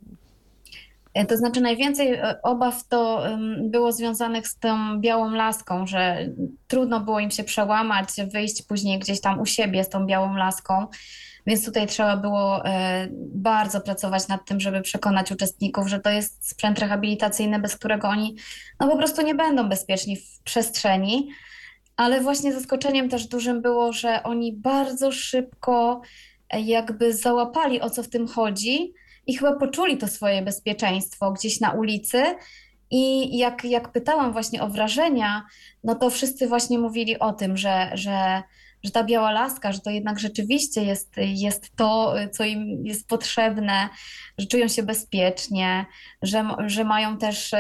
E, 1.15 1.27
To 1.27 1.37
znaczy 1.37 1.61
najwięcej 1.61 2.15
e, 2.15 2.43
obaw 2.43 2.89
to 2.89 3.23
było 3.61 3.93
związanych 3.93 4.49
z 4.49 4.59
tą 4.59 5.01
białą 5.01 5.31
laską, 5.31 5.87
że 5.87 6.29
trudno 6.69 7.01
było 7.01 7.21
im 7.21 7.31
się 7.31 7.45
przełamać, 7.45 8.09
wyjść 8.33 8.63
później 8.63 8.99
gdzieś 8.99 9.21
tam 9.21 9.41
u 9.41 9.47
siebie 9.47 9.85
z 9.85 9.89
tą 9.89 10.07
białą 10.07 10.37
laską. 10.37 10.87
Więc 11.47 11.65
tutaj 11.65 11.87
trzeba 11.87 12.17
było 12.17 12.65
e, 12.65 13.09
bardzo 13.35 13.81
pracować 13.81 14.29
nad 14.29 14.45
tym, 14.45 14.61
żeby 14.61 14.81
przekonać 14.81 15.33
uczestników, 15.33 15.89
że 15.89 16.01
to 16.01 16.11
jest 16.11 16.49
sprzęt 16.49 16.79
rehabilitacyjny, 16.79 17.59
bez 17.59 17.77
którego 17.77 18.09
oni 18.09 18.37
no 18.81 18.89
po 18.89 18.97
prostu 18.97 19.23
nie 19.23 19.35
będą 19.35 19.69
bezpieczni 19.69 20.17
w 20.17 20.41
przestrzeni. 20.45 21.29
Ale 21.97 22.21
właśnie 22.21 22.53
zaskoczeniem 22.53 23.09
też 23.09 23.27
dużym 23.27 23.63
było, 23.63 23.93
że 23.93 24.23
oni 24.23 24.53
bardzo 24.53 25.13
szybko 25.13 26.01
e, 26.51 26.61
jakby 26.61 27.15
załapali, 27.15 27.81
o 27.81 27.91
co 27.91 28.03
w 28.03 28.09
tym 28.09 28.29
chodzi 28.29 28.93
i 29.27 29.37
chyba 29.37 29.57
poczuli 29.57 29.99
to 29.99 30.09
swoje 30.09 30.43
bezpieczeństwo 30.43 31.33
gdzieś 31.33 31.61
na 31.61 31.71
ulicy. 31.71 32.23
I 32.91 33.37
jak, 33.39 33.65
jak 33.65 33.93
pytałam 33.93 34.33
właśnie 34.33 34.63
o 34.63 34.69
wrażenia, 34.69 35.47
no 35.85 35.95
to 35.95 36.11
wszyscy 36.11 36.49
właśnie 36.49 36.79
mówili 36.79 37.19
o 37.19 37.33
tym, 37.33 37.57
że, 37.57 37.91
że, 37.95 38.43
że 38.87 38.93
ta 38.93 39.05
biała 39.05 39.33
laska, 39.33 39.73
że 39.73 39.81
to 39.81 39.91
jednak 39.91 40.19
rzeczywiście 40.19 40.85
jest, 40.85 41.15
jest 41.17 41.77
to, 41.77 42.15
co 42.33 42.45
im 42.45 42.87
jest 42.87 43.09
potrzebne, 43.09 43.89
że 44.39 44.47
czują 44.47 44.69
się 44.69 44.83
bezpiecznie, 44.83 45.87
że, 46.23 46.49
że 46.67 46.85
mają 46.85 47.19
też 47.19 47.51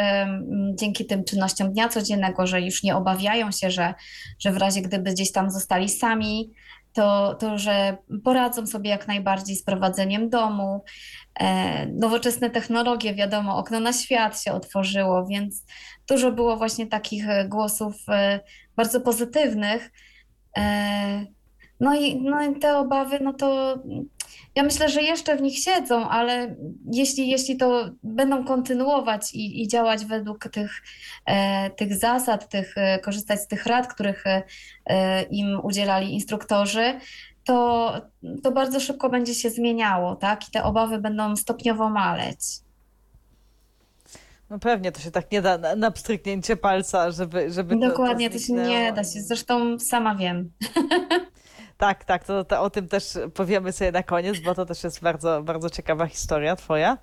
dzięki 0.75 1.07
tym 1.07 1.25
czynnościom 1.25 1.73
dnia 1.73 1.89
codziennego, 1.89 2.47
że 2.47 2.61
już 2.61 2.83
nie 2.83 2.97
obawiają 2.97 3.53
się, 3.53 3.71
że, 3.71 3.95
że 4.39 4.53
w 4.53 4.57
razie 4.57 4.83
gdyby 4.83 5.13
gdzieś 5.13 5.33
tam 5.33 5.51
zostali 5.51 5.89
sami, 5.89 6.51
to, 6.97 7.35
to 7.35 7.59
że 7.59 7.97
poradzą 8.25 8.67
sobie 8.67 8.91
jak 8.91 9.09
najbardziej 9.09 9.57
z 9.57 9.65
prowadzeniem 9.65 10.31
domu. 10.31 10.85
E, 11.41 11.87
nowoczesne 11.87 12.51
technologie, 12.51 13.15
wiadomo, 13.15 13.57
okno 13.57 13.81
na 13.81 13.93
świat 13.93 14.43
się 14.43 14.53
otworzyło, 14.53 15.27
więc 15.27 15.65
dużo 16.09 16.33
było 16.33 16.57
właśnie 16.57 16.87
takich 16.87 17.29
e, 17.29 17.49
głosów 17.49 17.95
e, 18.09 18.41
bardzo 18.77 19.01
pozytywnych. 19.01 19.91
E, 20.57 21.27
No 21.81 21.95
i, 21.95 22.23
no 22.23 22.43
i 22.43 22.59
te 22.59 22.77
obawy, 22.77 23.21
no 23.21 23.33
to 23.33 23.79
ja 24.55 24.63
myślę, 24.63 24.89
że 24.89 25.03
jeszcze 25.03 25.37
w 25.37 25.43
nich 25.43 25.59
siedzą, 25.59 26.09
ale 26.09 26.57
jeśli, 26.93 27.29
jeśli 27.29 27.57
to 27.57 27.91
będą 28.03 28.45
kontynuować 28.45 29.35
i, 29.35 29.63
i 29.63 29.69
działać 29.69 30.05
według 30.05 30.49
tych, 30.49 30.83
e, 31.27 31.71
tych 31.71 31.95
zasad, 31.95 32.49
tych, 32.49 32.79
e, 32.79 32.99
korzystać 32.99 33.41
z 33.41 33.47
tych 33.47 33.67
rad, 33.67 33.95
których 33.95 34.25
e, 34.87 35.23
im 35.23 35.61
udzielali 35.63 36.15
instruktorzy, 36.15 37.01
to, 37.45 37.93
to 38.43 38.53
bardzo 38.53 38.81
szybko 38.81 39.09
będzie 39.11 39.35
się 39.35 39.51
zmieniało, 39.51 40.17
tak? 40.17 40.49
I 40.49 40.51
te 40.51 40.65
obawy 40.65 40.99
będą 40.99 41.37
stopniowo 41.37 41.91
maleć. 41.91 42.39
No 44.51 44.59
pewnie, 44.59 44.93
to 44.93 45.01
się 45.01 45.11
tak 45.11 45.33
nie 45.33 45.43
da 45.43 45.59
na, 45.59 45.77
na 45.77 45.91
pstryknięcie 45.91 46.57
palca, 46.57 47.11
żeby, 47.11 47.51
żeby 47.51 47.75
to, 47.75 47.89
Dokładnie, 47.89 48.31
to 48.31 48.39
się 48.39 48.53
nie 48.53 48.93
da 48.93 49.05
się. 49.05 49.21
Zresztą 49.21 49.79
sama 49.79 50.15
wiem. 50.15 50.51
Tak, 51.79 52.05
tak, 52.05 52.25
to, 52.25 52.45
to 52.45 52.63
o 52.63 52.71
tym 52.71 52.89
też 52.89 53.19
powiemy 53.35 53.73
sobie 53.73 53.93
na 53.93 54.03
koniec, 54.03 54.41
bo 54.41 54.55
to 54.55 54.67
też 54.67 54.85
jest 54.85 55.03
bardzo, 55.03 55.43
bardzo 55.43 55.71
ciekawa 55.71 56.07
historia 56.07 56.57
twoja. 56.57 56.99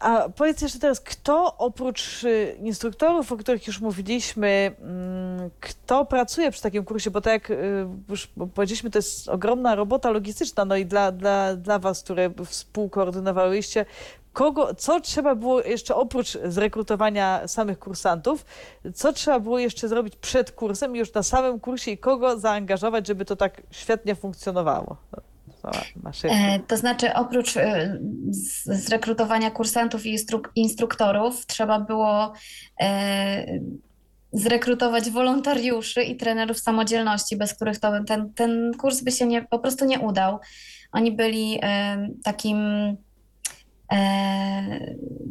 A 0.00 0.28
powiedz 0.36 0.62
jeszcze 0.62 0.78
teraz, 0.78 1.00
kto 1.00 1.56
oprócz 1.56 2.24
y, 2.24 2.56
instruktorów, 2.62 3.32
o 3.32 3.36
których 3.36 3.66
już 3.66 3.80
mówiliśmy, 3.80 4.76
mm, 4.80 5.50
kto 5.60 6.04
pracuje 6.04 6.50
przy 6.50 6.62
takim 6.62 6.84
kursie, 6.84 7.10
bo 7.10 7.20
tak 7.20 7.32
jak 7.32 7.50
y, 7.50 7.86
już 8.08 8.30
powiedzieliśmy, 8.54 8.90
to 8.90 8.98
jest 8.98 9.28
ogromna 9.28 9.74
robota 9.74 10.10
logistyczna, 10.10 10.64
no 10.64 10.76
i 10.76 10.86
dla, 10.86 11.12
dla, 11.12 11.56
dla 11.56 11.78
was, 11.78 12.02
które 12.02 12.30
współkoordynowałyście, 12.46 13.86
kogo, 14.32 14.74
co 14.74 15.00
trzeba 15.00 15.34
było 15.34 15.62
jeszcze 15.62 15.94
oprócz 15.94 16.38
zrekrutowania 16.44 17.48
samych 17.48 17.78
kursantów, 17.78 18.44
co 18.94 19.12
trzeba 19.12 19.40
było 19.40 19.58
jeszcze 19.58 19.88
zrobić 19.88 20.16
przed 20.16 20.52
kursem 20.52 20.96
już 20.96 21.14
na 21.14 21.22
samym 21.22 21.60
kursie 21.60 21.90
i 21.90 21.98
kogo 21.98 22.38
zaangażować, 22.38 23.06
żeby 23.06 23.24
to 23.24 23.36
tak 23.36 23.62
świetnie 23.70 24.14
funkcjonowało? 24.14 24.96
No, 25.12 25.20
E, 26.24 26.60
To 26.60 26.76
znaczy, 26.76 27.14
oprócz 27.14 27.56
e, 27.56 27.98
zrekrutowania 28.64 29.50
kursantów 29.50 30.06
i 30.06 30.16
instru- 30.18 30.48
instruktorów, 30.54 31.46
trzeba 31.46 31.80
było 31.80 32.32
e, 32.80 33.46
zrekrutować 34.32 35.10
wolontariuszy 35.10 36.02
i 36.02 36.16
trenerów 36.16 36.58
samodzielności, 36.58 37.36
bez 37.36 37.54
których 37.54 37.78
to, 37.78 38.04
ten, 38.06 38.32
ten 38.34 38.72
kurs 38.78 39.00
by 39.00 39.12
się 39.12 39.26
nie, 39.26 39.42
po 39.42 39.58
prostu 39.58 39.84
nie 39.84 40.00
udał. 40.00 40.38
Oni 40.92 41.12
byli 41.12 41.60
takim, 42.24 42.56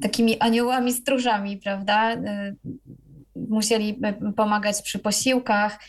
takimi 0.01 0.39
aniołami 0.39 0.93
stróżami, 0.93 1.57
prawda? 1.57 2.11
E, 2.13 2.53
Musieli 3.49 3.99
e, 4.03 4.33
pomagać 4.33 4.81
przy 4.81 4.99
posiłkach. 4.99 5.79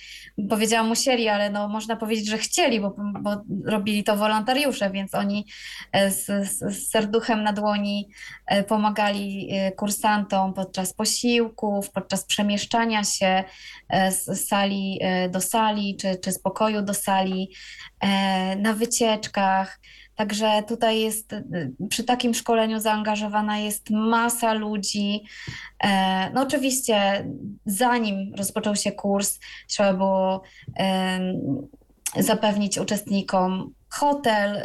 Powiedziałam 0.48 0.88
musieli, 0.88 1.28
ale 1.28 1.50
no, 1.50 1.68
można 1.68 1.96
powiedzieć, 1.96 2.28
że 2.28 2.38
chcieli, 2.38 2.80
bo, 2.80 2.96
bo 3.20 3.42
robili 3.64 4.04
to 4.04 4.16
wolontariusze, 4.16 4.90
więc 4.90 5.14
oni 5.14 5.46
e, 5.92 6.10
z, 6.10 6.26
z, 6.26 6.88
serduchem 6.90 7.42
na 7.42 7.52
dłoni 7.52 8.08
e, 8.46 8.64
pomagali 8.64 9.48
e, 9.52 9.72
kursantom 9.72 10.54
podczas 10.54 10.94
posiłków, 10.94 11.90
podczas 11.90 12.24
przemieszczania 12.24 13.04
się 13.04 13.44
e, 13.88 14.12
z 14.12 14.48
sali 14.48 14.98
e, 15.02 15.28
do 15.28 15.40
sali, 15.40 15.96
czy, 15.96 16.16
czy 16.16 16.32
z 16.32 16.38
pokoju 16.38 16.82
do 16.82 16.94
sali, 16.94 17.50
e, 18.00 18.56
na 18.56 18.74
wycieczkach. 18.74 19.80
Także 20.20 20.62
tutaj 20.68 21.00
jest, 21.00 21.32
e, 21.32 21.44
przy 21.88 22.04
takim 22.04 22.34
szkoleniu 22.34 22.80
zaangażowana 22.80 23.58
jest 23.58 23.90
masa 23.90 24.52
ludzi. 24.52 25.22
E, 25.84 26.30
No 26.34 26.42
oczywiście, 26.42 27.26
zanim 27.66 28.34
rozpoczął 28.34 28.76
się 28.76 28.92
kurs, 28.92 29.38
trzeba 29.68 29.94
było 29.94 30.42
zapewnić 32.16 32.78
uczestnikom 32.78 33.74
hotel, 33.88 34.62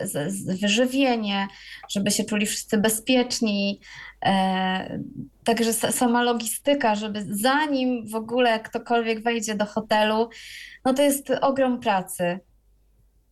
wyżywienie, 0.61 1.47
żeby 1.89 2.11
się 2.11 2.23
czuli 2.23 2.45
wszyscy 2.45 2.77
bezpieczni. 2.77 3.79
E, 4.25 4.99
Także 5.45 5.71
sa- 5.73 5.91
sama 5.91 6.23
logistyka, 6.23 6.95
żeby 6.95 7.25
zanim 7.29 8.07
w 8.07 8.15
ogóle 8.15 8.59
ktokolwiek 8.59 9.23
wejdzie 9.23 9.55
do 9.55 9.65
hotelu, 9.65 10.29
no 10.85 10.93
to 10.93 11.01
jest 11.01 11.31
ogrom 11.41 11.79
pracy. 11.79 12.39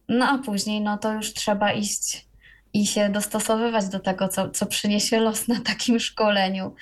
No 0.10 0.26
a 0.26 0.38
później, 0.38 0.82
no 0.82 0.98
to 0.98 1.14
już 1.14 1.34
trzeba 1.34 1.72
iść 1.72 2.28
i 2.74 2.88
się 2.88 3.10
dostosowywać 3.10 3.90
do 3.90 4.00
tego, 4.00 4.28
co, 4.28 4.50
co 4.50 4.66
przyniesie 4.66 5.20
los 5.20 5.48
na 5.48 5.62
takim 5.62 6.00
szkoleniu. 6.00 6.76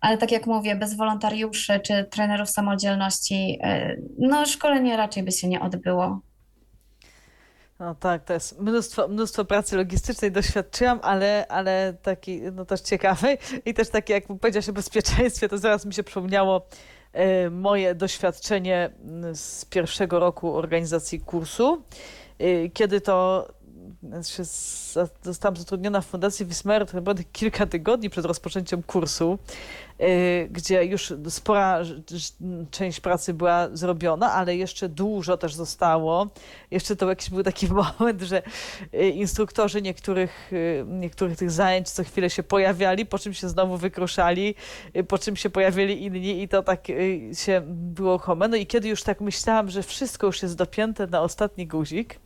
Ale 0.00 0.18
tak 0.18 0.32
jak 0.32 0.46
mówię, 0.46 0.76
bez 0.76 0.96
wolontariuszy 0.96 1.80
czy 1.80 2.04
trenerów 2.04 2.50
samodzielności, 2.50 3.58
e, 3.62 3.96
no 4.18 4.46
szkolenie 4.46 4.96
raczej 4.96 5.22
by 5.22 5.32
się 5.32 5.48
nie 5.48 5.60
odbyło. 5.60 6.20
No 7.78 7.94
tak, 7.94 8.24
to 8.24 8.32
jest 8.32 8.60
mnóstwo, 8.60 9.08
mnóstwo 9.08 9.44
pracy 9.44 9.76
logistycznej 9.76 10.32
doświadczyłam, 10.32 11.00
ale, 11.02 11.46
ale 11.48 11.94
taki, 12.02 12.40
no 12.40 12.64
też 12.64 12.80
ciekawej 12.80 13.38
i 13.64 13.74
też 13.74 13.90
takie, 13.90 14.12
jak 14.14 14.26
powiedziałaś 14.26 14.68
o 14.68 14.72
bezpieczeństwie, 14.72 15.48
to 15.48 15.58
zaraz 15.58 15.86
mi 15.86 15.94
się 15.94 16.02
przypomniało 16.02 16.66
e, 17.12 17.50
moje 17.50 17.94
doświadczenie 17.94 18.90
z 19.32 19.64
pierwszego 19.64 20.18
roku 20.18 20.56
organizacji 20.56 21.20
kursu, 21.20 21.82
kiedy 22.72 23.00
to 23.00 23.48
za- 24.02 25.08
zostałam 25.22 25.56
zatrudniona 25.56 26.00
w 26.00 26.06
Fundacji 26.06 26.46
Wismar 26.46 26.86
chyba 26.88 27.14
kilka 27.32 27.66
tygodni 27.66 28.10
przed 28.10 28.24
rozpoczęciem 28.24 28.82
kursu, 28.82 29.38
y, 30.00 30.48
gdzie 30.50 30.84
już 30.84 31.12
spora 31.28 31.80
część 32.70 33.00
pracy 33.00 33.34
była 33.34 33.68
zrobiona, 33.72 34.32
ale 34.32 34.56
jeszcze 34.56 34.88
dużo 34.88 35.36
też 35.36 35.54
zostało. 35.54 36.26
Jeszcze 36.70 36.96
to 36.96 37.08
jakiś 37.08 37.30
był 37.30 37.42
taki 37.42 37.66
moment, 38.00 38.22
że 38.22 38.42
y, 38.94 39.08
instruktorzy 39.08 39.82
niektórych, 39.82 40.52
y, 40.52 40.84
niektórych 40.88 41.38
tych 41.38 41.50
zajęć 41.50 41.90
co 41.90 42.04
chwilę 42.04 42.30
się 42.30 42.42
pojawiali, 42.42 43.06
po 43.06 43.18
czym 43.18 43.34
się 43.34 43.48
znowu 43.48 43.76
wykruszali, 43.76 44.54
po 45.08 45.18
czym 45.18 45.36
się 45.36 45.50
pojawili 45.50 46.04
inni 46.04 46.42
i 46.42 46.48
to 46.48 46.62
tak 46.62 46.86
się 47.34 47.62
było 47.66 48.18
chome. 48.18 48.48
No 48.48 48.56
i 48.56 48.66
kiedy 48.66 48.88
już 48.88 49.02
tak 49.02 49.20
myślałam, 49.20 49.70
że 49.70 49.82
wszystko 49.82 50.26
już 50.26 50.42
jest 50.42 50.56
dopięte 50.56 51.06
na 51.06 51.20
ostatni 51.22 51.66
guzik, 51.66 52.20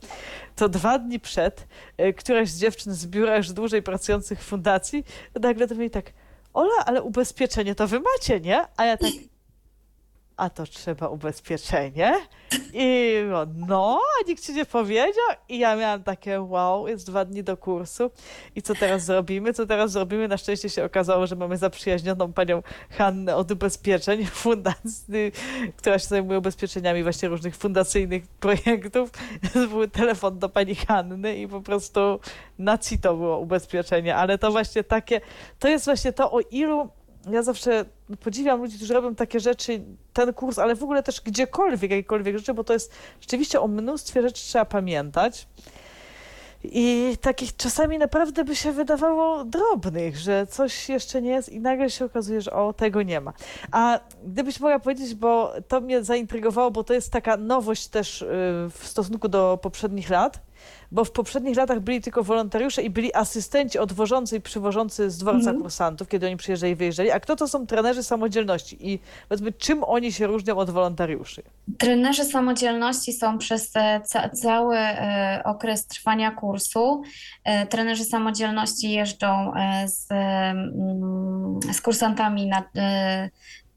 to 0.55 0.69
dwa 0.69 0.99
dni 0.99 1.19
przed 1.19 1.67
y, 2.01 2.13
któraś 2.13 2.49
z 2.49 2.59
dziewczyn 2.59 2.93
z 2.93 3.07
biura 3.07 3.37
już 3.37 3.51
dłużej 3.51 3.83
pracujących 3.83 4.39
w 4.39 4.43
fundacji 4.43 5.05
nagle 5.41 5.67
do 5.67 5.75
mnie 5.75 5.89
tak, 5.89 6.13
Ola, 6.53 6.85
ale 6.85 7.03
ubezpieczenie 7.03 7.75
to 7.75 7.87
wy 7.87 7.99
macie, 7.99 8.39
nie? 8.39 8.65
A 8.77 8.85
ja 8.85 8.97
tak, 8.97 9.11
a 10.41 10.49
to 10.49 10.65
trzeba 10.65 11.07
ubezpieczenie. 11.07 12.13
I 12.73 13.15
no, 13.55 13.99
a 14.19 14.27
nikt 14.27 14.45
ci 14.45 14.53
nie 14.53 14.65
powiedział. 14.65 15.25
I 15.49 15.59
ja 15.59 15.75
miałam 15.75 16.03
takie, 16.03 16.41
wow, 16.41 16.87
jest 16.87 17.07
dwa 17.07 17.25
dni 17.25 17.43
do 17.43 17.57
kursu. 17.57 18.11
I 18.55 18.61
co 18.61 18.75
teraz 18.75 19.05
zrobimy? 19.05 19.53
Co 19.53 19.65
teraz 19.65 19.91
zrobimy? 19.91 20.27
Na 20.27 20.37
szczęście 20.37 20.69
się 20.69 20.85
okazało, 20.85 21.27
że 21.27 21.35
mamy 21.35 21.57
zaprzyjaźnioną 21.57 22.33
panią 22.33 22.63
Hannę 22.89 23.35
od 23.35 23.51
ubezpieczeń, 23.51 24.25
fundacji, 24.25 25.31
która 25.77 25.99
się 25.99 26.07
zajmuje 26.07 26.39
ubezpieczeniami 26.39 27.03
właśnie 27.03 27.29
różnych 27.29 27.55
fundacyjnych 27.55 28.27
projektów. 28.27 29.09
Był 29.69 29.87
telefon 29.87 30.39
do 30.39 30.49
pani 30.49 30.75
Hanny 30.75 31.37
i 31.37 31.47
po 31.47 31.61
prostu 31.61 32.19
na 32.59 32.77
CITO 32.77 33.15
było 33.15 33.39
ubezpieczenie. 33.39 34.15
Ale 34.15 34.37
to 34.37 34.51
właśnie 34.51 34.83
takie, 34.83 35.21
to 35.59 35.67
jest 35.67 35.85
właśnie 35.85 36.13
to, 36.13 36.31
o 36.31 36.39
ilu 36.39 36.89
ja 37.31 37.43
zawsze 37.43 37.85
podziwiam 38.19 38.61
ludzi, 38.61 38.77
którzy 38.77 38.93
robią 38.93 39.15
takie 39.15 39.39
rzeczy, 39.39 39.81
ten 40.13 40.33
kurs, 40.33 40.59
ale 40.59 40.75
w 40.75 40.83
ogóle 40.83 41.03
też 41.03 41.21
gdziekolwiek, 41.21 41.91
jakiekolwiek 41.91 42.37
rzeczy, 42.37 42.53
bo 42.53 42.63
to 42.63 42.73
jest 42.73 42.93
rzeczywiście 43.21 43.61
o 43.61 43.67
mnóstwie 43.67 44.21
rzeczy 44.21 44.43
trzeba 44.43 44.65
pamiętać. 44.65 45.47
I 46.63 47.17
takich 47.21 47.55
czasami 47.55 47.97
naprawdę 47.97 48.43
by 48.43 48.55
się 48.55 48.71
wydawało 48.71 49.45
drobnych, 49.45 50.17
że 50.17 50.47
coś 50.47 50.89
jeszcze 50.89 51.21
nie 51.21 51.29
jest 51.29 51.49
i 51.49 51.59
nagle 51.59 51.89
się 51.89 52.05
okazuje, 52.05 52.41
że 52.41 52.53
o, 52.53 52.73
tego 52.73 53.01
nie 53.01 53.21
ma. 53.21 53.33
A 53.71 53.99
gdybyś 54.23 54.59
mogła 54.59 54.79
powiedzieć, 54.79 55.15
bo 55.15 55.53
to 55.67 55.81
mnie 55.81 56.03
zaintrygowało, 56.03 56.71
bo 56.71 56.83
to 56.83 56.93
jest 56.93 57.11
taka 57.11 57.37
nowość 57.37 57.87
też 57.87 58.21
y, 58.21 58.25
w 58.69 58.87
stosunku 58.87 59.27
do 59.27 59.59
poprzednich 59.61 60.09
lat, 60.09 60.39
bo 60.91 61.05
w 61.05 61.11
poprzednich 61.11 61.57
latach 61.57 61.79
byli 61.79 62.01
tylko 62.01 62.23
wolontariusze 62.23 62.81
i 62.81 62.89
byli 62.89 63.13
asystenci 63.13 63.79
odwożący 63.79 64.37
i 64.37 64.41
przywożący 64.41 65.09
z 65.09 65.17
dworca 65.17 65.39
Mhm. 65.39 65.61
kursantów, 65.61 66.07
kiedy 66.07 66.25
oni 66.27 66.37
przyjeżdżali 66.37 66.73
i 66.73 66.75
wyjeżdżali. 66.75 67.11
A 67.11 67.19
kto 67.19 67.35
to 67.35 67.47
są 67.47 67.67
trenerzy 67.67 68.03
samodzielności? 68.03 68.91
I 68.91 68.99
powiedzmy, 69.29 69.51
czym 69.51 69.83
oni 69.83 70.11
się 70.13 70.27
różnią 70.27 70.57
od 70.57 70.69
wolontariuszy? 70.69 71.43
Trenerzy 71.77 72.25
samodzielności 72.25 73.13
są 73.13 73.37
przez 73.37 73.71
ca 74.05 74.29
cały 74.29 74.77
e, 74.77 75.41
okres 75.45 75.87
trwania 75.87 76.31
kursu. 76.31 77.01
E, 77.43 77.67
Trenerzy 77.67 78.03
samodzielności 78.05 78.91
jeżdżą 78.91 79.53
e, 79.53 79.87
z, 79.87 80.07
mm, 80.11 81.59
z 81.73 81.81
kursantami 81.81 82.47
na, 82.47 82.63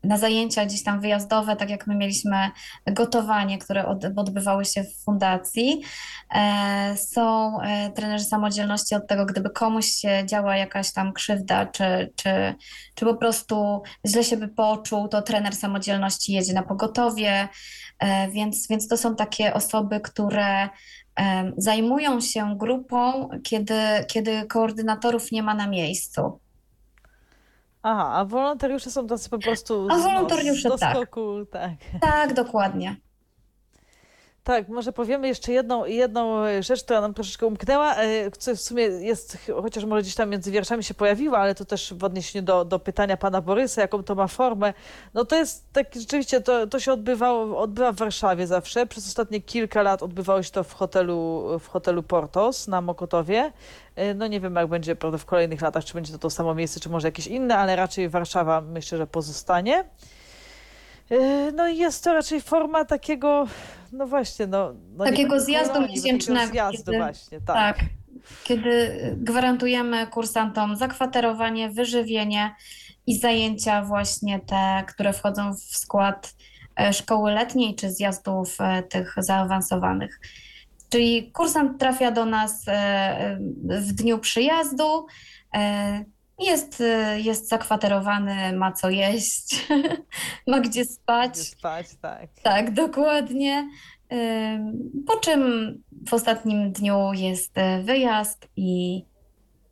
na 0.05 0.19
zajęcia 0.19 0.67
gdzieś 0.67 0.83
tam 0.83 1.01
wyjazdowe, 1.01 1.57
tak 1.57 1.71
jak 1.71 1.87
my 1.87 1.95
mieliśmy 1.95 2.51
gotowanie, 2.87 3.59
które 3.59 3.87
od, 3.87 4.05
odbywały 4.17 4.65
się 4.65 4.85
w 4.85 5.05
fundacji. 5.05 5.83
E, 6.35 6.97
Są 6.97 7.61
e, 7.61 7.91
trenerzy 7.91 8.25
samodzielności 8.25 8.95
od 8.95 9.07
tego, 9.07 9.27
gdyby 9.27 9.51
komuś 9.51 9.87
się 9.87 10.23
działa 10.27 10.57
jakaś 10.57 10.93
tam 10.93 11.13
krzywda, 11.13 11.67
czy, 11.67 12.13
czy, 12.17 12.55
czy 12.95 13.05
po 13.05 13.15
prostu 13.15 13.83
źle 14.07 14.25
się 14.25 14.37
by 14.37 14.49
poczuł, 14.49 15.09
to 15.09 15.23
trener 15.23 15.57
samodzielności 15.57 16.33
jedzie 16.33 16.53
na 16.53 16.63
pogotowie. 16.63 17.49
E, 17.99 18.31
Więc, 18.31 18.69
więc 18.69 18.89
to 18.89 18.97
są 18.97 19.17
takie 19.17 19.55
osoby, 19.55 20.01
które 20.01 20.69
zajmują 21.57 22.21
się 22.21 22.59
grupą, 22.59 23.29
kiedy, 23.45 23.75
kiedy 24.09 24.47
koordynatorów 24.47 25.33
nie 25.33 25.43
ma 25.43 25.55
na 25.55 25.67
miejscu. 25.67 26.41
Aha, 27.87 28.12
a 28.14 28.24
wolontariusze 28.24 28.91
są 28.91 29.07
tacy 29.07 29.30
po 29.30 29.39
prostu 29.39 29.89
A 29.91 29.97
wolontariusze 29.99 30.70
tak. 30.70 30.80
tak. 31.47 31.70
Tak, 32.01 32.35
dokładnie. 32.35 32.97
Tak, 34.45 34.68
może 34.68 34.92
powiemy 34.92 35.28
jeszcze 35.28 35.53
jedną, 35.53 35.84
jedną 35.84 36.42
rzecz, 36.61 36.84
która 36.84 37.01
nam 37.01 37.14
troszeczkę 37.14 37.47
umknęła, 37.47 37.97
e, 37.97 38.30
co 38.30 38.57
w 38.57 38.61
sumie 38.61 38.82
jest, 38.82 39.38
chociaż 39.62 39.84
może 39.84 40.03
gdzieś 40.03 40.14
tam 40.14 40.30
między 40.30 40.51
wierszami 40.51 40.84
się 40.84 40.95
pojawiła, 40.95 41.38
ale 41.38 41.55
to 41.55 41.64
też 41.64 41.95
w 41.95 42.05
odniesieniu 42.05 42.45
do, 42.45 42.64
do 42.64 42.78
pytania 42.78 43.16
pana 43.16 43.40
Borysa, 43.40 43.80
jaką 43.80 44.03
to 44.03 44.14
ma 44.14 44.26
formę. 44.26 44.72
No 45.14 45.24
to 45.24 45.36
jest 45.36 45.72
tak, 45.72 45.86
rzeczywiście, 45.95 46.40
to, 46.40 46.66
to 46.66 46.80
się 46.80 46.92
odbywało, 46.92 47.59
odbywa 47.59 47.92
w 47.92 47.97
Warszawie 47.97 48.47
zawsze. 48.47 48.86
Przez 48.86 49.07
ostatnie 49.07 49.40
kilka 49.40 49.82
lat 49.82 50.03
odbywało 50.03 50.42
się 50.42 50.51
to 50.51 50.64
w 50.64 50.72
hotelu, 50.72 51.47
w 51.59 51.68
hotelu 51.68 52.03
Portos 52.03 52.68
na 52.68 52.80
Mokotowie. 52.80 53.53
E, 53.97 54.14
No 54.14 54.26
nie 54.26 54.40
wiem, 54.40 54.55
jak 54.55 54.66
będzie 54.66 54.97
prawda, 54.97 55.18
w 55.18 55.24
kolejnych 55.24 55.61
latach, 55.61 55.84
czy 55.84 55.95
będzie 55.95 56.12
to 56.12 56.18
to 56.18 56.30
samo 56.30 56.55
miejsce, 56.55 56.80
czy 56.80 56.88
może 56.88 57.09
jakieś 57.09 57.26
inne, 57.26 57.57
ale 57.57 57.76
raczej 57.76 58.09
Warszawa 58.09 58.61
myślę, 58.61 58.99
że 58.99 59.07
pozostanie. 59.07 59.84
E, 61.11 61.53
No 61.53 61.69
i 61.69 61.77
jest 61.77 62.05
to 62.05 62.13
raczej 62.15 62.41
forma 62.41 62.85
takiego, 62.85 63.47
no 63.93 64.07
właśnie, 64.07 64.47
no... 64.47 64.75
no 64.97 65.05
Takiego 65.05 65.41
zjazdu 65.41 65.73
kolonii, 65.73 65.97
miesięcznego, 65.97 66.53
zjazdu 66.53 66.85
kiedy- 66.85 66.99
właśnie, 66.99 67.41
tak. 67.41 67.57
Tak. 67.57 67.87
Kiedy 68.45 68.91
gwarantujemy 69.17 70.07
kursantom 70.07 70.77
zakwaterowanie, 70.77 71.71
wyżywienie 71.71 72.55
i 73.07 73.19
zajęcia 73.19 73.83
właśnie 73.83 74.41
te, 74.41 74.85
które 74.89 75.13
wchodzą 75.13 75.55
w 75.55 75.61
skład 75.61 76.35
e, 76.81 76.93
szkoły 76.93 77.33
letniej 77.33 77.75
czy 77.75 77.91
zjazdów 77.91 78.57
e, 78.61 78.83
tych 78.83 79.15
zaawansowanych. 79.19 80.21
Czyli 80.89 81.33
kursant 81.33 81.81
trafia 81.81 82.11
do 82.11 82.25
nas 82.25 82.65
w 83.69 83.93
dniu 83.93 84.19
przyjazdu, 84.19 85.07
jest, 86.39 86.80
e, 86.80 87.20
jest 87.20 87.49
zakwaterowany, 87.49 88.53
ma 88.57 88.72
co 88.72 88.91
jeść, 88.91 89.66
ma 90.47 90.61
gdzie 90.61 90.85
spać. 90.85 91.32
Gdzie 91.32 91.45
spać, 91.45 91.87
tak. 92.03 92.28
Tak, 92.43 92.74
dokładnie. 92.74 93.68
Po 95.07 95.16
czym 95.16 95.43
w 96.09 96.14
ostatnim 96.14 96.72
dniu 96.72 97.12
jest 97.12 97.59
e, 97.59 97.82
wyjazd 97.82 98.49
i 98.57 99.05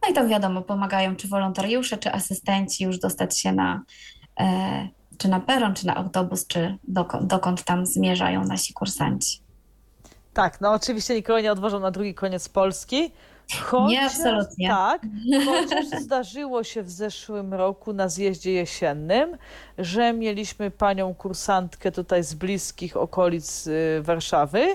no 0.03 0.09
i 0.11 0.15
tam 0.15 0.29
wiadomo, 0.29 0.63
pomagają 0.63 1.17
czy 1.17 1.29
wolontariusze, 1.29 1.99
czy 1.99 2.13
asystenci 2.13 2.85
już 2.85 2.99
dostać 2.99 3.39
się 3.39 3.53
na 3.53 3.83
e, 4.41 4.89
czy 5.19 5.29
na 5.29 5.41
peron, 5.41 5.75
czy 5.75 5.87
na 5.87 5.95
autobus, 5.95 6.47
czy 6.47 6.79
dokąd, 6.89 7.27
dokąd 7.27 7.65
tam 7.65 7.87
zmierzają 7.87 8.45
nasi 8.45 8.73
kursanci. 8.73 9.43
Tak, 10.35 10.61
no 10.61 10.73
oczywiście 10.73 11.15
nikogo 11.15 11.41
nie 11.41 11.53
odwożą 11.53 11.81
na 11.81 11.91
drugi 11.91 12.15
koniec 12.15 12.49
Polski. 12.49 13.13
Chociaż, 13.61 13.91
Nie, 13.91 14.07
absolutnie. 14.07 14.69
Tak, 14.69 15.03
chociaż 15.47 15.87
zdarzyło 16.05 16.65
się 16.65 16.83
w 16.83 16.91
zeszłym 16.91 17.55
roku 17.55 17.93
na 17.93 18.09
zjeździe 18.09 18.53
jesiennym, 18.53 19.37
że 19.79 20.13
mieliśmy 20.13 20.71
panią 20.71 21.15
kursantkę 21.15 21.93
tutaj 21.93 22.25
z 22.25 22.35
bliskich 22.35 22.97
okolic 22.97 23.67
y, 23.67 24.01
Warszawy 24.03 24.67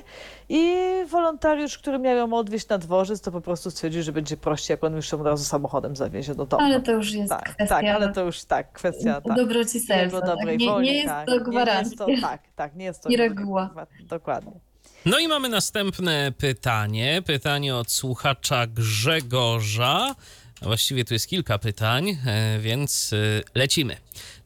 i 0.49 0.75
wolontariusz, 1.09 1.77
który 1.77 1.99
miał 1.99 2.17
ją 2.17 2.33
odwieźć 2.33 2.69
na 2.69 2.77
dworzec, 2.77 3.21
to 3.21 3.31
po 3.31 3.41
prostu 3.41 3.71
stwierdził, 3.71 4.03
że 4.03 4.11
będzie 4.11 4.37
prościej, 4.37 4.73
jak 4.73 4.83
on 4.83 4.95
już 4.95 5.11
ją 5.11 5.19
od 5.19 5.27
razu 5.27 5.43
samochodem 5.43 5.95
zawiezie 5.95 6.35
do 6.35 6.45
domu. 6.45 6.63
Ale 6.63 6.81
to 6.81 6.91
już 6.91 7.13
jest 7.13 7.29
tak, 7.29 7.43
kwestia 7.43 7.75
tak, 7.75 7.85
ale 7.85 8.13
to 8.13 8.23
już 8.23 8.43
tak, 8.43 8.71
kwestia 8.71 9.21
tak. 9.21 9.37
dobroci 9.37 9.79
serca. 9.79 10.03
Jego 10.03 10.19
tak? 10.21 10.29
dobrej 10.29 10.57
Nie, 10.57 10.67
woli, 10.69 10.85
nie 10.85 10.93
jest 10.93 11.07
tak. 11.07 11.25
to 11.27 11.31
Nie, 11.31 11.37
nie 11.37 11.43
jest 11.43 11.51
gwarancja. 11.51 11.97
to, 11.97 12.11
tak, 12.21 12.41
tak, 12.55 12.75
nie 12.75 12.85
jest 12.85 13.03
to 13.03 13.09
I 13.09 13.17
reguła. 13.17 13.69
Dokładnie. 13.99 14.66
No 15.07 15.19
i 15.19 15.27
mamy 15.27 15.49
następne 15.49 16.31
pytanie. 16.37 17.21
Pytanie 17.25 17.75
od 17.75 17.91
słuchacza 17.91 18.67
Grzegorza. 18.67 20.15
Właściwie 20.61 21.05
tu 21.05 21.13
jest 21.13 21.27
kilka 21.27 21.59
pytań, 21.59 22.17
e, 22.25 22.59
więc 22.59 23.13
e, 23.13 23.43
lecimy. 23.55 23.97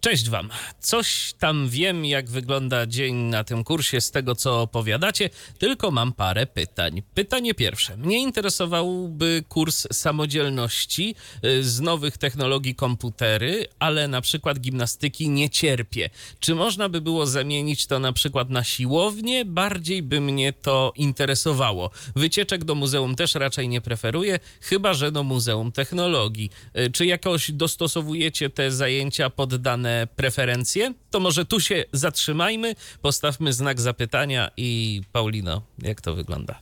Cześć 0.01 0.29
Wam. 0.29 0.49
Coś 0.79 1.33
tam 1.39 1.69
wiem, 1.69 2.05
jak 2.05 2.29
wygląda 2.29 2.85
dzień 2.85 3.15
na 3.15 3.43
tym 3.43 3.63
kursie 3.63 4.01
z 4.01 4.11
tego, 4.11 4.35
co 4.35 4.61
opowiadacie, 4.61 5.29
tylko 5.59 5.91
mam 5.91 6.13
parę 6.13 6.45
pytań. 6.45 7.01
Pytanie 7.13 7.53
pierwsze. 7.53 7.97
Mnie 7.97 8.19
interesowałby 8.19 9.43
kurs 9.49 9.87
samodzielności 9.91 11.15
y, 11.45 11.63
z 11.63 11.81
nowych 11.81 12.17
technologii 12.17 12.75
komputery, 12.75 13.67
ale 13.79 14.07
na 14.07 14.21
przykład 14.21 14.59
gimnastyki 14.59 15.29
nie 15.29 15.49
cierpię. 15.49 16.09
Czy 16.39 16.55
można 16.55 16.89
by 16.89 17.01
było 17.01 17.25
zamienić 17.25 17.87
to 17.87 17.99
na 17.99 18.13
przykład 18.13 18.49
na 18.49 18.63
siłownię? 18.63 19.45
Bardziej 19.45 20.03
by 20.03 20.21
mnie 20.21 20.53
to 20.53 20.93
interesowało. 20.95 21.91
Wycieczek 22.15 22.63
do 22.63 22.75
muzeum 22.75 23.15
też 23.15 23.35
raczej 23.35 23.69
nie 23.69 23.81
preferuję, 23.81 24.39
chyba 24.61 24.93
że 24.93 25.11
do 25.11 25.23
Muzeum 25.23 25.71
Technologii. 25.71 26.51
Y, 26.77 26.91
Czy 26.91 27.05
jakoś 27.05 27.51
dostosowujecie 27.51 28.49
te 28.49 28.71
zajęcia 28.71 29.29
pod 29.29 29.55
dane 29.55 29.90
preferencje? 30.15 30.93
To 31.11 31.19
może 31.19 31.45
tu 31.45 31.59
się 31.59 31.83
zatrzymajmy, 31.91 32.75
postawmy 33.01 33.53
znak 33.53 33.81
zapytania 33.81 34.51
i 34.57 35.01
Paulino, 35.11 35.61
jak 35.79 36.01
to 36.01 36.15
wygląda? 36.15 36.55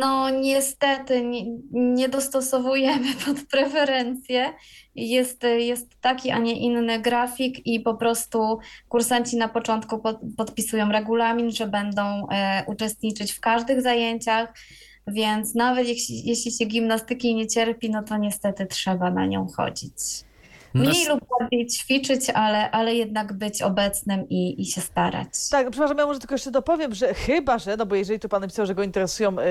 No, 0.00 0.30
niestety 0.30 1.22
nie, 1.22 1.44
nie 1.72 2.08
dostosowujemy 2.08 3.14
pod 3.26 3.36
preferencje. 3.50 4.52
Jest, 4.94 5.42
jest 5.58 6.00
taki, 6.00 6.30
a 6.30 6.38
nie 6.38 6.60
inny 6.60 7.00
grafik 7.00 7.66
i 7.66 7.80
po 7.80 7.94
prostu 7.94 8.58
kursanci 8.88 9.36
na 9.36 9.48
początku 9.48 9.98
pod, 9.98 10.18
podpisują 10.36 10.92
regulamin, 10.92 11.50
że 11.50 11.66
będą 11.66 12.28
e, 12.28 12.64
uczestniczyć 12.66 13.32
w 13.32 13.40
każdych 13.40 13.82
zajęciach, 13.82 14.54
więc 15.06 15.54
nawet 15.54 15.88
jeśli, 15.88 16.28
jeśli 16.28 16.52
się 16.52 16.64
gimnastyki 16.64 17.34
nie 17.34 17.46
cierpi, 17.46 17.90
no 17.90 18.02
to 18.02 18.16
niestety 18.16 18.66
trzeba 18.66 19.10
na 19.10 19.26
nią 19.26 19.48
chodzić. 19.56 19.94
Mniej 20.74 21.08
lub 21.08 21.20
bardziej 21.40 21.66
ćwiczyć, 21.66 22.30
ale, 22.30 22.70
ale 22.70 22.94
jednak 22.94 23.32
być 23.32 23.62
obecnym 23.62 24.28
i, 24.28 24.62
i 24.62 24.66
się 24.66 24.80
starać. 24.80 25.28
Tak, 25.50 25.70
przepraszam, 25.70 25.98
ja 25.98 26.06
może 26.06 26.20
tylko 26.20 26.34
jeszcze 26.34 26.50
dopowiem, 26.50 26.94
że 26.94 27.14
chyba, 27.14 27.58
że, 27.58 27.76
no 27.76 27.86
bo 27.86 27.94
jeżeli 27.94 28.20
tu 28.20 28.28
pan 28.28 28.40
napisał, 28.40 28.66
że 28.66 28.74
go 28.74 28.82
interesują 28.82 29.38
y, 29.38 29.42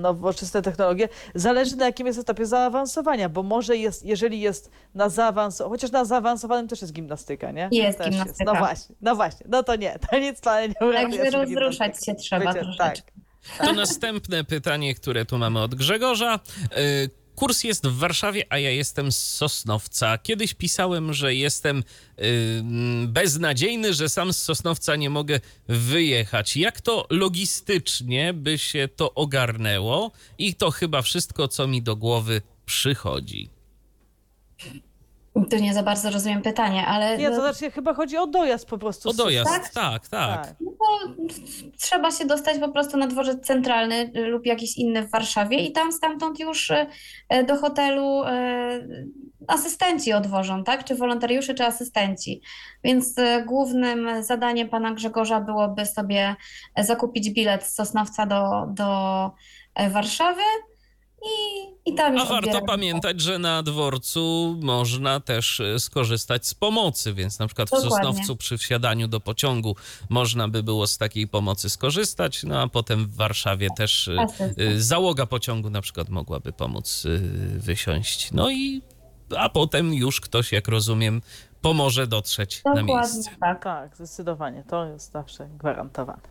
nowoczesne 0.00 0.62
technologie, 0.62 1.08
zależy 1.34 1.76
na 1.76 1.86
jakim 1.86 2.06
jest 2.06 2.18
etapie 2.18 2.46
zaawansowania, 2.46 3.28
bo 3.28 3.42
może 3.42 3.76
jest, 3.76 4.04
jeżeli 4.04 4.40
jest 4.40 4.70
na 4.94 5.08
zaawansowanym, 5.08 5.72
chociaż 5.78 5.90
na 5.90 6.04
zaawansowanym 6.04 6.68
też 6.68 6.80
jest 6.80 6.92
gimnastyka, 6.92 7.50
nie? 7.50 7.68
Jest 7.72 7.98
też 7.98 8.10
gimnastyka. 8.10 8.52
No 8.52 8.58
właśnie, 8.58 8.94
no 9.00 9.16
właśnie, 9.16 9.46
no 9.50 9.62
to 9.62 9.76
nie, 9.76 9.98
to 10.10 10.18
nic 10.18 10.40
pana 10.40 10.66
nie. 10.66 10.74
Także 10.74 11.30
rozruszać 11.30 12.04
się 12.04 12.14
trzeba 12.14 12.52
Wiecie, 12.52 12.60
troszeczkę. 12.60 13.12
To 13.58 13.72
następne 13.72 14.44
pytanie, 14.44 14.94
które 14.94 15.24
tu 15.24 15.38
mamy 15.38 15.60
od 15.60 15.74
Grzegorza. 15.74 16.40
Kurs 17.40 17.64
jest 17.64 17.86
w 17.86 17.98
Warszawie, 17.98 18.44
a 18.48 18.58
ja 18.58 18.70
jestem 18.70 19.12
z 19.12 19.18
Sosnowca. 19.18 20.18
Kiedyś 20.18 20.54
pisałem, 20.54 21.12
że 21.12 21.34
jestem 21.34 21.78
y, 22.18 22.62
beznadziejny, 23.06 23.94
że 23.94 24.08
sam 24.08 24.32
z 24.32 24.42
Sosnowca 24.42 24.96
nie 24.96 25.10
mogę 25.10 25.40
wyjechać. 25.68 26.56
Jak 26.56 26.80
to 26.80 27.06
logistycznie 27.10 28.34
by 28.34 28.58
się 28.58 28.88
to 28.96 29.14
ogarnęło? 29.14 30.12
I 30.38 30.54
to 30.54 30.70
chyba 30.70 31.02
wszystko, 31.02 31.48
co 31.48 31.66
mi 31.66 31.82
do 31.82 31.96
głowy 31.96 32.42
przychodzi. 32.66 33.50
Tu 35.50 35.56
nie 35.56 35.74
za 35.74 35.82
bardzo 35.82 36.10
rozumiem 36.10 36.42
pytanie, 36.42 36.86
ale 36.86 37.18
Nie, 37.18 37.30
to 37.30 37.34
znaczy 37.34 37.70
chyba 37.70 37.94
chodzi 37.94 38.16
o 38.16 38.26
dojazd 38.26 38.66
po 38.66 38.78
prostu. 38.78 39.08
O 39.08 39.12
dojazd, 39.12 39.50
Tak? 39.50 39.68
tak, 39.68 40.08
tak. 40.08 40.46
Tak. 40.46 40.54
no, 40.60 41.14
trzeba 41.78 42.10
się 42.10 42.24
dostać 42.24 42.58
po 42.58 42.68
prostu 42.68 42.96
na 42.96 43.06
dworzec 43.06 43.46
centralny 43.46 44.12
y, 44.16 44.20
lub 44.20 44.46
jakiś 44.46 44.76
inny 44.76 45.02
w 45.02 45.10
Warszawie 45.10 45.58
i 45.58 45.72
tam 45.72 45.92
stamtąd 45.92 46.40
już 46.40 46.70
y, 46.70 46.86
y, 47.34 47.44
do 47.44 47.56
hotelu 47.56 48.22
asystenci 49.46 50.12
odwożą, 50.12 50.64
tak? 50.64 50.84
Czy 50.84 50.94
wolontariusze, 50.94 51.54
czy 51.54 51.64
asystenci. 51.64 52.42
Więc 52.84 53.14
głównym 53.46 54.22
zadaniem 54.22 54.68
pana 54.68 54.92
Grzegorza 54.94 55.40
byłoby 55.40 55.86
sobie 55.86 56.36
zakupić 56.78 57.30
bilet 57.30 57.64
z 57.64 57.74
Sosnowca 57.74 58.26
do, 58.26 58.66
do 58.68 59.30
Warszawy 59.90 60.42
i, 61.24 61.90
i 61.90 61.94
tam 61.94 62.12
A 62.18 62.24
warto 62.24 62.36
odbierać. 62.36 62.64
pamiętać, 62.66 63.20
że 63.20 63.38
na 63.38 63.62
dworcu 63.62 64.56
można 64.62 65.20
też 65.20 65.60
e, 65.60 65.80
skorzystać 65.80 66.46
z 66.46 66.54
pomocy, 66.54 67.14
więc 67.14 67.38
na 67.38 67.46
przykład 67.46 67.68
w 67.68 67.72
Dokładnie. 67.72 67.90
Sosnowcu 68.08 68.36
przy 68.36 68.58
wsiadaniu 68.58 69.08
do 69.08 69.20
pociągu 69.20 69.76
można 70.08 70.48
by 70.48 70.62
było 70.62 70.86
z 70.86 70.98
takiej 70.98 71.28
pomocy 71.28 71.70
skorzystać, 71.70 72.42
no 72.42 72.60
a 72.62 72.68
potem 72.68 73.06
w 73.06 73.14
Warszawie 73.16 73.68
też 73.76 74.08
e, 74.08 74.26
e, 74.56 74.80
załoga 74.80 75.26
pociągu 75.26 75.70
na 75.70 75.80
przykład 75.80 76.08
mogłaby 76.08 76.52
pomóc 76.52 77.06
wysiąść. 77.56 78.32
No 78.32 78.50
i 78.50 78.82
a 79.38 79.48
potem 79.48 79.94
już 79.94 80.20
ktoś, 80.20 80.52
jak 80.52 80.68
rozumiem, 80.68 81.22
pomoże 81.62 82.06
dotrzeć 82.06 82.64
na 82.64 82.74
Dokładnie 82.74 82.94
miejsce. 82.94 83.30
tak. 83.40 83.62
Tak, 83.64 83.96
zdecydowanie. 83.96 84.64
To 84.68 84.84
jest 84.86 85.12
zawsze 85.12 85.48
gwarantowane. 85.58 86.22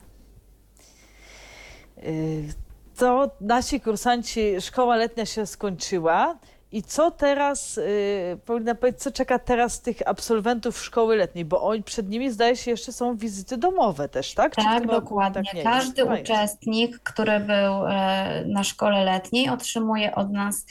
Y, 1.97 2.53
To 2.99 3.31
nasi 3.41 3.81
kursanci, 3.81 4.61
szkoła 4.61 4.95
letnia 4.95 5.25
się 5.25 5.45
skończyła. 5.45 6.37
I 6.71 6.83
co 6.83 7.11
teraz, 7.11 7.77
y, 7.77 8.37
powinna 8.45 8.75
powiedzieć, 8.75 9.01
co 9.01 9.11
czeka 9.11 9.39
teraz 9.39 9.81
tych 9.81 10.07
absolwentów 10.07 10.77
szkoły 10.81 11.15
letniej? 11.15 11.45
Bo 11.45 11.61
oni, 11.61 11.83
przed 11.83 12.09
nimi 12.09 12.31
zdaje 12.31 12.55
się 12.55 12.71
jeszcze 12.71 12.91
są 12.91 13.17
wizyty 13.17 13.57
domowe 13.57 14.09
też, 14.09 14.33
tak? 14.33 14.55
Czy 14.55 14.61
Tak, 14.63 14.87
dokładnie. 14.87 15.43
tak 15.53 15.63
Każdy 15.63 15.87
jest? 15.87 15.97
Chyba 15.97 16.17
jest. 16.17 16.31
uczestnik, 16.31 16.99
który 16.99 17.39
był 17.39 17.87
e, 17.87 18.43
na 18.47 18.63
szkole 18.63 19.03
letniej, 19.05 19.49
otrzymuje 19.49 20.15
od 20.15 20.31
nas 20.31 20.65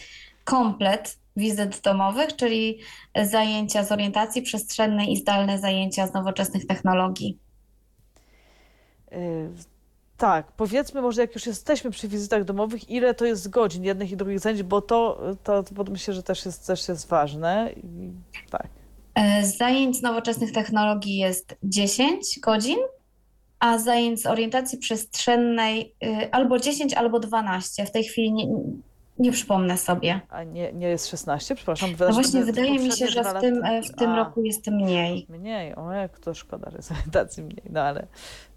komplet 0.45 1.18
wizyt 1.37 1.81
domowych, 1.81 2.37
czyli 2.37 2.79
zajęcia 3.22 3.85
z 3.85 3.93
orientacji 3.93 4.43
przestrzennej 4.43 5.12
i 5.12 5.16
zdalne 5.16 5.59
zajęcia 5.59 6.07
z 6.07 6.14
nowoczesnych 6.14 6.66
technologii. 6.66 7.39
Y, 9.12 9.78
Tak, 10.19 10.53
powiedzmy 10.53 11.03
może 11.03 11.21
jak 11.21 11.35
już 11.35 11.47
jesteśmy 11.47 11.91
przy 11.91 12.09
wizytach 12.09 12.45
domowych, 12.45 12.91
ile 12.91 13.14
to 13.14 13.25
jest 13.25 13.51
godzin 13.51 13.85
jednych 13.85 14.11
i 14.11 14.16
drugich 14.16 14.41
zajęć, 14.41 14.62
bo 14.62 14.81
to, 14.83 15.21
to, 15.45 15.62
to 15.62 15.85
myślę, 15.91 16.14
że 16.14 16.23
też 16.23 16.47
jest, 16.47 16.66
też 16.66 16.89
jest 16.89 17.09
ważne. 17.09 17.71
I, 17.77 18.11
tak. 18.51 18.69
E, 19.14 19.47
Zajęć 19.47 20.03
nowoczesnych 20.03 20.53
technologii 20.53 21.16
jest 21.16 21.57
10 21.62 22.41
godzin, 22.41 22.79
a 23.59 23.79
zajęć 23.79 24.23
z 24.23 24.27
orientacji 24.27 24.79
przestrzennej 24.79 25.95
y, 26.05 26.31
albo 26.33 26.59
10, 26.59 26.95
albo 26.95 27.21
12. 27.21 27.87
W 27.87 27.91
tej 27.91 28.05
chwili 28.05 28.33
nie, 28.33 28.47
nie 29.19 29.33
przypomnę 29.33 29.79
sobie. 29.79 30.21
A 30.29 30.45
nie, 30.45 30.73
nie 30.73 30.89
jest 30.89 31.07
16, 31.07 31.55
przepraszam. 31.55 31.91
No 32.01 32.12
właśnie, 32.12 32.45
wydaje 32.45 32.79
mi 32.79 32.93
się, 32.93 33.07
że 33.07 33.25
w 33.25 33.41
tym, 33.41 33.64
e, 33.64 33.83
w 33.83 33.95
tym 33.95 34.11
A, 34.11 34.16
roku 34.16 34.43
jest 34.43 34.66
mniej. 34.66 35.27
Mniej, 35.29 35.75
o 35.75 35.93
jak 35.93 36.19
to 36.19 36.35
szkoda, 36.35 36.71
że 36.71 36.77
jest 36.77 36.93
orientacji 36.99 37.43
mniej, 37.43 37.62
no 37.71 37.81
ale 37.81 38.07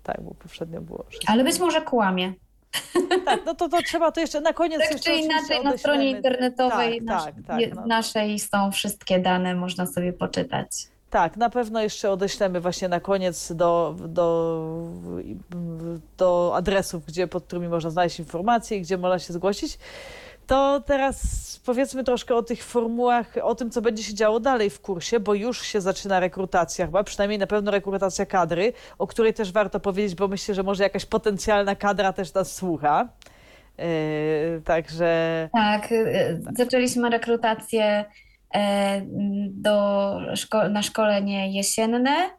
tak, 0.03 0.21
bo 0.21 0.33
poprzednio 0.33 0.81
było 0.81 1.05
16. 1.09 1.29
Ale 1.31 1.43
być 1.43 1.59
może 1.59 1.81
kłamie. 1.81 2.33
Tak, 3.25 3.39
no 3.45 3.55
to, 3.55 3.69
to 3.69 3.81
trzeba 3.81 4.11
to 4.11 4.19
jeszcze 4.19 4.41
na 4.41 4.53
koniec 4.53 4.79
Tak 4.81 4.91
jeszcze 4.91 5.11
czy 5.11 5.17
inaczej, 5.17 5.63
na 5.63 5.77
stronie 5.77 6.09
internetowej 6.09 6.97
tak, 6.97 7.03
nasz, 7.05 7.23
tak, 7.23 7.33
tak, 7.47 7.61
je- 7.61 7.71
no. 7.75 7.85
naszej 7.85 8.39
są 8.39 8.71
wszystkie 8.71 9.19
dane, 9.19 9.55
można 9.55 9.85
sobie 9.85 10.13
poczytać. 10.13 10.67
Tak, 11.09 11.37
na 11.37 11.49
pewno 11.49 11.81
jeszcze 11.81 12.11
odeślemy 12.11 12.61
właśnie 12.61 12.87
na 12.89 12.99
koniec 12.99 13.51
do, 13.51 13.95
do, 14.07 14.63
do 16.17 16.51
adresów, 16.55 17.05
gdzie, 17.05 17.27
pod 17.27 17.43
którymi 17.43 17.67
można 17.67 17.89
znaleźć 17.89 18.19
informacje 18.19 18.77
i 18.77 18.81
gdzie 18.81 18.97
można 18.97 19.19
się 19.19 19.33
zgłosić. 19.33 19.79
To 20.47 20.81
teraz 20.85 21.40
powiedzmy 21.65 22.03
troszkę 22.03 22.35
o 22.35 22.43
tych 22.43 22.63
formułach, 22.63 23.33
o 23.43 23.55
tym, 23.55 23.71
co 23.71 23.81
będzie 23.81 24.03
się 24.03 24.13
działo 24.13 24.39
dalej 24.39 24.69
w 24.69 24.81
kursie, 24.81 25.19
bo 25.19 25.33
już 25.33 25.61
się 25.61 25.81
zaczyna 25.81 26.19
rekrutacja 26.19 26.85
chyba, 26.85 27.03
przynajmniej 27.03 27.39
na 27.39 27.47
pewno 27.47 27.71
rekrutacja 27.71 28.25
kadry, 28.25 28.73
o 28.97 29.07
której 29.07 29.33
też 29.33 29.51
warto 29.51 29.79
powiedzieć, 29.79 30.15
bo 30.15 30.27
myślę, 30.27 30.55
że 30.55 30.63
może 30.63 30.83
jakaś 30.83 31.05
potencjalna 31.05 31.75
kadra 31.75 32.13
też 32.13 32.33
nas 32.33 32.55
słucha. 32.55 33.09
Yy, 33.77 34.61
także 34.65 35.49
Tak, 35.53 35.91
y, 35.91 36.41
zaczęliśmy 36.57 37.09
rekrutację 37.09 38.05
e, 38.53 39.01
do 39.49 40.17
szko- 40.33 40.71
na 40.71 40.81
szkolenie 40.81 41.51
jesienne, 41.57 42.29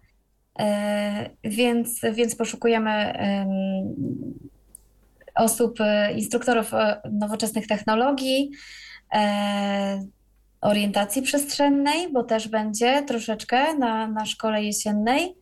e, 0.59 1.31
więc, 1.45 2.01
więc 2.13 2.37
poszukujemy 2.37 2.91
em, 2.91 3.49
osób, 5.35 5.79
instruktorów 6.17 6.75
e, 6.75 7.01
nowoczesnych 7.13 7.67
technologii, 7.67 8.51
orientacji 10.61 11.23
przestrzennej, 11.23 12.13
bo 12.13 12.23
też 12.25 12.49
będzie 12.49 13.03
troszeczkę 13.03 13.75
na, 13.75 14.07
na 14.07 14.27
szkole 14.27 14.63
jesiennej. 14.65 15.35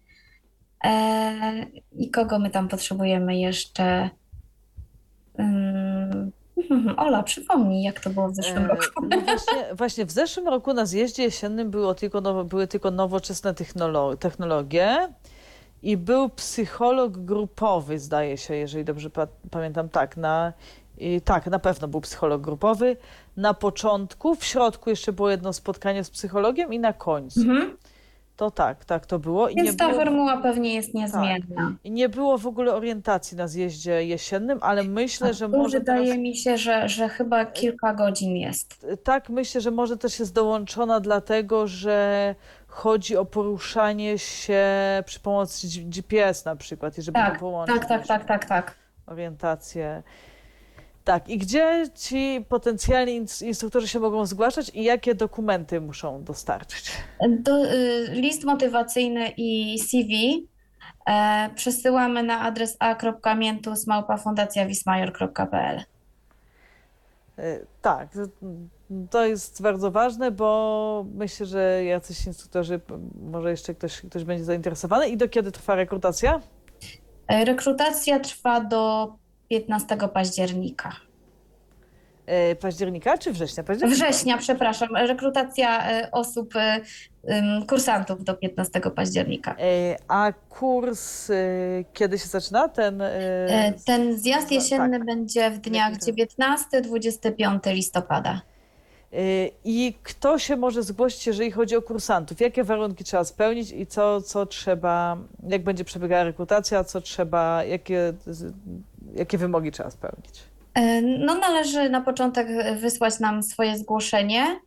E, 0.85 1.67
I 1.93 2.11
kogo 2.11 2.39
my 2.39 2.51
tam 2.51 2.69
potrzebujemy 2.69 3.37
jeszcze? 3.37 4.11
Ym, 5.41 6.33
Ola, 6.97 7.23
przypomnij, 7.23 7.83
jak 7.83 8.01
to 8.01 8.11
było 8.11 8.29
w 8.29 8.35
zeszłym 8.35 8.65
E, 8.65 8.69
roku. 8.69 9.07
No 9.11 9.21
właśnie, 9.21 9.75
właśnie 9.75 10.07
w 10.07 10.11
zeszłym 10.11 10.49
roku 10.49 10.73
na 10.75 10.87
zjeździe 10.87 11.23
jesiennym 11.23 11.71
było 11.71 11.95
tylko 11.95 12.21
nowo, 12.21 12.45
były 12.45 12.67
tylko 12.67 12.91
nowoczesne 12.91 13.55
technolo- 13.55 14.17
technologie 14.17 15.09
i 15.83 15.97
był 15.97 16.29
psycholog 16.29 17.17
grupowy, 17.19 17.99
zdaje 17.99 18.39
się, 18.39 18.55
jeżeli 18.55 18.85
dobrze 18.85 19.11
pa- 19.11 19.27
pamiętam, 19.51 19.89
tak, 19.89 20.17
na, 20.17 20.53
i, 21.01 21.21
tak, 21.21 21.47
na 21.47 21.59
pewno 21.59 21.89
był 21.89 22.01
psycholog 22.01 22.41
grupowy. 22.43 22.97
Na 23.37 23.55
początku, 23.55 24.35
w 24.35 24.45
środku 24.45 24.91
jeszcze 24.91 25.13
było 25.13 25.31
jedno 25.31 25.53
spotkanie 25.53 26.05
z 26.05 26.11
psychologiem 26.11 26.73
i 26.73 26.79
na 26.79 26.93
końcu. 26.93 27.41
Mhm. 27.41 27.77
To 28.37 28.51
tak, 28.51 28.85
tak 28.85 29.07
to 29.07 29.19
było. 29.19 29.49
I 29.49 29.55
Więc 29.55 29.77
ta 29.77 29.89
było, 29.89 30.01
formuła 30.01 30.37
pewnie 30.37 30.75
jest 30.75 30.95
niezmienna. 30.95 31.73
i 31.85 31.91
nie 31.91 32.09
było 32.09 32.39
w 32.39 32.47
ogóle 32.47 32.75
orientacji 32.75 33.37
na 33.37 33.49
zjeździe 33.49 34.05
jesiennym, 34.05 34.59
ale 34.63 34.83
myślę, 34.83 35.35
że 35.35 35.47
Tu 35.49 35.57
może 35.57 35.81
teraz... 35.81 36.01
wydaje 36.01 36.19
mi 36.23 36.37
się, 36.37 36.59
że, 36.59 36.89
że 36.89 37.09
chyba 37.09 37.45
kilka 37.45 37.95
godzin 37.95 38.37
jest. 38.37 38.87
Tak, 39.05 39.29
myślę, 39.29 39.61
że 39.61 39.71
może 39.71 39.97
też 39.97 40.19
jest 40.19 40.35
dołączona 40.35 41.01
dlatego, 41.01 41.67
że 41.67 42.35
chodzi 42.67 43.17
o 43.17 43.25
poruszanie 43.25 44.19
się 44.19 44.65
przy 45.07 45.21
pomocy 45.21 45.67
GPS 45.85 46.45
na 46.45 46.57
przykład, 46.57 46.99
i 46.99 47.03
żeby 47.03 47.19
Tak, 47.19 47.35
to 47.35 47.41
połączyć. 47.41 47.77
tak, 47.79 47.89
tak, 47.89 48.07
tak, 48.07 48.25
tak, 48.25 48.45
tak. 48.45 48.75
Orientację. 49.07 50.03
Tak, 51.05 51.29
i 51.29 51.39
gdzie 51.39 51.85
ci 51.95 52.45
potencjalni 52.49 53.23
ins- 53.23 53.47
instruktorzy 53.47 53.89
się 53.89 54.01
mogą 54.01 54.27
zgłaszać 54.27 54.71
i 54.75 54.85
jakie 54.85 55.15
dokumenty 55.15 55.81
muszą 55.81 56.25
dostarczyć? 56.25 56.91
Do, 57.29 57.65
y, 57.65 58.07
list 58.11 58.45
motywacyjny 58.45 59.29
i 59.37 59.79
CV 59.79 60.47
e, 61.07 61.51
przesyłamy 61.55 62.23
na 62.23 62.41
adres 62.41 62.77
a.miętus.małpafundacjawismajor.pl 62.81 65.81
Y, 67.39 67.67
Tak, 67.83 68.09
to 69.11 69.27
jest 69.27 69.63
bardzo 69.63 69.91
ważne, 69.91 70.31
bo 70.31 71.05
myślę, 71.15 71.47
że 71.47 71.85
jacyś 71.85 72.27
instruktorzy, 72.27 72.81
może 73.31 73.51
jeszcze 73.51 73.75
ktoś, 73.75 74.01
ktoś 74.01 74.25
będzie 74.25 74.45
zainteresowany. 74.45 75.09
I 75.09 75.17
do 75.17 75.29
kiedy 75.29 75.53
trwa 75.53 75.75
rekrutacja? 75.75 76.41
E, 77.29 77.45
Rekrutacja 77.45 78.21
trwa 78.21 78.61
do 78.61 79.13
15 79.51 79.97
października. 80.15 80.93
e, 82.27 82.57
października 82.57 83.19
czy 83.19 83.33
września? 83.33 83.65
Października. 83.65 84.05
Września, 84.05 84.39
przepraszam, 84.39 84.89
rekrutacja 84.97 85.91
e, 85.91 86.11
osób, 86.11 86.57
e, 86.57 86.81
kursantów 87.69 88.25
do 88.25 88.35
15 88.35 88.81
października. 88.81 89.57
A 90.09 90.33
kurs 90.49 91.31
kiedy 91.93 92.19
się 92.19 92.27
zaczyna? 92.29 92.69
Ten, 92.69 93.03
Ten 93.87 94.19
zjazd 94.19 94.43
tak. 94.43 94.53
jesienny 94.53 95.05
będzie 95.05 95.51
w 95.51 95.59
dniach 95.59 95.93
Jaki 95.93 96.27
to? 96.27 96.35
19-25 96.81 97.75
listopada. 97.75 98.41
I 99.65 99.95
kto 100.03 100.39
się 100.39 100.57
może 100.57 100.83
zgłosić, 100.83 101.27
jeżeli 101.27 101.51
chodzi 101.51 101.77
o 101.77 101.83
kursantów? 101.83 102.41
Jakie 102.41 102.65
warunki 102.65 103.05
trzeba 103.05 103.25
spełnić 103.25 103.73
i 103.73 103.87
co, 103.87 104.21
co 104.23 104.47
trzeba, 104.47 105.17
jak 105.49 105.65
będzie 105.65 105.85
przebiegała 105.85 106.25
rekrutacja, 106.25 106.85
co 106.85 107.01
trzeba, 107.01 107.65
jakie, 107.65 108.13
jakie 109.15 109.39
wymogi 109.39 109.71
trzeba 109.71 109.91
spełnić? 109.91 110.43
E, 110.75 111.03
No, 111.03 111.35
należy 111.35 111.91
na 111.91 112.01
początek 112.01 112.49
wysłać 112.81 113.21
nam 113.21 113.43
swoje 113.43 113.79
zgłoszenie, 113.79 114.61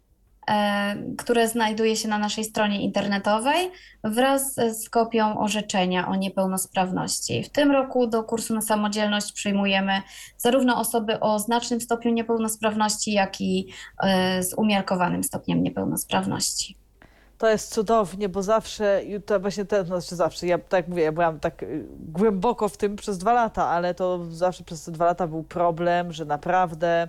e, 0.49 0.95
które 1.17 1.47
znajduje 1.47 1.95
się 1.95 2.07
na 2.07 2.17
naszej 2.17 2.43
stronie 2.43 2.81
internetowej 2.81 3.71
wraz 4.03 4.55
z 4.55 4.89
kopią 4.89 5.39
orzeczenia 5.39 6.07
o 6.07 6.15
niepełnosprawności. 6.15 7.43
W 7.43 7.49
tym 7.49 7.71
roku 7.71 8.07
do 8.07 8.23
kursu 8.23 8.53
na 8.53 8.61
samodzielność 8.61 9.31
przyjmujemy 9.33 10.01
zarówno 10.37 10.79
osoby 10.79 11.19
o 11.19 11.39
znacznym 11.39 11.81
stopniu 11.81 12.13
niepełnosprawności, 12.13 13.11
jak 13.11 13.41
i 13.41 13.67
e, 14.03 14.43
z 14.43 14.53
umiarkowanym 14.53 15.23
stopniem 15.23 15.63
niepełnosprawności. 15.63 16.82
To 17.43 17.49
jest 17.49 17.73
cudownie, 17.73 18.29
bo 18.29 18.43
zawsze, 18.43 19.03
i 19.03 19.21
to 19.21 19.39
właśnie 19.39 19.65
te, 19.65 19.77
no, 19.77 19.85
znaczy 19.85 20.15
zawsze, 20.15 20.47
ja 20.47 20.59
tak 20.59 20.87
mówię, 20.87 21.03
ja 21.03 21.11
byłam 21.11 21.39
tak 21.39 21.63
y, 21.63 21.85
głęboko 21.99 22.69
w 22.69 22.77
tym 22.77 22.95
przez 22.95 23.17
dwa 23.17 23.33
lata, 23.33 23.67
ale 23.67 23.93
to 23.93 24.25
zawsze 24.31 24.63
przez 24.63 24.85
te 24.85 24.91
dwa 24.91 25.05
lata 25.05 25.27
był 25.27 25.43
problem, 25.43 26.13
że 26.13 26.25
naprawdę 26.25 27.07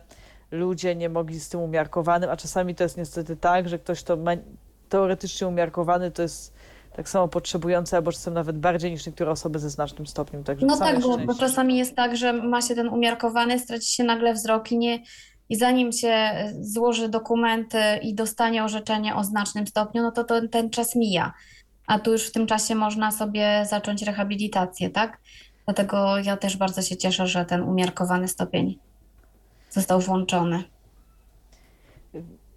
ludzie 0.51 0.97
nie 0.97 1.09
mogli 1.09 1.41
z 1.41 1.49
tym 1.49 1.61
umiarkowanym, 1.61 2.31
a 2.31 2.37
czasami 2.37 2.75
to 2.75 2.85
jest 2.85 2.97
niestety 2.97 3.37
tak, 3.37 3.69
że 3.69 3.79
ktoś 3.79 4.03
to 4.03 4.17
ma 4.17 4.31
teoretycznie 4.89 5.47
umiarkowany, 5.47 6.11
to 6.11 6.23
jest 6.23 6.55
tak 6.97 7.09
samo 7.09 7.29
potrzebujący, 7.29 7.97
albo 7.97 8.13
czasem 8.13 8.35
nawet 8.35 8.59
bardziej 8.59 8.91
niż 8.91 9.07
niektóre 9.07 9.31
osoby 9.31 9.59
ze 9.59 9.71
znacznym 9.71 10.07
stopniem. 10.07 10.45
Także 10.45 10.67
No 10.67 10.77
tak, 10.77 11.01
bo, 11.01 11.19
bo 11.19 11.35
czasami 11.35 11.79
jest 11.79 11.97
tak, 11.97 12.17
że 12.17 12.33
ma 12.33 12.63
się 12.63 12.75
ten 12.75 12.89
umiarkowany, 12.89 13.59
straci 13.59 13.95
się 13.95 14.05
nagle 14.05 14.35
wzrok 14.35 14.73
i, 14.73 14.79
nie, 14.79 14.99
i 15.49 15.57
zanim 15.57 15.93
się 15.93 16.09
e, 16.09 16.53
złoży 16.61 17.09
dokumenty 17.09 17.79
i 18.03 18.15
dostanie 18.15 18.65
orzeczenie 18.65 19.15
o 19.15 19.25
znacznym 19.25 19.67
stopniu, 19.67 20.03
no 20.03 20.13
to, 20.13 20.25
to 20.25 20.49
ten 20.49 20.71
czas 20.71 20.97
mija. 20.97 21.33
A 21.87 21.99
tu 21.99 22.13
już 22.13 22.29
w 22.29 22.33
tym 22.33 22.47
czasie 22.47 22.75
można 22.75 23.11
sobie 23.11 23.67
zacząć 23.71 24.03
rehabilitację, 24.03 24.91
tak? 24.91 25.19
Dlatego 25.65 26.19
ja 26.19 26.37
też 26.37 26.57
bardzo 26.57 26.83
się 26.83 26.97
cieszę, 26.97 27.27
że 27.27 27.45
ten 27.45 27.63
umiarkowany 27.63 28.29
stopień 28.29 28.79
został 29.71 30.01
włączony. 30.01 30.65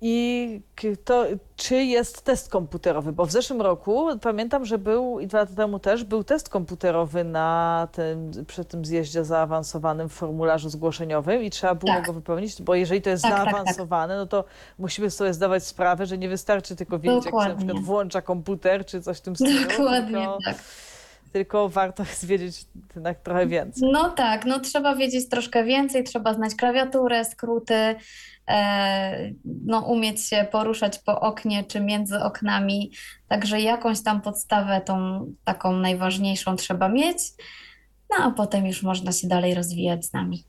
I 0.01 0.61
to, 1.05 1.25
czy 1.55 1.75
jest 1.75 2.21
test 2.21 2.49
komputerowy? 2.49 3.11
Bo 3.13 3.25
w 3.25 3.31
zeszłym 3.31 3.61
roku 3.61 4.07
pamiętam, 4.21 4.65
że 4.65 4.77
był 4.77 5.19
i 5.19 5.27
dwa 5.27 5.37
lata 5.37 5.55
temu 5.55 5.79
też 5.79 6.03
był 6.03 6.23
test 6.23 6.49
komputerowy 6.49 7.23
na 7.23 7.87
tym, 7.91 8.31
przy 8.47 8.65
tym 8.65 8.85
zjeździe 8.85 9.23
zaawansowanym 9.25 10.09
w 10.09 10.13
formularzu 10.13 10.69
zgłoszeniowym 10.69 11.43
i 11.43 11.49
trzeba 11.49 11.75
było 11.75 11.93
Tak. 11.93 12.05
go 12.05 12.13
wypełnić, 12.13 12.61
bo 12.61 12.75
jeżeli 12.75 13.01
to 13.01 13.09
jest 13.09 13.23
Tak, 13.23 13.31
tak, 13.31 13.43
tak. 13.45 13.53
zaawansowane, 13.53 14.17
no 14.17 14.25
to 14.25 14.43
musimy 14.79 15.09
sobie 15.09 15.33
zdawać 15.33 15.63
sprawę, 15.63 16.05
że 16.05 16.17
nie 16.17 16.29
wystarczy 16.29 16.75
tylko 16.75 16.99
wiedzieć, 16.99 17.15
jak 17.15 17.33
się 17.33 17.37
na 17.37 17.43
Dokładnie. 17.43 17.65
przykład 17.65 17.83
włącza 17.85 18.21
komputer 18.21 18.85
czy 18.85 19.01
coś 19.01 19.17
w 19.17 19.21
tym 19.21 19.35
stylu, 19.35 19.67
Dokładnie 19.69 20.17
tylko, 20.17 20.37
tak. 20.45 20.55
Tylko 21.31 21.69
warto 21.69 22.03
jest 22.09 22.25
wiedzieć 22.25 22.65
jednak 22.95 23.19
trochę 23.19 23.47
więcej. 23.47 23.89
No 23.93 24.09
tak, 24.09 24.45
no 24.45 24.59
trzeba 24.59 24.95
wiedzieć 24.95 25.29
troszkę 25.29 25.63
więcej, 25.63 26.03
trzeba 26.03 26.33
znać 26.33 26.55
klawiaturę, 26.55 27.25
skróty, 27.25 27.95
e, 28.47 29.31
no 29.45 29.79
umieć 29.79 30.25
się 30.25 30.47
poruszać 30.51 30.99
po 30.99 31.19
oknie 31.19 31.63
czy 31.63 31.79
między 31.79 32.19
oknami, 32.19 32.91
także 33.27 33.61
jakąś 33.61 34.03
tam 34.03 34.21
podstawę 34.21 34.81
tą 34.81 35.25
taką 35.43 35.73
najważniejszą 35.73 36.55
trzeba 36.55 36.89
mieć, 36.89 37.17
no 38.09 38.25
a 38.25 38.31
potem 38.31 38.67
już 38.67 38.83
można 38.83 39.11
się 39.11 39.27
dalej 39.27 39.53
rozwijać 39.53 40.05
z 40.05 40.13
nami. 40.13 40.43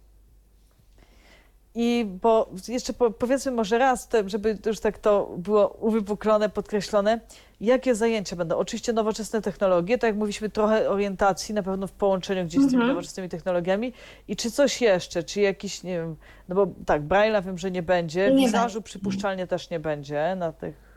I 1.80 2.06
bo 2.22 2.48
jeszcze 2.68 2.92
po, 2.92 3.10
powiedzmy 3.10 3.52
może 3.52 3.78
raz, 3.78 4.08
żeby 4.26 4.58
już 4.66 4.80
tak 4.80 4.98
to 4.98 5.34
było 5.36 5.68
uwypuklone, 5.68 6.48
podkreślone, 6.48 7.20
jakie 7.60 7.94
zajęcia 7.94 8.36
będą? 8.36 8.56
Oczywiście 8.56 8.92
nowoczesne 8.92 9.42
technologie, 9.42 9.98
tak 9.98 10.08
jak 10.08 10.16
mówiliśmy, 10.16 10.50
trochę 10.50 10.90
orientacji, 10.90 11.54
na 11.54 11.62
pewno 11.62 11.86
w 11.86 11.92
połączeniu 11.92 12.44
gdzieś 12.44 12.60
z 12.60 12.64
tymi 12.64 12.74
Mhm. 12.74 12.88
nowoczesnymi 12.88 13.28
technologiami. 13.28 13.92
I 14.28 14.36
czy 14.36 14.50
coś 14.50 14.80
jeszcze, 14.80 15.22
czy 15.22 15.40
jakiś, 15.40 15.82
nie 15.82 15.92
wiem, 15.98 16.16
no 16.48 16.54
bo 16.54 16.66
tak, 16.86 17.02
Braille'a 17.02 17.44
wiem, 17.44 17.58
że 17.58 17.70
nie 17.70 17.82
będzie, 17.82 18.30
Nie 18.30 18.46
wizażu 18.46 18.82
przypuszczalnie 18.82 19.46
też 19.46 19.70
nie 19.70 19.80
będzie 19.80 20.34
na 20.36 20.52
tych... 20.52 20.88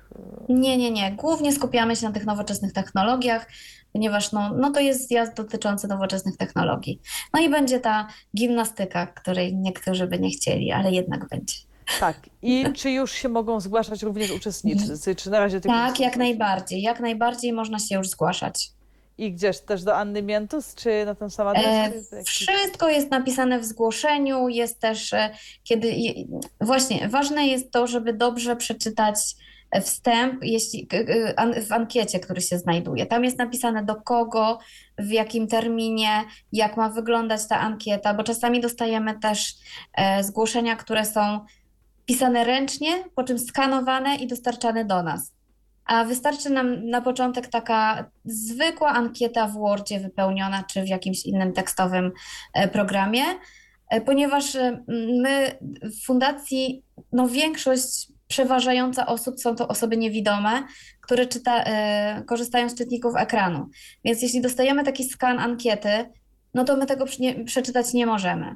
Nie, 0.49 0.77
nie, 0.77 0.91
nie. 0.91 1.11
Głównie 1.11 1.51
skupiamy 1.53 1.95
się 1.95 2.07
na 2.07 2.13
tych 2.13 2.25
nowoczesnych 2.25 2.73
technologiach, 2.73 3.47
ponieważ 3.93 4.31
no, 4.31 4.53
no 4.53 4.71
to 4.71 4.79
jest 4.79 5.07
zjazd 5.07 5.33
dotyczący 5.33 5.87
nowoczesnych 5.87 6.37
technologii. 6.37 7.01
No 7.33 7.41
i 7.41 7.49
będzie 7.49 7.79
ta 7.79 8.07
gimnastyka, 8.37 9.07
której 9.07 9.55
niektórzy 9.55 10.07
by 10.07 10.19
nie 10.19 10.29
chcieli, 10.29 10.71
ale 10.71 10.91
jednak 10.91 11.27
będzie. 11.27 11.55
Tak. 11.99 12.17
I 12.41 12.65
czy 12.75 12.91
już 12.91 13.11
się 13.11 13.29
mogą 13.29 13.59
zgłaszać 13.59 14.03
również 14.03 14.31
uczestnicy, 14.31 15.15
czy 15.15 15.29
na 15.29 15.39
razie 15.39 15.61
tylko... 15.61 15.77
Tak, 15.77 15.99
jak 15.99 16.17
najbardziej. 16.17 16.81
Jak 16.81 16.99
najbardziej 16.99 17.53
można 17.53 17.79
się 17.79 17.95
już 17.95 18.09
zgłaszać. 18.09 18.71
I 19.17 19.31
gdzieś 19.31 19.59
też 19.59 19.83
do 19.83 19.97
Anny 19.97 20.21
Miętus, 20.21 20.75
czy 20.75 21.05
na 21.05 21.15
ten 21.15 21.29
sam 21.29 21.47
adres? 21.47 22.13
E, 22.13 22.23
Wszystko 22.23 22.89
jest 22.89 23.11
napisane 23.11 23.59
w 23.59 23.65
zgłoszeniu, 23.65 24.49
jest 24.49 24.79
też, 24.79 25.13
e, 25.13 25.29
kiedy 25.63 25.93
właśnie 26.61 27.09
ważne 27.09 27.47
jest 27.47 27.71
to, 27.71 27.87
żeby 27.87 28.13
dobrze 28.13 28.55
przeczytać 28.55 29.17
wstęp, 29.79 30.43
jeśli 30.43 30.87
w 31.67 31.71
ankiecie, 31.71 32.19
który 32.19 32.41
się 32.41 32.57
znajduje. 32.57 33.05
Tam 33.05 33.23
jest 33.23 33.37
napisane 33.37 33.85
do 33.85 33.95
kogo, 33.95 34.59
w 34.97 35.11
jakim 35.11 35.47
terminie, 35.47 36.23
jak 36.51 36.77
ma 36.77 36.89
wyglądać 36.89 37.47
ta 37.47 37.59
ankieta, 37.59 38.13
bo 38.13 38.23
czasami 38.23 38.61
dostajemy 38.61 39.19
też 39.19 39.53
e, 39.93 40.23
zgłoszenia, 40.23 40.75
które 40.75 41.05
są 41.05 41.45
pisane 42.05 42.43
ręcznie, 42.43 43.03
po 43.15 43.23
czym 43.23 43.39
skanowane 43.39 44.15
i 44.15 44.27
dostarczane 44.27 44.85
do 44.85 45.03
nas. 45.03 45.33
A 45.85 46.05
wystarczy 46.05 46.49
nam 46.49 46.89
na 46.89 47.01
początek 47.01 47.47
taka 47.47 48.05
zwykła 48.25 48.89
ankieta 48.89 49.47
w 49.47 49.53
Wordzie 49.53 49.99
wypełniona, 49.99 50.63
czy 50.63 50.83
w 50.83 50.87
jakimś 50.87 51.25
innym 51.25 51.53
tekstowym 51.53 52.11
e, 52.53 52.67
programie, 52.67 53.23
e, 53.89 54.01
ponieważ 54.01 54.57
my 55.21 55.57
w 55.83 56.05
fundacji, 56.05 56.83
no 57.11 57.27
większość 57.27 58.10
przeważająca 58.31 59.05
osób 59.05 59.39
są 59.39 59.55
to 59.55 59.67
osoby 59.67 59.97
niewidome, 59.97 60.63
które 61.01 61.25
czyta, 61.25 61.63
e, 61.63 62.23
korzystają 62.27 62.69
z 62.69 62.75
czytników 62.75 63.13
ekranu. 63.17 63.69
Więc 64.05 64.21
jeśli 64.21 64.41
dostajemy 64.41 64.83
taki 64.83 65.03
skan 65.03 65.39
ankiety, 65.39 66.09
no 66.53 66.63
to 66.63 66.77
my 66.77 66.85
tego 66.85 67.05
nie, 67.19 67.45
przeczytać 67.45 67.93
nie 67.93 68.05
możemy. 68.05 68.55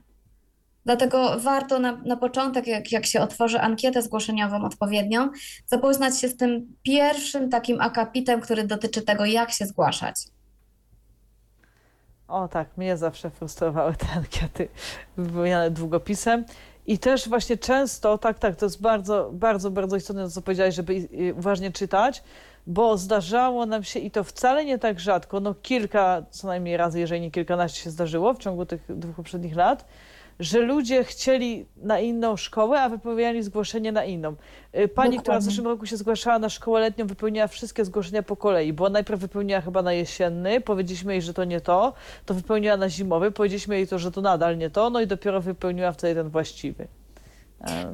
Dlatego 0.85 1.39
warto 1.39 1.79
na, 1.79 1.91
na 2.05 2.17
początek, 2.17 2.67
jak, 2.67 2.91
jak 2.91 3.05
się 3.05 3.21
otworzy 3.21 3.61
ankietę 3.61 4.01
zgłoszeniową 4.01 4.65
odpowiednią, 4.65 5.29
zapoznać 5.67 6.19
się 6.19 6.27
z 6.27 6.37
tym 6.37 6.75
pierwszym 6.83 7.49
takim 7.49 7.81
akapitem, 7.81 8.41
który 8.41 8.63
dotyczy 8.63 9.01
tego, 9.01 9.25
jak 9.25 9.51
się 9.51 9.65
zgłaszać. 9.65 10.15
O 12.27 12.47
tak, 12.47 12.77
mnie 12.77 12.97
zawsze 12.97 13.29
frustrowały 13.29 13.93
te 13.93 14.07
ankiety 14.17 14.67
wypełniane 15.17 15.71
długopisem. 15.71 16.45
I 16.87 16.99
też 16.99 17.29
właśnie 17.29 17.57
często, 17.57 18.17
tak, 18.17 18.39
tak, 18.39 18.55
to 18.55 18.65
jest 18.65 18.81
bardzo, 18.81 19.29
bardzo, 19.33 19.71
bardzo 19.71 19.95
istotne, 19.95 20.23
to 20.23 20.29
co 20.29 20.41
powiedziałeś, 20.41 20.75
żeby 20.75 20.93
y, 20.93 21.33
uważnie 21.37 21.71
czytać, 21.71 22.23
bo 22.67 22.97
zdarzało 22.97 23.65
nam 23.65 23.83
się, 23.83 23.99
i 23.99 24.11
to 24.11 24.23
wcale 24.23 24.65
nie 24.65 24.79
tak 24.79 24.99
rzadko, 24.99 25.39
no 25.39 25.55
kilka 25.61 26.23
co 26.29 26.47
najmniej 26.47 26.77
razy, 26.77 26.99
jeżeli 26.99 27.21
nie 27.21 27.31
kilkanaście 27.31 27.81
się 27.81 27.89
zdarzyło 27.89 28.33
w 28.33 28.37
ciągu 28.37 28.65
tych 28.65 28.81
dwóch 28.89 29.15
poprzednich 29.15 29.55
lat, 29.55 29.85
że 30.39 30.59
ludzie 30.59 31.03
chcieli 31.03 31.65
na 31.77 31.99
inną 31.99 32.37
szkołę, 32.37 32.81
a 32.81 32.89
wypełniali 32.89 33.43
zgłoszenie 33.43 33.91
na 33.91 34.03
inną. 34.03 34.35
Y, 34.77 34.87
Pani, 34.87 34.87
która 34.87 35.17
w 35.17 35.17
Dokładnie. 35.17 35.41
zeszłym 35.41 35.67
roku 35.67 35.85
się 35.85 35.97
zgłaszała 35.97 36.39
na 36.39 36.49
szkołę 36.49 36.79
letnią, 36.79 37.07
wypełniła 37.07 37.47
wszystkie 37.47 37.85
zgłoszenia 37.85 38.23
po 38.23 38.35
kolei, 38.35 38.73
bo 38.73 38.89
najpierw 38.89 39.21
wypełniła 39.21 39.61
chyba 39.61 39.81
na 39.81 39.93
jesienny, 39.93 40.61
powiedzieliśmy 40.61 41.13
jej, 41.13 41.21
że 41.21 41.33
to 41.33 41.43
nie 41.43 41.61
to, 41.61 41.93
to 42.25 42.33
wypełniła 42.33 42.77
na 42.77 42.89
zimowy, 42.89 43.31
powiedzieliśmy 43.31 43.75
jej 43.75 43.87
to, 43.87 43.99
że 43.99 44.11
to 44.11 44.21
nadal 44.21 44.57
nie 44.57 44.69
to, 44.69 44.89
no 44.89 45.01
i 45.01 45.07
dopiero 45.07 45.41
wypełniła 45.41 45.91
wtedy 45.91 46.21
ten 46.21 46.29
właściwy. 46.29 46.87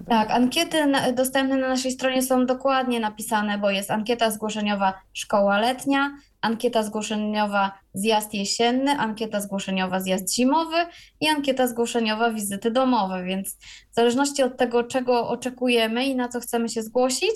Tak, 0.07 0.31
ankiety 0.31 0.85
na, 0.85 1.11
dostępne 1.11 1.57
na 1.57 1.67
naszej 1.67 1.91
stronie 1.91 2.21
są 2.21 2.45
dokładnie 2.45 2.99
napisane, 2.99 3.57
bo 3.57 3.69
jest 3.69 3.91
ankieta 3.91 4.31
zgłoszeniowa 4.31 4.93
szkoła 5.13 5.59
letnia, 5.59 6.11
ankieta 6.41 6.83
zgłoszeniowa 6.83 7.71
zjazd 7.93 8.33
jesienny, 8.33 8.91
ankieta 8.91 9.41
zgłoszeniowa 9.41 9.99
zjazd 9.99 10.33
zimowy 10.35 10.75
i 11.19 11.27
ankieta 11.27 11.67
zgłoszeniowa 11.67 12.31
wizyty 12.31 12.71
domowe, 12.71 13.23
więc 13.23 13.53
w 13.91 13.95
zależności 13.95 14.43
od 14.43 14.57
tego, 14.57 14.83
czego 14.83 15.27
oczekujemy 15.29 16.05
i 16.05 16.15
na 16.15 16.27
co 16.29 16.39
chcemy 16.39 16.69
się 16.69 16.83
zgłosić, 16.83 17.35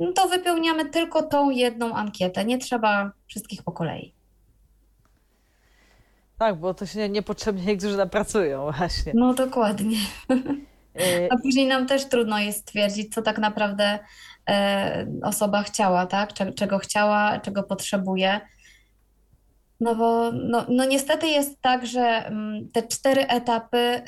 no 0.00 0.12
to 0.12 0.28
wypełniamy 0.28 0.90
tylko 0.90 1.22
tą 1.22 1.50
jedną 1.50 1.94
ankietę, 1.94 2.44
nie 2.44 2.58
trzeba 2.58 3.12
wszystkich 3.26 3.62
po 3.62 3.72
kolei. 3.72 4.14
Tak, 6.38 6.56
bo 6.60 6.74
to 6.74 6.86
się 6.86 6.98
nie- 6.98 7.08
niepotrzebnie 7.08 7.64
niektórzy 7.66 7.96
napracują 7.96 8.72
właśnie. 8.78 9.12
No 9.14 9.34
dokładnie. 9.34 9.98
Y, 11.00 11.28
A 11.30 11.36
później 11.42 11.66
nam 11.66 11.86
też 11.86 12.04
trudno 12.08 12.38
jest 12.38 12.58
stwierdzić, 12.58 13.14
co 13.14 13.22
tak 13.22 13.38
naprawdę 13.38 13.84
e, 13.84 13.98
osoba 15.22 15.62
chciała, 15.62 16.06
tak? 16.06 16.32
Cze- 16.32 16.52
Czego 16.52 16.78
chciała, 16.78 17.40
czego 17.40 17.62
potrzebuje. 17.62 18.40
No 19.80 19.94
bo 19.94 20.32
no, 20.32 20.66
no 20.68 20.84
niestety 20.84 21.26
jest 21.26 21.60
tak, 21.60 21.86
że 21.86 22.00
mm, 22.00 22.68
te 22.72 22.82
cztery 22.82 23.26
etapy, 23.26 24.02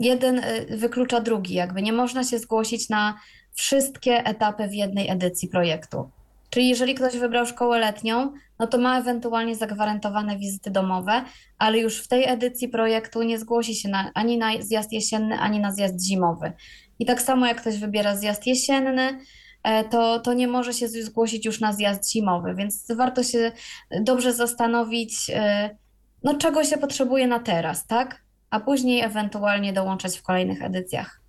jeden 0.00 0.38
y, 0.38 0.76
wyklucza 0.76 1.20
drugi, 1.20 1.54
jakby 1.54 1.82
nie 1.82 1.92
można 1.92 2.24
się 2.24 2.38
zgłosić 2.38 2.88
na 2.88 3.18
wszystkie 3.54 4.24
etapy 4.24 4.68
w 4.68 4.74
jednej 4.74 5.10
edycji 5.10 5.48
projektu. 5.48 6.10
Czyli 6.50 6.68
jeżeli 6.68 6.94
ktoś 6.94 7.16
wybrał 7.16 7.46
szkołę 7.46 7.78
letnią, 7.78 8.32
no 8.58 8.66
to 8.66 8.78
ma 8.78 8.98
ewentualnie 9.00 9.56
zagwarantowane 9.56 10.38
wizyty 10.38 10.70
domowe, 10.70 11.24
ale 11.58 11.78
już 11.78 12.02
w 12.02 12.08
tej 12.08 12.28
edycji 12.28 12.68
projektu 12.68 13.22
nie 13.22 13.38
zgłosi 13.38 13.74
się 13.74 13.88
na, 13.88 14.10
ani 14.14 14.38
na 14.38 14.62
zjazd 14.62 14.92
jesienny, 14.92 15.38
ani 15.38 15.60
na 15.60 15.72
zjazd 15.72 16.04
zimowy. 16.04 16.52
I 16.98 17.06
tak 17.06 17.22
samo 17.22 17.46
jak 17.46 17.60
ktoś 17.60 17.78
wybiera 17.78 18.16
zjazd 18.16 18.46
jesienny, 18.46 19.18
e, 19.62 19.84
to, 19.84 20.20
to 20.20 20.34
nie 20.34 20.48
może 20.48 20.72
się 20.72 20.88
zgłosić 20.88 21.44
już 21.46 21.60
na 21.60 21.72
zjazd 21.72 22.12
zimowy, 22.12 22.54
więc 22.54 22.86
warto 22.96 23.22
się 23.22 23.52
dobrze 24.00 24.32
zastanowić, 24.32 25.30
e, 25.34 25.76
no 26.22 26.34
czego 26.38 26.64
się 26.64 26.78
potrzebuje 26.78 27.26
na 27.26 27.38
teraz, 27.38 27.86
tak? 27.86 28.24
A 28.50 28.60
później 28.60 29.00
ewentualnie 29.00 29.72
dołączać 29.72 30.18
w 30.18 30.22
kolejnych 30.22 30.62
edycjach. 30.62 31.24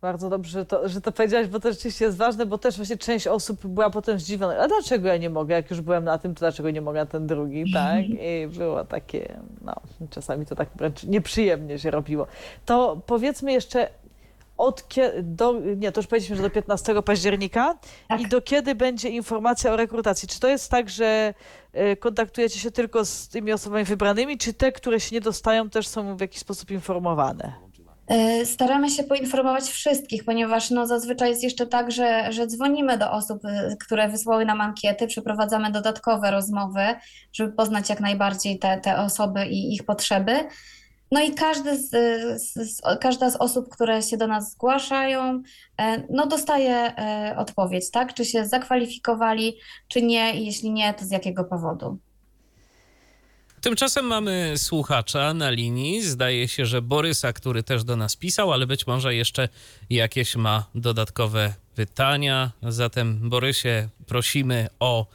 Bardzo 0.00 0.30
dobrze, 0.30 0.50
że 0.50 0.66
to, 0.66 0.88
że 0.88 1.00
to 1.00 1.12
powiedziałaś, 1.12 1.46
bo 1.46 1.60
to 1.60 1.72
rzeczywiście 1.72 2.04
jest 2.04 2.16
ważne, 2.16 2.46
bo 2.46 2.58
też 2.58 2.76
właśnie 2.76 2.96
część 2.96 3.26
osób 3.26 3.66
była 3.66 3.90
potem 3.90 4.18
zdziwiona. 4.18 4.58
A 4.58 4.68
dlaczego 4.68 5.08
ja 5.08 5.16
nie 5.16 5.30
mogę? 5.30 5.54
Jak 5.54 5.70
już 5.70 5.80
byłem 5.80 6.04
na 6.04 6.18
tym, 6.18 6.34
to 6.34 6.38
dlaczego 6.38 6.70
nie 6.70 6.80
mogę 6.80 7.00
na 7.00 7.06
ten 7.06 7.26
drugi, 7.26 7.64
tak? 7.74 8.04
I 8.04 8.46
było 8.58 8.84
takie, 8.84 9.38
no, 9.62 9.74
czasami 10.10 10.46
to 10.46 10.54
tak 10.54 10.68
wręcz 10.74 11.04
nieprzyjemnie 11.04 11.78
się 11.78 11.90
robiło. 11.90 12.26
To 12.66 13.00
powiedzmy 13.06 13.52
jeszcze 13.52 13.88
od 14.56 14.84
do, 15.22 15.60
nie, 15.76 15.92
to 15.92 16.00
już 16.00 16.06
powiedzieliśmy, 16.06 16.36
że 16.36 16.42
do 16.42 16.50
15 16.50 17.02
października 17.02 17.78
Tak. 18.08 18.20
i 18.20 18.28
do 18.28 18.42
kiedy 18.42 18.74
będzie 18.74 19.08
informacja 19.08 19.72
o 19.72 19.76
rekrutacji? 19.76 20.28
Czy 20.28 20.40
to 20.40 20.48
jest 20.48 20.70
tak, 20.70 20.90
że 20.90 21.34
y, 21.92 21.96
kontaktujecie 21.96 22.58
się 22.58 22.70
tylko 22.70 23.04
z 23.04 23.28
tymi 23.28 23.52
osobami 23.52 23.84
wybranymi, 23.84 24.38
czy 24.38 24.52
te, 24.52 24.72
które 24.72 25.00
się 25.00 25.14
nie 25.14 25.20
dostają, 25.20 25.70
też 25.70 25.88
są 25.88 26.16
w 26.16 26.20
jakiś 26.20 26.40
sposób 26.40 26.70
informowane? 26.70 27.66
E, 28.08 28.46
Staramy 28.46 28.90
się 28.90 29.02
poinformować 29.02 29.64
wszystkich, 29.64 30.24
ponieważ 30.24 30.70
no, 30.70 30.86
zazwyczaj 30.86 31.30
jest 31.30 31.42
jeszcze 31.42 31.66
tak, 31.66 31.92
że, 31.92 32.32
że 32.32 32.46
dzwonimy 32.46 32.98
do 32.98 33.12
osób, 33.12 33.44
e, 33.44 33.76
które 33.80 34.08
wysłały 34.08 34.44
nam 34.44 34.60
ankiety, 34.60 35.06
przeprowadzamy 35.06 35.70
dodatkowe 35.72 36.30
rozmowy, 36.30 36.94
żeby 37.32 37.52
poznać 37.52 37.88
jak 37.90 38.00
najbardziej 38.00 38.58
te, 38.58 38.80
te 38.80 38.98
osoby 38.98 39.46
i 39.46 39.74
ich 39.74 39.84
potrzeby. 39.84 40.32
No 41.10 41.22
i 41.22 41.34
każdy 41.34 41.78
z, 41.78 41.90
z, 42.42 42.54
z, 42.54 42.82
każda 43.00 43.30
z 43.30 43.36
osób, 43.36 43.68
które 43.68 44.02
się 44.02 44.16
do 44.16 44.26
nas 44.26 44.52
zgłaszają, 44.52 45.42
e, 45.78 46.02
no 46.10 46.26
dostaje 46.26 46.74
e, 46.74 47.34
odpowiedź, 47.38 47.90
tak? 47.90 48.14
Czy 48.14 48.24
się 48.24 48.46
zakwalifikowali, 48.46 49.56
czy 49.88 50.02
nie, 50.02 50.36
i 50.36 50.46
jeśli 50.46 50.70
nie, 50.70 50.94
to 50.94 51.04
z 51.04 51.10
jakiego 51.10 51.44
powodu. 51.44 51.98
Tymczasem 53.60 54.04
mamy 54.04 54.52
słuchacza 54.56 55.34
na 55.34 55.50
linii. 55.50 56.02
Zdaje 56.02 56.48
się, 56.48 56.66
że 56.66 56.82
Borysa, 56.82 57.32
który 57.32 57.62
też 57.62 57.84
do 57.84 57.96
nas 57.96 58.16
pisał, 58.16 58.52
ale 58.52 58.66
być 58.66 58.86
może 58.86 59.14
jeszcze 59.14 59.48
jakieś 59.90 60.36
ma 60.36 60.66
dodatkowe 60.74 61.54
pytania. 61.74 62.50
Zatem, 62.62 63.30
Borysie, 63.30 63.88
prosimy 64.06 64.68
o 64.80 65.06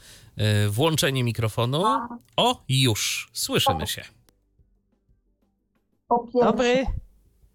y, 0.66 0.70
włączenie 0.70 1.24
mikrofonu. 1.24 1.84
O, 2.38 2.64
już 2.70 3.30
słyszymy 3.34 3.88
się. 3.88 4.21
Po 6.12 6.20
pierwsze, 6.20 6.52
Dobry. 6.52 6.86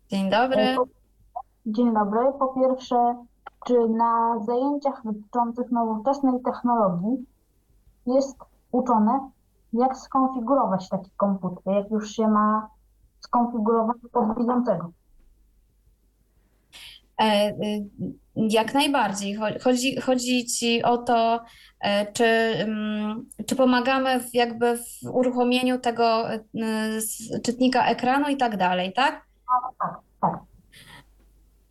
Dzień 0.08 0.30
dobry. 0.30 0.76
Dzień 1.66 1.94
dobry. 1.94 2.20
Po 2.38 2.48
pierwsze, 2.48 3.24
czy 3.66 3.88
na 3.88 4.38
zajęciach 4.44 5.02
dotyczących 5.04 5.70
nowoczesnej 5.70 6.42
technologii 6.42 7.26
jest 8.06 8.36
uczone, 8.72 9.30
jak 9.72 9.96
skonfigurować 9.96 10.88
taki 10.88 11.10
komputer, 11.16 11.74
jak 11.74 11.90
już 11.90 12.10
się 12.10 12.28
ma 12.28 12.68
skonfigurować 13.20 13.96
pod 14.12 14.38
widzącego? 14.38 14.90
E, 17.20 17.48
y, 17.50 17.84
Jak 18.36 18.74
najbardziej. 18.74 19.38
Cho- 19.38 19.60
Chodzi, 19.62 20.00
chodzi 20.00 20.46
ci 20.46 20.82
o 20.82 20.98
to, 20.98 21.40
e, 21.80 22.12
czy, 22.12 22.24
mm, 22.24 23.26
czy 23.46 23.56
pomagamy 23.56 24.20
w, 24.20 24.34
jakby 24.34 24.76
w 24.76 25.06
uruchomieniu 25.12 25.78
tego 25.78 26.34
y, 26.34 26.38
czytnika 27.44 27.86
ekranu 27.88 28.28
i 28.28 28.36
tak 28.36 28.56
dalej, 28.56 28.92
tak? 28.92 29.22
Tak, 29.80 30.00
tak. 30.20 30.32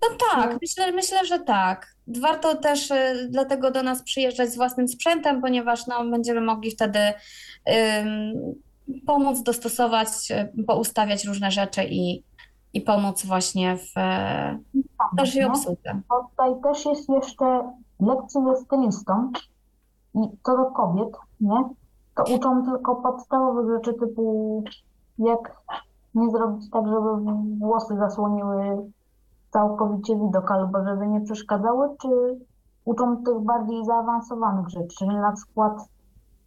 No 0.01 0.17
tak, 0.31 0.57
myślę, 0.61 0.91
myślę, 0.91 1.25
że 1.25 1.39
tak. 1.39 1.87
Warto 2.07 2.55
też 2.55 2.91
y, 2.91 3.27
dlatego 3.29 3.71
do 3.71 3.83
nas 3.83 4.03
przyjeżdżać 4.03 4.49
z 4.49 4.55
własnym 4.55 4.87
sprzętem, 4.87 5.41
ponieważ 5.41 5.87
no, 5.87 6.05
będziemy 6.09 6.41
mogli 6.41 6.71
wtedy 6.71 6.99
ym, 7.99 8.33
pomóc 9.07 9.43
dostosować, 9.43 10.07
poustawiać 10.67 11.25
różne 11.25 11.51
rzeczy 11.51 11.83
i, 11.89 12.23
i 12.75 12.81
pomóc 12.81 13.25
właśnie 13.25 13.77
w 13.77 13.97
e, 13.97 14.59
dalszej 15.13 15.41
nie? 15.41 15.47
obsłudze. 15.47 16.01
Bo 16.09 16.23
tutaj 16.29 16.61
też 16.63 16.85
jest 16.85 17.09
jeszcze 17.09 17.71
lekcje 17.99 18.43
ze 18.43 18.55
stylistą 18.55 19.31
i 20.13 20.19
co 20.43 20.57
do 20.57 20.65
kobiet, 20.65 21.17
nie? 21.41 21.69
To 22.15 22.23
uczą 22.35 22.65
tylko 22.65 22.95
podstawowych 22.95 23.75
rzeczy 23.75 23.93
typu 23.93 24.63
jak 25.17 25.63
nie 26.15 26.31
zrobić 26.31 26.69
tak, 26.69 26.87
żeby 26.87 27.09
włosy 27.59 27.95
zasłoniły 27.97 28.91
całkowicie 29.49 30.15
widok 30.15 30.51
albo 30.51 30.85
żeby 30.85 31.07
nie 31.07 31.21
przeszkadzały, 31.21 31.89
czy 32.01 32.07
uczą 32.85 33.23
tych 33.23 33.39
bardziej 33.39 33.85
zaawansowanych 33.85 34.69
rzeczy, 34.69 34.95
czyli 34.99 35.15
na 35.15 35.31
przykład 35.31 35.89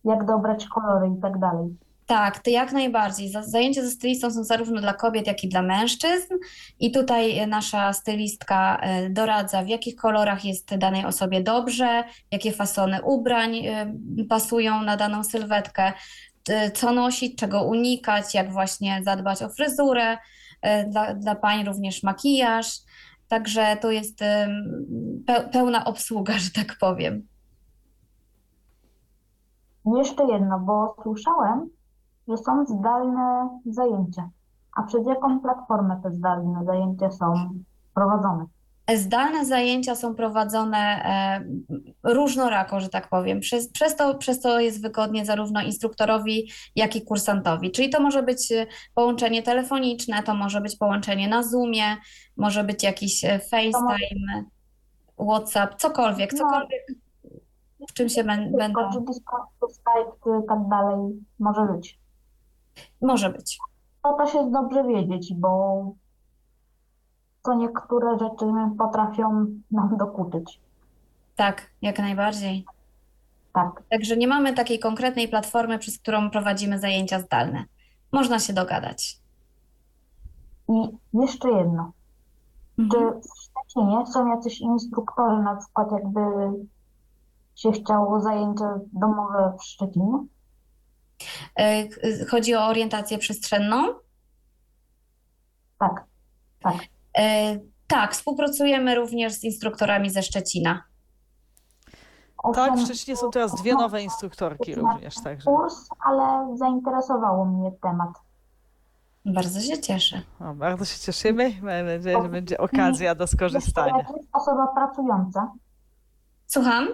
jak 0.04 0.24
dobrać 0.24 0.68
kolory 0.68 1.08
i 1.08 1.20
tak 1.20 1.38
dalej. 1.38 1.76
Tak, 2.08 2.38
to 2.42 2.50
jak 2.50 2.72
najbardziej. 2.72 3.28
Za- 3.30 3.42
Zajęcia 3.42 3.82
ze 3.82 3.90
stylistą 3.90 4.30
są 4.30 4.44
zarówno 4.44 4.80
dla 4.80 4.92
kobiet, 4.94 5.26
jak 5.26 5.44
i 5.44 5.48
dla 5.48 5.62
mężczyzn. 5.62 6.34
I 6.80 6.90
tutaj 6.92 7.38
e, 7.38 7.46
nasza 7.46 7.92
stylistka 7.92 8.78
e, 8.80 9.10
doradza, 9.10 9.62
w 9.62 9.68
jakich 9.68 9.96
kolorach 9.96 10.44
jest 10.44 10.76
danej 10.76 11.04
osobie 11.04 11.42
dobrze, 11.42 12.04
jakie 12.30 12.52
fasony 12.52 13.02
ubrań 13.02 13.56
e, 13.56 13.92
pasują 14.28 14.82
na 14.82 14.96
daną 14.96 15.24
sylwetkę, 15.24 15.92
co 16.74 16.92
nosić, 16.92 17.38
czego 17.38 17.64
unikać, 17.64 18.34
jak 18.34 18.52
właśnie 18.52 19.00
zadbać 19.04 19.42
o 19.42 19.48
fryzurę. 19.48 20.18
Dla, 20.88 21.14
dla 21.14 21.34
pań 21.34 21.64
również 21.64 22.02
makijaż. 22.02 22.66
Także 23.28 23.76
to 23.80 23.90
jest 23.90 24.18
pełna 25.52 25.84
obsługa, 25.84 26.38
że 26.38 26.50
tak 26.50 26.76
powiem. 26.80 27.28
Jeszcze 29.98 30.24
jedno, 30.32 30.58
bo 30.58 30.96
słyszałem, 31.02 31.70
że 32.28 32.36
są 32.36 32.66
zdalne 32.66 33.48
zajęcia. 33.66 34.28
A 34.76 34.82
przez 34.82 35.06
jaką 35.06 35.40
platformę 35.40 36.00
te 36.02 36.10
zdalne 36.12 36.64
zajęcia 36.64 37.10
są 37.10 37.34
prowadzone? 37.94 38.44
Zdalne 38.96 39.44
zajęcia 39.46 39.94
są 39.94 40.14
prowadzone 40.14 40.78
e, 40.78 41.44
różnorako, 42.14 42.80
że 42.80 42.88
tak 42.88 43.08
powiem. 43.08 43.40
Przez, 43.40 43.68
przez, 43.72 43.96
to, 43.96 44.14
przez 44.14 44.40
to 44.40 44.60
jest 44.60 44.82
wygodnie 44.82 45.24
zarówno 45.24 45.62
instruktorowi, 45.62 46.50
jak 46.76 46.96
i 46.96 47.02
kursantowi. 47.04 47.70
Czyli 47.70 47.90
to 47.90 48.00
może 48.00 48.22
być 48.22 48.52
e, 48.52 48.66
połączenie 48.94 49.42
telefoniczne, 49.42 50.22
to 50.22 50.34
może 50.34 50.60
być 50.60 50.76
połączenie 50.76 51.28
na 51.28 51.42
Zoomie, 51.42 51.96
może 52.36 52.64
być 52.64 52.82
jakiś 52.82 53.24
e, 53.24 53.38
FaceTime, 53.38 54.44
WhatsApp, 55.28 55.74
cokolwiek, 55.74 56.32
No. 56.32 56.38
cokolwiek, 56.38 56.86
w 57.90 57.92
czym 57.92 58.08
się 58.08 58.24
bę- 58.24 58.56
będą. 58.58 58.80
Czy 58.92 59.00
Discord, 59.00 59.50
Skype, 59.72 60.42
tak 60.48 60.68
dalej 60.68 60.98
może 61.38 61.60
być. 61.72 61.97
Może 63.02 63.30
być. 63.30 63.58
To 64.02 64.12
też 64.12 64.34
jest 64.34 64.50
dobrze 64.50 64.84
wiedzieć, 64.84 65.34
bo 65.34 65.82
to 67.44 67.54
niektóre 67.54 68.18
rzeczy 68.18 68.44
potrafią 68.78 69.46
nam 69.70 69.96
dokuczyć. 69.96 70.60
Tak, 71.36 71.70
jak 71.82 71.98
najbardziej. 71.98 72.64
Tak. 73.52 73.82
Także 73.90 74.16
nie 74.16 74.28
mamy 74.28 74.54
takiej 74.54 74.78
konkretnej 74.78 75.28
platformy, 75.28 75.78
przez 75.78 75.98
którą 75.98 76.30
prowadzimy 76.30 76.78
zajęcia 76.78 77.20
zdalne. 77.20 77.64
Można 78.12 78.38
się 78.38 78.52
dogadać. 78.52 79.18
I 80.68 80.88
jeszcze 81.14 81.48
jedno. 81.48 81.92
Czy 82.76 82.82
Mhm. 82.98 83.20
w 83.20 83.24
Szczecinie 83.40 84.06
są 84.06 84.26
jacyś 84.26 84.60
instruktorzy, 84.60 85.42
na 85.42 85.56
przykład 85.56 85.92
jakby 85.92 86.20
się 87.54 87.72
chciało 87.72 88.20
zajęcia 88.20 88.78
domowe 88.92 89.52
w 89.58 89.64
Szczecinie? 89.64 90.24
E, 91.58 91.88
Chodzi 92.30 92.54
o 92.54 92.66
orientację 92.66 93.18
przestrzenną? 93.18 93.94
Tak, 95.78 96.04
tak. 96.60 96.74
E, 97.18 97.58
Tak, 97.86 98.12
współpracujemy 98.12 98.94
również 98.94 99.32
z 99.32 99.44
instruktorami 99.44 100.10
ze 100.10 100.22
Szczecina. 100.22 100.82
Tak, 102.54 102.74
w 102.74 102.84
Szczecinie 102.84 103.16
są 103.16 103.30
teraz 103.30 103.54
dwie 103.54 103.74
nowe 103.74 104.02
instruktorki 104.02 104.74
również, 104.74 105.14
także. 105.14 105.44
kurs, 105.44 105.88
ale 106.04 106.56
zainteresowało 106.56 107.44
mnie 107.44 107.72
temat. 107.82 108.08
Bardzo 109.24 109.60
się 109.60 109.80
cieszę. 109.80 110.22
O, 110.40 110.54
bardzo 110.54 110.84
się 110.84 110.98
cieszymy. 110.98 111.50
Mam 111.62 111.86
nadzieję, 111.86 112.22
że 112.22 112.28
będzie 112.28 112.58
okazja 112.58 113.14
do 113.14 113.26
skorzystania. 113.26 113.96
jak 113.98 114.16
jest 114.16 114.28
osoba 114.32 114.66
pracująca, 114.66 115.52
Słucham? 116.46 116.88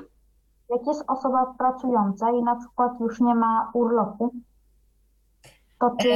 Jak 0.71 0.87
jest 0.87 1.05
osoba 1.09 1.55
pracująca 1.59 2.31
i 2.31 2.43
na 2.43 2.57
przykład 2.57 3.01
już 3.01 3.21
nie 3.21 3.35
ma 3.35 3.71
urlopu, 3.75 4.35
to 5.81 5.97
czy 6.01 6.09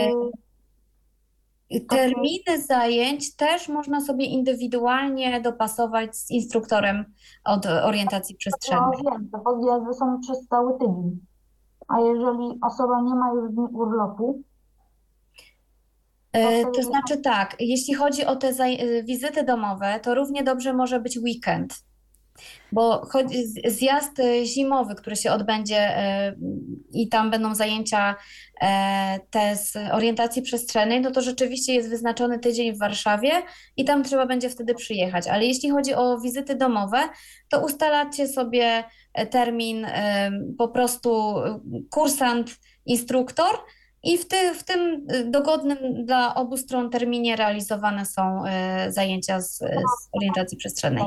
E, 1.70 1.80
Terminy 1.80 2.62
zajęć 2.66 3.36
też 3.36 3.68
można 3.68 4.00
sobie 4.00 4.26
indywidualnie 4.26 5.40
dopasować 5.40 6.16
z 6.16 6.30
instruktorem 6.30 7.04
od 7.44 7.66
orientacji 7.66 8.34
no, 8.34 8.38
przestrzennej. 8.38 8.98
wiem, 9.12 9.28
te 9.32 9.38
podjazdy 9.38 9.94
są 9.94 10.20
przez 10.20 10.46
cały 10.46 10.78
tydzień. 10.78 11.20
A 11.88 12.00
jeżeli 12.00 12.58
osoba 12.62 13.00
nie 13.00 13.14
ma 13.14 13.32
już 13.32 13.52
dni 13.52 13.66
urlopu, 13.72 14.42
E, 16.32 16.64
to 16.64 16.70
To 16.70 16.82
znaczy 16.82 17.16
tak, 17.16 17.56
jeśli 17.60 17.94
chodzi 17.94 18.26
o 18.26 18.36
te 18.36 18.48
e, 18.48 19.02
wizyty 19.02 19.44
domowe, 19.44 20.00
to 20.02 20.14
równie 20.14 20.42
dobrze 20.42 20.72
może 20.72 21.00
być 21.00 21.18
weekend, 21.18 21.84
bo 22.72 23.08
zjazd 23.66 24.20
e, 24.20 24.44
zimowy, 24.46 24.94
który 24.94 25.16
się 25.16 25.32
odbędzie 25.32 25.76
e, 25.76 26.34
i 26.92 27.08
tam 27.08 27.30
będą 27.30 27.54
zajęcia 27.54 28.16
e, 28.60 29.20
te 29.30 29.56
z 29.56 29.76
orientacji 29.92 30.42
przestrzennej, 30.42 31.00
no 31.00 31.10
to 31.10 31.20
rzeczywiście 31.20 31.74
jest 31.74 31.88
wyznaczony 31.88 32.38
tydzień 32.38 32.74
w 32.74 32.78
Warszawie 32.78 33.30
i 33.76 33.84
tam 33.84 34.04
trzeba 34.04 34.26
będzie 34.26 34.50
wtedy 34.50 34.74
przyjechać. 34.74 35.28
Ale 35.28 35.44
jeśli 35.44 35.70
chodzi 35.70 35.94
o 35.94 36.20
wizyty 36.20 36.54
domowe, 36.54 36.98
to 37.48 37.64
ustalacie 37.64 38.28
sobie 38.28 38.84
termin 39.30 39.86
po 40.58 40.68
prostu 40.68 41.34
kursant, 41.90 42.56
instruktor. 42.86 43.50
I 44.02 44.18
w, 44.18 44.28
ty, 44.28 44.54
w 44.54 44.64
tym 44.64 45.06
dogodnym 45.30 46.04
dla 46.04 46.34
obu 46.34 46.56
stron 46.56 46.90
terminie 46.90 47.36
realizowane 47.36 48.06
są 48.06 48.42
zajęcia 48.88 49.40
z, 49.40 49.58
z 49.58 50.08
orientacji 50.12 50.58
przestrzennej. 50.58 51.04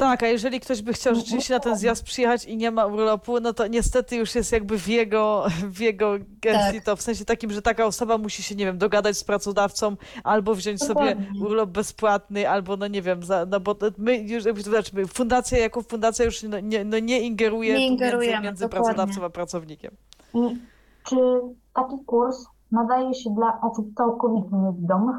Tak, 0.00 0.22
a 0.22 0.26
jeżeli 0.26 0.60
ktoś 0.60 0.82
by 0.82 0.92
chciał 0.92 1.14
rzeczywiście 1.14 1.54
na 1.54 1.60
ten 1.60 1.76
zjazd 1.76 2.02
przyjechać 2.04 2.44
i 2.44 2.56
nie 2.56 2.70
ma 2.70 2.86
urlopu, 2.86 3.40
no 3.40 3.52
to 3.52 3.66
niestety 3.66 4.16
już 4.16 4.34
jest 4.34 4.52
jakby 4.52 4.78
w 4.78 4.88
jego, 4.88 5.46
w 5.70 5.80
jego 5.80 6.12
gestii 6.42 6.74
Tak. 6.76 6.84
to, 6.84 6.96
w 6.96 7.02
sensie 7.02 7.24
takim, 7.24 7.50
że 7.52 7.62
taka 7.62 7.84
osoba 7.86 8.18
musi 8.18 8.42
się, 8.42 8.54
nie 8.54 8.64
wiem, 8.64 8.78
dogadać 8.78 9.16
z 9.18 9.24
pracodawcą 9.24 9.96
albo 10.24 10.54
wziąć 10.54 10.80
sobie 10.80 11.14
Dokładnie. 11.14 11.40
urlop 11.40 11.70
bezpłatny, 11.70 12.50
albo 12.50 12.76
no 12.76 12.86
nie 12.86 13.02
wiem, 13.02 13.22
za, 13.22 13.46
no 13.46 13.60
bo 13.60 13.76
my 13.98 14.16
już, 14.18 14.42
znaczy, 14.42 14.90
my- 14.96 15.06
fundacja 15.06 15.58
jako 15.58 15.82
fundacja 15.82 16.24
już 16.24 16.42
no, 16.42 16.60
nie, 16.60 16.84
no 16.84 16.98
nie 16.98 17.20
ingeruje 17.20 17.78
Nie 17.78 17.90
między, 17.90 18.42
między 18.42 18.68
pracodawcą 18.68 19.24
a 19.24 19.30
pracownikiem. 19.30 19.90
i 20.34 20.38
czy 21.08 21.16
taki 21.74 22.04
kurs 22.06 22.46
nadaje 22.72 23.14
się 23.14 23.30
dla 23.30 23.60
osób 23.62 23.86
całkowicie 23.96 24.56
niewidomych? 24.56 25.16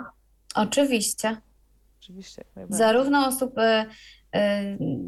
Oczywiście. 0.56 1.38
Oczywiście. 2.02 2.44
Zarówno 2.70 3.28
osób 3.28 3.58
y, 3.58 3.86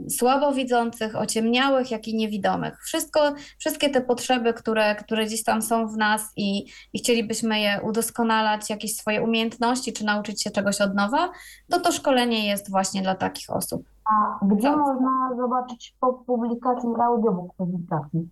słabowidzących, 0.10 1.16
ociemniałych, 1.16 1.92
jak 1.92 2.08
i 2.08 2.16
niewidomych. 2.16 2.84
Wszystko, 2.84 3.20
wszystkie 3.58 3.90
te 3.90 4.02
potrzeby, 4.02 4.54
które, 4.54 4.96
które 4.96 5.26
gdzieś 5.26 5.44
tam 5.44 5.62
są 5.62 5.88
w 5.88 5.98
nas 5.98 6.32
i, 6.38 6.66
i 6.94 7.00
chcielibyśmy 7.00 7.60
je 7.60 7.82
udoskonalać, 7.84 8.70
jakieś 8.70 8.96
swoje 8.96 9.22
umiejętności, 9.22 9.94
czy 9.94 10.06
nauczyć 10.06 10.44
się 10.44 10.52
czegoś 10.52 10.82
od 10.82 10.96
nowa, 10.96 11.32
to 11.70 11.80
to 11.80 11.92
szkolenie 11.92 12.48
jest 12.48 12.72
właśnie 12.72 13.02
dla 13.02 13.16
takich 13.16 13.50
osób. 13.50 13.84
A 14.06 14.46
gdzie 14.46 14.68
Tak. 14.68 14.78
można 14.78 15.30
zobaczyć 15.38 15.96
po 16.00 16.14
publikacji 16.14 16.90
audiobook 17.04 17.56
publikacji? 17.56 18.30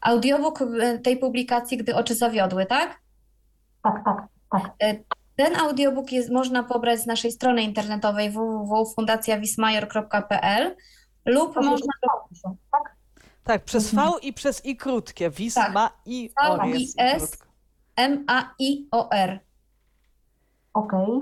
Audiobook 0.00 0.60
y, 0.60 0.98
tej 0.98 1.16
publikacji, 1.16 1.78
gdy 1.78 1.94
oczy 1.94 2.14
zawiodły, 2.14 2.66
tak? 2.66 3.00
Tak, 3.82 4.04
tak, 4.04 4.26
tak. 4.50 4.96
Ten 5.36 5.56
audiobook 5.56 6.12
jest, 6.12 6.30
można 6.30 6.62
pobrać 6.62 7.00
z 7.00 7.06
naszej 7.06 7.32
strony 7.32 7.62
internetowej 7.62 8.30
www.fundacjawismajor.pl 8.30 10.76
lub 11.24 11.54
To 11.54 11.62
się 11.62 11.68
można 11.68 11.92
się, 12.34 12.56
tak? 12.72 12.96
Tak, 13.44 13.64
przez 13.64 13.94
V 13.94 14.02
i 14.22 14.32
przez 14.32 14.64
I 14.64 14.76
krótkie. 14.76 15.30
Wisma 15.30 15.88
Tak. 15.88 15.92
i 16.06 16.30
O 16.42 16.66
i 16.66 16.80
jest 16.80 16.94
S. 16.98 17.30
krótko. 17.30 17.46
M-A-I-O-R. 17.96 19.40
Okej. 20.74 21.20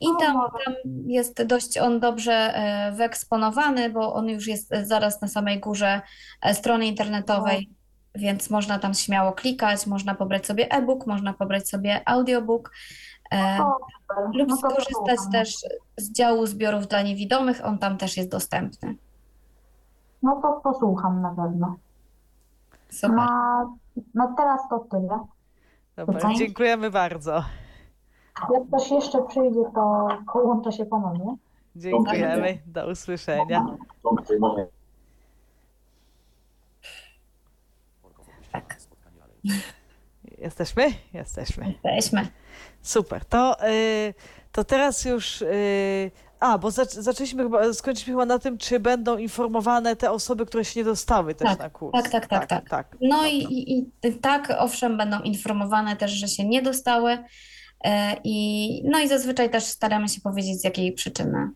I 0.00 0.06
tam, 0.20 0.36
tam 0.64 0.74
jest 1.06 1.42
dość 1.42 1.78
on 1.78 2.00
dobrze 2.00 2.32
e, 2.32 2.92
wyeksponowany, 2.92 3.90
bo 3.90 4.14
on 4.14 4.28
już 4.28 4.46
jest 4.46 4.72
e, 4.72 4.86
zaraz 4.86 5.20
na 5.20 5.28
samej 5.28 5.60
górze 5.60 6.00
e, 6.42 6.54
strony 6.54 6.86
internetowej, 6.86 7.70
więc 8.14 8.50
można 8.50 8.78
tam 8.78 8.94
śmiało 8.94 9.32
klikać, 9.32 9.86
można 9.86 10.14
pobrać 10.14 10.46
sobie 10.46 10.72
e-book, 10.72 11.06
można 11.06 11.32
pobrać 11.32 11.68
sobie 11.68 12.08
audiobook 12.08 12.72
e, 13.32 13.58
To 13.58 13.78
super. 14.02 14.34
lub 14.34 14.48
No 14.48 14.56
skorzystać 14.56 15.18
też 15.32 15.54
z 15.96 16.12
działu 16.12 16.46
zbiorów 16.46 16.86
dla 16.86 17.02
niewidomych, 17.02 17.64
on 17.64 17.78
tam 17.78 17.98
też 17.98 18.16
jest 18.16 18.30
dostępny. 18.30 18.94
No 20.22 20.40
to 20.42 20.60
posłucham 20.64 21.22
na 21.22 21.30
pewno. 21.34 21.76
Super. 22.90 23.16
Na, 23.16 23.66
na 24.14 24.34
teraz 24.36 24.60
to 24.70 24.78
tyle. 24.78 25.20
Dobra, 25.96 26.20
Tutaj. 26.20 26.36
dziękujemy 26.36 26.90
bardzo. 26.90 27.44
Jak 28.54 28.66
ktoś 28.68 28.90
jeszcze 28.90 29.22
przyjdzie, 29.22 29.60
to 29.74 30.08
połączę 30.32 30.72
się 30.72 30.86
ponownie. 30.86 31.36
Dziękujemy. 31.76 32.58
Do 32.66 32.90
usłyszenia. 32.90 33.66
Tak, 38.52 38.76
Jesteśmy? 40.38 40.92
Jesteśmy. 41.14 41.74
jesteśmy. 41.84 42.26
Super. 42.82 43.24
To, 43.24 43.68
y, 43.68 44.14
to 44.52 44.64
teraz 44.64 45.04
już. 45.04 45.42
y, 45.42 46.10
a, 46.40 46.58
bo 46.58 46.68
zac- 46.68 47.00
zaczęliśmy 47.02 47.42
chyba, 47.42 47.72
skończyliśmy 47.72 48.12
chyba 48.12 48.26
na 48.26 48.38
tym, 48.38 48.58
czy 48.58 48.80
będą 48.80 49.16
informowane 49.18 49.96
te 49.96 50.10
osoby, 50.10 50.46
które 50.46 50.64
się 50.64 50.80
nie 50.80 50.84
dostały 50.84 51.34
też 51.34 51.48
Tak, 51.48 51.58
na 51.58 51.70
kurs. 51.70 51.92
tak, 51.92 52.10
tak, 52.10 52.26
tak, 52.26 52.46
tak. 52.48 52.68
tak. 52.68 52.96
No 53.00 53.26
i, 53.26 53.36
i, 53.36 53.78
i 54.08 54.12
tak, 54.20 54.52
owszem, 54.58 54.96
będą 54.96 55.20
informowane 55.20 55.96
też, 55.96 56.10
że 56.10 56.28
się 56.28 56.44
nie 56.48 56.62
dostały. 56.62 57.18
e, 57.84 58.16
I, 58.24 58.82
no 58.84 59.00
i 59.00 59.08
zazwyczaj 59.08 59.50
też 59.50 59.64
staramy 59.64 60.08
się 60.08 60.20
powiedzieć, 60.20 60.60
z 60.60 60.64
jakiej 60.64 60.92
przyczyny. 60.92 61.50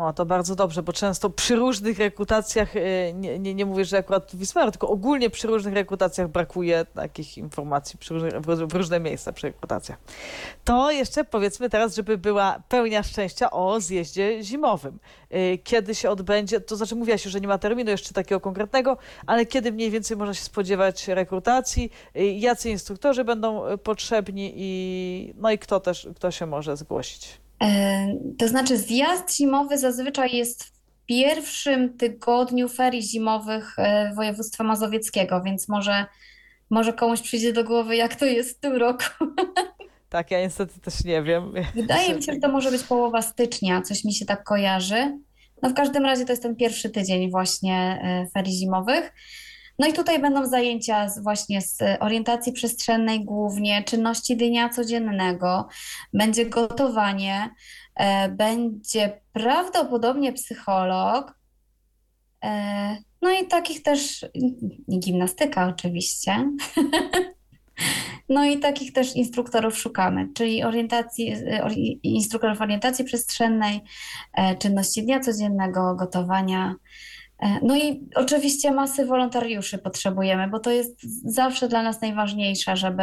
O, 0.00 0.12
to 0.12 0.26
bardzo 0.26 0.54
dobrze, 0.54 0.82
bo 0.82 0.92
często 0.92 1.30
przy 1.30 1.56
różnych 1.56 1.98
rekrutacjach, 1.98 2.76
y, 2.76 3.12
nie, 3.14 3.38
nie, 3.38 3.54
nie 3.54 3.66
mówię, 3.66 3.84
że 3.84 3.98
akurat 3.98 4.32
w 4.32 4.36
Wismar, 4.38 4.70
tylko 4.70 4.88
ogólnie 4.88 5.30
przy 5.30 5.46
różnych 5.48 5.74
rekrutacjach 5.74 6.28
brakuje 6.28 6.84
takich 6.94 7.38
informacji 7.38 7.98
przy 7.98 8.14
różnych, 8.14 8.32
w 8.40 8.46
róż- 8.46 8.66
w 8.66 8.74
różne 8.74 9.00
miejsca 9.00 9.32
przy 9.32 9.46
rekrutacjach. 9.46 9.98
To 10.64 10.90
jeszcze 10.90 11.24
powiedzmy 11.24 11.70
teraz, 11.70 11.94
żeby 11.96 12.18
była 12.18 12.62
pełnia 12.68 13.02
szczęścia 13.02 13.50
o 13.50 13.80
zjeździe 13.80 14.42
zimowym. 14.44 14.98
Y, 15.34 15.58
Kiedy 15.64 15.94
się 15.94 16.10
odbędzie, 16.10 16.60
to 16.60 16.76
znaczy 16.76 16.96
mówiłaś 16.96 17.24
już, 17.24 17.32
że 17.32 17.40
nie 17.40 17.48
ma 17.48 17.58
terminu 17.58 17.90
jeszcze 17.90 18.14
takiego 18.14 18.40
konkretnego, 18.40 18.96
ale 19.26 19.46
kiedy 19.46 19.72
mniej 19.72 19.90
więcej 19.90 20.16
można 20.16 20.34
się 20.34 20.44
spodziewać 20.44 21.08
rekrutacji, 21.08 21.90
y, 22.16 22.24
jacy 22.24 22.70
instruktorzy 22.70 23.24
będą 23.24 23.62
potrzebni 23.78 24.52
i 24.56 25.34
no 25.36 25.50
i 25.50 25.58
kto 25.58 25.80
też, 25.80 26.08
kto 26.16 26.30
się 26.30 26.46
może 26.46 26.76
zgłosić. 26.76 27.40
E, 27.62 28.06
To 28.38 28.48
znaczy, 28.48 28.78
zjazd 28.78 29.36
zimowy 29.36 29.78
zazwyczaj 29.78 30.36
jest 30.36 30.64
w 30.64 30.72
pierwszym 31.06 31.96
tygodniu 31.96 32.68
ferii 32.68 33.02
zimowych 33.02 33.78
e, 33.78 34.14
województwa 34.14 34.64
mazowieckiego, 34.64 35.42
więc 35.42 35.68
może, 35.68 36.06
może 36.70 36.92
komuś 36.92 37.20
przyjdzie 37.20 37.52
do 37.52 37.64
głowy, 37.64 37.96
jak 37.96 38.14
to 38.14 38.26
jest 38.26 38.56
w 38.56 38.60
tym 38.60 38.72
roku. 38.76 39.04
Tak, 40.10 40.30
ja 40.30 40.40
niestety 40.40 40.80
też 40.80 41.04
nie 41.04 41.22
wiem. 41.22 41.52
Wydaje 41.74 42.08
mi 42.14 42.22
się, 42.22 42.32
że 42.32 42.38
to 42.38 42.48
może 42.48 42.70
być 42.70 42.82
połowa 42.82 43.22
stycznia, 43.22 43.82
coś 43.82 44.04
mi 44.04 44.14
się 44.14 44.24
tak 44.26 44.44
kojarzy. 44.44 45.18
No 45.62 45.68
w 45.70 45.74
każdym 45.74 46.04
razie 46.04 46.24
to 46.24 46.32
jest 46.32 46.42
ten 46.42 46.56
pierwszy 46.56 46.90
tydzień 46.90 47.30
właśnie 47.30 48.00
e, 48.04 48.26
ferii 48.34 48.52
zimowych. 48.52 49.12
No 49.80 49.86
i 49.86 49.92
tutaj 49.92 50.18
będą 50.18 50.46
zajęcia 50.46 51.08
z, 51.08 51.22
właśnie 51.22 51.60
z 51.62 51.78
orientacji 52.00 52.52
przestrzennej 52.52 53.24
głównie, 53.24 53.84
czynności 53.84 54.36
dnia 54.36 54.68
codziennego, 54.68 55.68
będzie 56.12 56.46
gotowanie, 56.46 57.50
e, 57.94 58.28
będzie 58.28 59.20
prawdopodobnie 59.32 60.32
psycholog, 60.32 61.34
e, 62.44 62.96
no 63.22 63.30
i 63.30 63.46
takich 63.46 63.82
też, 63.82 64.26
gimnastyka 64.98 65.68
oczywiście. 65.68 66.32
No 68.28 68.44
i 68.44 68.58
takich 68.58 68.92
też 68.92 69.16
instruktorów 69.16 69.78
szukamy, 69.78 70.28
czyli 70.34 70.64
orientacji, 70.64 71.32
e, 71.32 71.72
instruktorów 72.02 72.60
orientacji 72.60 73.04
przestrzennej, 73.04 73.80
e, 74.34 74.56
czynności 74.56 75.02
dnia 75.02 75.20
codziennego, 75.20 75.94
gotowania. 75.94 76.74
E, 77.42 77.58
No 77.62 77.76
i 77.76 78.08
oczywiście 78.14 78.72
masy 78.72 79.06
wolontariuszy 79.06 79.78
potrzebujemy, 79.78 80.48
bo 80.48 80.58
to 80.60 80.70
jest 80.70 81.00
zawsze 81.24 81.68
dla 81.68 81.82
nas 81.82 82.00
najważniejsze, 82.00 82.76
żeby, 82.76 83.02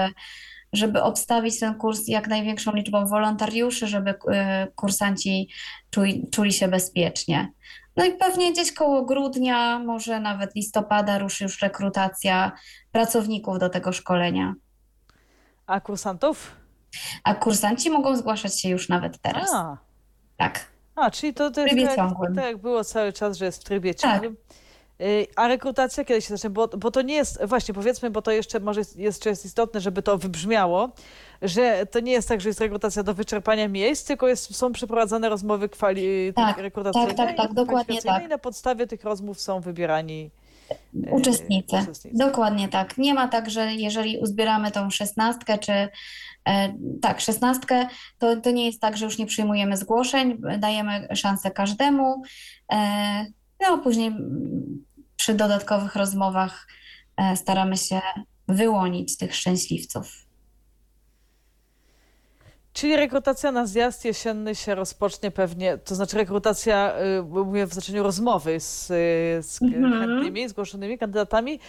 żeby 0.74 1.04
obstawić 1.04 1.60
ten 1.60 1.76
kurs 1.76 2.08
jak 2.08 2.28
największą 2.28 2.72
liczbą 2.74 3.06
wolontariuszy, 3.06 3.88
żeby 3.88 4.14
e, 4.32 4.68
kursanci 4.76 5.50
czuli, 5.90 6.30
czuli 6.32 6.54
się 6.54 6.68
bezpiecznie. 6.68 7.52
No 7.96 8.06
i 8.06 8.14
pewnie 8.14 8.52
gdzieś 8.52 8.72
koło 8.72 9.06
grudnia, 9.06 9.80
może 9.80 10.20
nawet 10.20 10.56
listopada 10.56 11.18
ruszy 11.18 11.44
już 11.44 11.62
rekrutacja 11.62 12.52
pracowników 12.92 13.60
do 13.60 13.70
tego 13.70 13.92
szkolenia. 13.92 14.54
A 15.68 15.80
kursantów? 15.82 16.56
A 17.24 17.36
kursanci 17.36 17.90
mogą 17.90 18.16
zgłaszać 18.18 18.62
się 18.62 18.70
już 18.70 18.90
nawet 18.90 19.22
teraz. 19.22 19.54
A, 19.54 19.78
Tak. 20.38 20.77
A 20.98 21.12
czyli 21.12 21.34
to, 21.34 21.52
to 21.52 21.62
jest 21.62 21.72
trybie 21.74 21.88
tak, 21.88 21.96
ciągłym. 21.96 22.36
tak 22.36 22.46
jak 22.46 22.58
było 22.58 22.84
cały 22.84 23.14
czas, 23.14 23.38
że 23.38 23.46
jest 23.46 23.62
w 23.62 23.64
trybie 23.64 23.94
Tak. 23.94 24.12
ciągłym. 24.12 24.38
Y, 25.02 25.28
A 25.36 25.48
rekrutacja 25.48 26.06
kiedy 26.06 26.22
się 26.22 26.28
zacznie? 26.28 26.50
Bo, 26.50 26.68
bo 26.68 26.92
to 26.92 27.02
nie 27.02 27.14
jest, 27.16 27.46
właśnie 27.46 27.74
powiedzmy, 27.74 28.10
bo 28.10 28.22
to 28.22 28.32
jeszcze 28.32 28.60
może 28.60 28.80
jest, 28.80 28.98
jeszcze 28.98 29.30
jest 29.30 29.46
istotne, 29.46 29.82
żeby 29.82 30.02
to 30.02 30.18
wybrzmiało, 30.18 30.90
że 31.42 31.86
to 31.92 32.00
nie 32.00 32.12
jest 32.12 32.28
tak, 32.30 32.42
że 32.42 32.50
jest 32.50 32.60
rekrutacja 32.62 33.04
do 33.04 33.14
wyczerpania 33.14 33.68
miejsc, 33.68 34.08
tylko 34.08 34.28
jest, 34.28 34.56
są 34.56 34.72
przeprowadzane 34.74 35.30
rozmowy 35.30 35.70
kwali, 35.70 36.34
Tak, 36.36 36.58
rekrutacyjne 36.58 37.08
tak, 37.14 37.28
tak, 37.28 37.38
tak, 37.38 37.54
dokładnie 37.54 38.02
tak. 38.02 38.24
I 38.24 38.28
na 38.28 38.38
podstawie 38.38 38.88
tych 38.88 39.04
rozmów 39.04 39.42
są 39.42 39.62
wybierani 39.62 40.30
y, 40.96 41.10
Uczestnicy. 41.12 41.76
uczestnicy. 41.76 42.18
Dokładnie 42.18 42.68
tak. 42.70 42.98
Nie 42.98 43.14
ma 43.14 43.28
tak, 43.28 43.50
że 43.50 43.66
jeżeli 43.74 44.18
uzbieramy 44.18 44.72
tą 44.72 44.90
szesnastkę, 44.90 45.58
czy 45.58 45.90
tak, 47.02 47.22
szesnastkę, 47.22 47.88
to, 48.18 48.42
to 48.42 48.52
nie 48.52 48.66
jest 48.66 48.82
tak, 48.82 48.98
że 48.98 49.06
już 49.06 49.18
nie 49.18 49.26
przyjmujemy 49.26 49.78
zgłoszeń, 49.78 50.38
dajemy 50.60 51.08
szansę 51.16 51.52
każdemu. 51.52 52.22
E, 52.72 53.26
no 53.62 53.78
później 53.78 54.12
przy 55.16 55.34
dodatkowych 55.34 55.96
rozmowach 55.96 56.68
e, 57.18 57.36
staramy 57.36 57.78
się 57.78 58.02
wyłonić 58.48 59.18
tych 59.18 59.36
szczęśliwców. 59.36 60.27
Czyli 62.78 62.96
rekrutacja 62.96 63.52
na 63.52 63.66
zjazd 63.66 64.06
jesienny 64.06 64.56
się 64.56 64.76
rozpocznie 64.76 65.32
pewnie, 65.32 65.78
to 65.78 65.96
znaczy 65.96 66.18
rekrutacja, 66.18 66.94
y, 67.20 67.24
mówię 67.24 67.66
w 67.68 67.74
znaczeniu 67.74 68.04
rozmowy 68.04 68.60
z, 68.60 68.92
y, 68.92 69.44
z 69.44 69.62
Mhm. 69.62 70.00
chętnymi, 70.02 70.50
zgłoszonymi 70.50 70.98
kandydatami 70.98 71.60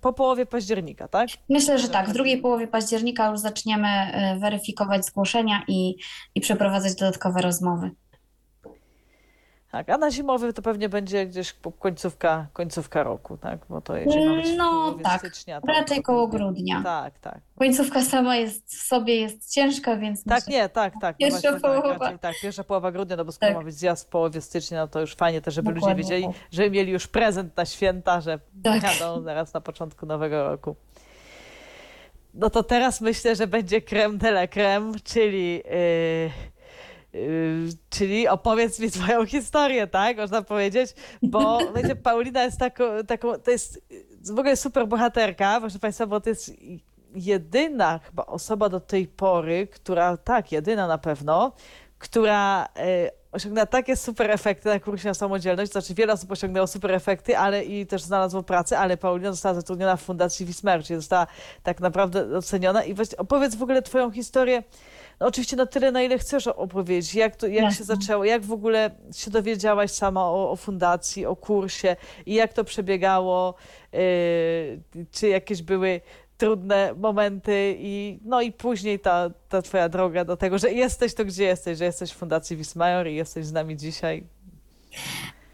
po 0.00 0.12
połowie 0.12 0.46
października, 0.46 1.08
tak? 1.08 1.28
Myślę, 1.48 1.78
że 1.78 1.88
tak. 1.88 2.08
W 2.08 2.12
drugiej 2.12 2.40
połowie 2.40 2.68
października 2.68 3.30
już 3.30 3.40
zaczniemy 3.40 3.88
e, 3.88 4.38
weryfikować 4.38 5.06
zgłoszenia 5.06 5.62
i, 5.68 5.94
i 6.34 6.40
przeprowadzać 6.40 6.94
dodatkowe 6.94 7.40
rozmowy. 7.42 7.90
Tak, 9.72 9.88
a 9.90 9.98
na 9.98 10.10
zimowy 10.10 10.52
to 10.52 10.62
pewnie 10.62 10.88
będzie 10.88 11.26
gdzieś 11.26 11.54
końcówka, 11.78 12.46
końcówka 12.52 13.02
roku, 13.02 13.36
tak? 13.36 13.58
Bo 13.68 13.80
to 13.80 13.96
jeżeli 13.96 14.56
No, 14.56 14.98
tak. 15.02 15.18
stycznia. 15.20 15.60
To 15.60 15.66
Raczej 15.66 15.96
to 15.96 16.02
koło 16.02 16.28
grudnia. 16.28 16.80
Tak, 16.84 17.18
tak. 17.18 17.38
Końcówka 17.58 18.02
sama 18.04 18.36
jest 18.36 18.74
w 18.74 18.82
sobie 18.86 19.16
jest 19.16 19.52
ciężka, 19.54 19.96
więc 19.96 20.24
Tak, 20.24 20.46
myślę, 20.46 20.62
nie, 20.62 20.68
tak, 20.68 20.92
tak. 21.00 21.16
No 21.20 21.26
Pierwsza 21.26 21.50
właśnie, 21.50 21.60
tak, 21.60 21.82
połowa. 21.82 22.04
raczej 22.04 22.18
tak, 22.18 22.34
pierwsza 22.42 22.64
połowa 22.64 22.92
grudnia, 22.92 23.16
no 23.16 23.24
bo 23.24 23.32
skoro 23.32 23.48
Tak. 23.52 23.58
ma 23.58 23.64
być 23.64 23.74
zjazd 23.74 24.06
w 24.06 24.08
połowie 24.08 24.40
stycznia, 24.40 24.78
no 24.80 24.88
to 24.88 25.00
już 25.00 25.14
fajnie 25.14 25.40
też, 25.40 25.54
żeby 25.54 25.70
ludzie 25.70 25.80
Dokładnie 25.80 26.02
wiedzieli, 26.02 26.24
tak. 26.26 26.34
żeby 26.52 26.70
mieli 26.70 26.92
już 26.92 27.06
prezent 27.06 27.56
na 27.56 27.64
święta, 27.64 28.20
że 28.20 28.38
Tak. 28.64 28.82
jadą 28.82 29.22
zaraz 29.22 29.54
na 29.54 29.60
początku 29.60 30.06
nowego 30.06 30.44
roku. 30.50 30.76
No 32.34 32.50
to 32.50 32.62
teraz 32.62 33.00
myślę, 33.00 33.36
że 33.36 33.46
będzie 33.46 33.80
creme 33.82 34.18
de 34.18 34.28
la 34.28 34.46
creme, 34.46 34.92
czyli, 35.04 35.54
yy, 35.54 36.30
czyli 37.90 38.28
opowiedz 38.28 38.80
mi 38.80 38.90
swoją 38.90 39.26
historię, 39.26 39.86
tak? 39.86 40.16
Można 40.16 40.42
powiedzieć, 40.42 40.94
bo 41.22 41.58
wiecie, 41.76 41.96
Paulina 41.96 42.44
jest 42.44 42.58
taką, 42.58 42.84
taką 43.06 43.38
to 43.38 43.50
jest 43.50 43.82
w 44.34 44.38
ogóle 44.38 44.56
super 44.56 44.88
bohaterka, 44.88 45.60
proszę 45.60 45.78
Państwa, 45.78 46.06
bo 46.06 46.20
to 46.20 46.30
jest 46.30 46.52
jedyna 47.14 48.00
chyba 48.04 48.26
osoba 48.26 48.68
do 48.68 48.80
tej 48.80 49.06
pory, 49.06 49.66
która, 49.66 50.16
tak, 50.16 50.52
jedyna 50.52 50.86
na 50.86 50.98
pewno, 50.98 51.52
która 51.98 52.68
e, 52.76 53.10
osiągnęła 53.32 53.66
takie 53.66 53.96
super 53.96 54.30
efekty 54.30 54.68
na 54.68 54.80
kursie 54.80 55.08
na 55.08 55.14
samodzielność. 55.14 55.72
Znaczy 55.72 55.94
wiele 55.94 56.12
osób 56.12 56.32
osiągnęło 56.32 56.66
super 56.66 56.92
efekty, 56.92 57.38
ale 57.38 57.64
i 57.64 57.86
też 57.86 58.02
znalazło 58.02 58.42
pracę, 58.42 58.78
ale 58.78 58.96
Paulina 58.96 59.30
została 59.30 59.54
zatrudniona 59.54 59.96
w 59.96 60.02
Fundacji 60.02 60.46
Wismer, 60.46 60.84
czyli 60.84 60.96
została 60.96 61.26
tak 61.62 61.80
naprawdę 61.80 62.26
doceniona. 62.28 62.84
I 62.84 62.94
właśnie 62.94 63.18
opowiedz 63.18 63.54
w 63.54 63.62
ogóle 63.62 63.82
twoją 63.82 64.10
historię, 64.10 64.62
no 65.20 65.26
oczywiście 65.26 65.56
na 65.56 65.66
tyle, 65.66 65.92
na 65.92 66.02
ile 66.02 66.18
chcesz 66.18 66.46
opowiedzieć. 66.46 67.14
Jak, 67.14 67.36
to, 67.36 67.46
jak 67.46 67.74
się 67.74 67.84
zaczęło, 67.84 68.24
jak 68.24 68.42
w 68.42 68.52
ogóle 68.52 68.90
się 69.14 69.30
dowiedziałaś 69.30 69.90
sama 69.90 70.24
o, 70.24 70.50
o 70.50 70.56
fundacji, 70.56 71.26
o 71.26 71.36
kursie 71.36 71.96
i 72.26 72.34
jak 72.34 72.52
to 72.52 72.64
przebiegało, 72.64 73.54
yy, 73.92 74.00
czy 75.10 75.28
jakieś 75.28 75.62
były 75.62 76.00
trudne 76.36 76.94
momenty 76.96 77.76
i 77.78 78.18
no 78.24 78.40
i 78.40 78.52
później 78.52 79.00
ta, 79.00 79.30
ta 79.48 79.62
twoja 79.62 79.88
droga 79.88 80.24
do 80.24 80.36
tego, 80.36 80.58
że 80.58 80.72
jesteś 80.72 81.14
to, 81.14 81.24
gdzie 81.24 81.44
jesteś, 81.44 81.78
że 81.78 81.84
jesteś 81.84 82.12
w 82.12 82.16
Fundacji 82.16 82.56
Wismajor 82.56 83.08
i 83.08 83.14
jesteś 83.14 83.46
z 83.46 83.52
nami 83.52 83.76
dzisiaj. 83.76 84.24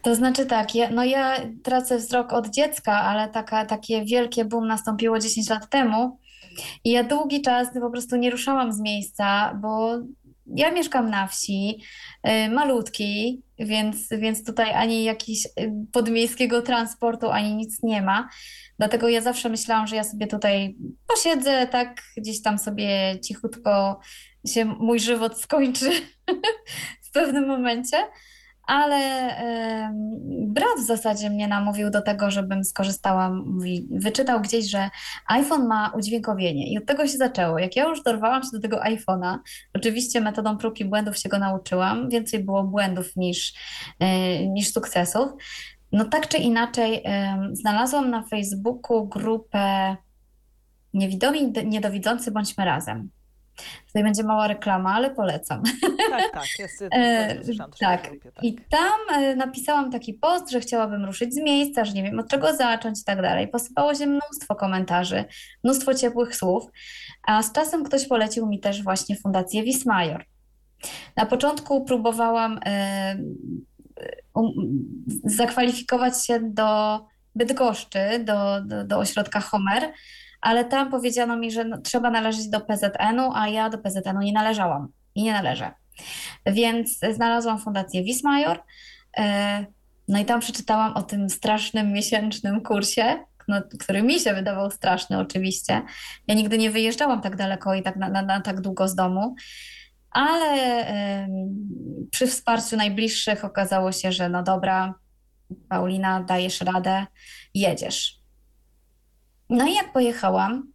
To 0.02 0.14
znaczy 0.14 0.46
tak, 0.46 0.74
ja, 0.74 0.90
no 0.90 1.04
ja 1.04 1.36
tracę 1.62 1.98
wzrok 1.98 2.32
od 2.32 2.48
dziecka, 2.48 2.92
ale 2.92 3.28
taka, 3.28 3.66
takie 3.66 4.04
wielkie 4.04 4.44
boom 4.44 4.66
nastąpiło 4.66 5.18
10 5.18 5.50
lat 5.50 5.70
temu 5.70 6.18
i 6.84 6.90
ja 6.90 7.04
długi 7.04 7.42
czas 7.42 7.68
po 7.80 7.90
prostu 7.90 8.16
nie 8.16 8.30
ruszałam 8.30 8.72
z 8.72 8.80
miejsca, 8.80 9.59
bo 9.62 9.98
ja 10.46 10.70
mieszkam 10.70 11.11
na 11.11 11.26
wsi, 11.26 11.82
y, 12.28 12.50
malutki, 12.50 13.42
więc, 13.59 14.09
więc 14.11 14.44
tutaj 14.44 14.72
ani 14.74 15.04
jakiegoś 15.04 15.46
y, 15.46 15.72
podmiejskiego 15.92 16.62
transportu, 16.62 17.30
ani 17.30 17.54
nic 17.54 17.82
nie 17.82 18.02
ma. 18.02 18.28
Dlatego 18.78 19.09
ja 19.09 19.20
zawsze 19.20 19.48
myślałam, 19.48 19.86
że 19.86 19.96
ja 19.96 20.04
sobie 20.04 20.26
tutaj 20.26 20.76
posiedzę, 21.07 21.66
tak 21.66 22.02
gdzieś 22.16 22.42
tam 22.42 22.59
sobie 22.59 23.18
cichutko 23.24 24.00
się 24.46 24.64
mój 24.64 25.00
żywot 25.00 25.40
skończy 25.40 25.90
w 27.07 27.11
pewnym 27.12 27.46
momencie. 27.46 27.96
Ale 28.66 29.30
brat 30.46 30.78
w 30.78 30.86
zasadzie 30.86 31.30
mnie 31.30 31.48
namówił 31.48 31.90
do 31.90 32.02
tego, 32.02 32.30
żebym 32.30 32.64
skorzystała. 32.64 33.30
Mówi, 33.30 33.88
wyczytał 33.90 34.40
gdzieś, 34.40 34.70
że 34.70 34.90
iPhone 35.28 35.66
ma 35.66 35.92
udźwiękowienie 35.96 36.72
i 36.72 36.78
od 36.78 36.86
tego 36.86 37.06
się 37.06 37.18
zaczęło. 37.18 37.58
Jak 37.58 37.76
ja 37.76 37.84
już 37.84 38.02
dorwałam 38.02 38.42
się 38.42 38.48
do 38.52 38.60
tego 38.60 38.76
iPhone'a, 38.76 39.38
oczywiście 39.74 40.20
metodą 40.20 40.56
prób 40.56 40.80
i 40.80 40.84
błędów 40.84 41.18
się 41.18 41.28
go 41.28 41.38
nauczyłam, 41.38 42.08
więcej 42.08 42.44
było 42.44 42.64
błędów 42.64 43.16
niż, 43.16 43.54
e, 43.98 44.46
niż 44.46 44.72
sukcesów. 44.72 45.30
No 45.92 46.04
tak 46.04 46.28
czy 46.28 46.36
inaczej, 46.36 47.02
znalazłam 47.52 48.10
na 48.10 48.22
Facebooku 48.22 49.08
grupę 49.08 49.96
Niewidomi, 50.94 51.52
Niedowidzący 51.64 52.30
Bądźmy 52.30 52.64
Razem. 52.64 53.10
Tutaj 53.86 54.02
będzie 54.02 54.22
mała 54.22 54.48
reklama, 54.48 54.94
ale 54.94 55.11
polecam. 55.11 55.62
Tak, 56.11 56.32
tak, 56.32 56.44
jest. 56.59 56.84
E, 56.92 57.44
słyszałam 57.44 57.72
tak. 57.80 58.11
grupie, 58.11 58.32
tak. 58.32 58.44
I 58.44 58.57
tam 58.70 59.22
e, 59.22 59.36
napisałam 59.36 59.90
taki 59.90 60.14
post, 60.14 60.50
że 60.50 60.61
chciałabym 60.61 61.04
ruszyć 61.04 61.34
z 61.34 61.36
miejsca, 61.36 61.84
że 61.84 61.92
nie 61.92 62.02
wiem 62.02 62.18
od 62.18 62.28
czego 62.28 62.57
zacząć 62.57 63.00
i 63.00 63.04
tak 63.04 63.22
dalej. 63.22 63.48
Posypało 63.48 63.94
się 63.94 64.07
mnóstwo 64.07 64.54
komentarzy, 64.54 65.24
mnóstwo 65.64 65.94
ciepłych 65.94 66.36
słów, 66.36 66.70
a 67.26 67.42
z 67.42 67.52
czasem 67.52 67.84
ktoś 67.84 68.09
polecił 68.09 68.46
mi 68.46 68.61
też 68.61 68.82
właśnie 68.82 69.16
Fundację 69.16 69.62
Wismajor. 69.62 70.24
Na 71.16 71.26
początku 71.26 71.84
próbowałam 71.84 72.61
e, 72.66 73.16
um, 74.34 74.52
zakwalifikować 75.24 76.26
się 76.26 76.40
do 76.40 77.00
Bydgoszczy, 77.34 78.24
do, 78.24 78.61
do, 78.64 78.84
do 78.84 78.98
ośrodka 78.98 79.40
Homer, 79.40 79.92
ale 80.47 80.64
tam 80.64 80.90
powiedziano 80.90 81.36
mi, 81.36 81.51
że 81.51 81.64
no, 81.64 81.78
trzeba 81.78 82.11
należeć 82.11 82.49
do 82.49 82.61
PZN-u, 82.61 83.32
a 83.34 83.49
ja 83.49 83.70
do 83.70 83.78
PZN-u 83.78 84.20
nie 84.20 84.32
należałam 84.32 84.88
i 85.14 85.22
nie 85.22 85.32
należę. 85.32 85.70
Więc 86.47 86.99
znalazłam 87.12 87.59
Fundację 87.59 88.05
Wismajor, 88.05 88.62
e, 89.18 89.66
no 90.09 90.18
i 90.18 90.24
tam 90.24 90.40
przeczytałam 90.40 90.94
o 90.94 91.03
tym 91.03 91.30
strasznym 91.30 91.92
miesięcznym 91.92 92.61
kursie, 92.61 93.24
no, 93.49 93.62
który 93.80 94.03
mi 94.03 94.20
się 94.20 94.34
wydawał 94.34 94.70
straszny 94.70 95.18
oczywiście. 95.18 95.82
Ja 96.28 96.34
nigdy 96.34 96.59
nie 96.59 96.70
wyjeżdżałam 96.70 97.20
tak 97.20 97.36
daleko 97.36 97.74
i 97.74 97.82
tak 97.82 97.97
na, 97.97 98.09
na, 98.09 98.22
na 98.22 98.40
tak 98.40 98.61
długo 98.61 98.88
z 98.88 98.94
domu, 98.94 99.34
ale 100.11 100.86
em, 100.86 101.30
przy 102.11 102.26
wsparciu 102.26 102.76
najbliższych 102.76 103.44
okazało 103.44 103.92
się, 103.92 104.12
że 104.12 104.28
no 104.28 104.42
dobra, 104.42 104.94
Paulina, 105.68 106.20
dajesz 106.20 106.61
radę, 106.61 107.07
jedziesz. 107.55 108.26
No 109.51 109.66
i 109.66 109.74
jak 109.74 109.92
pojechałam, 109.92 110.72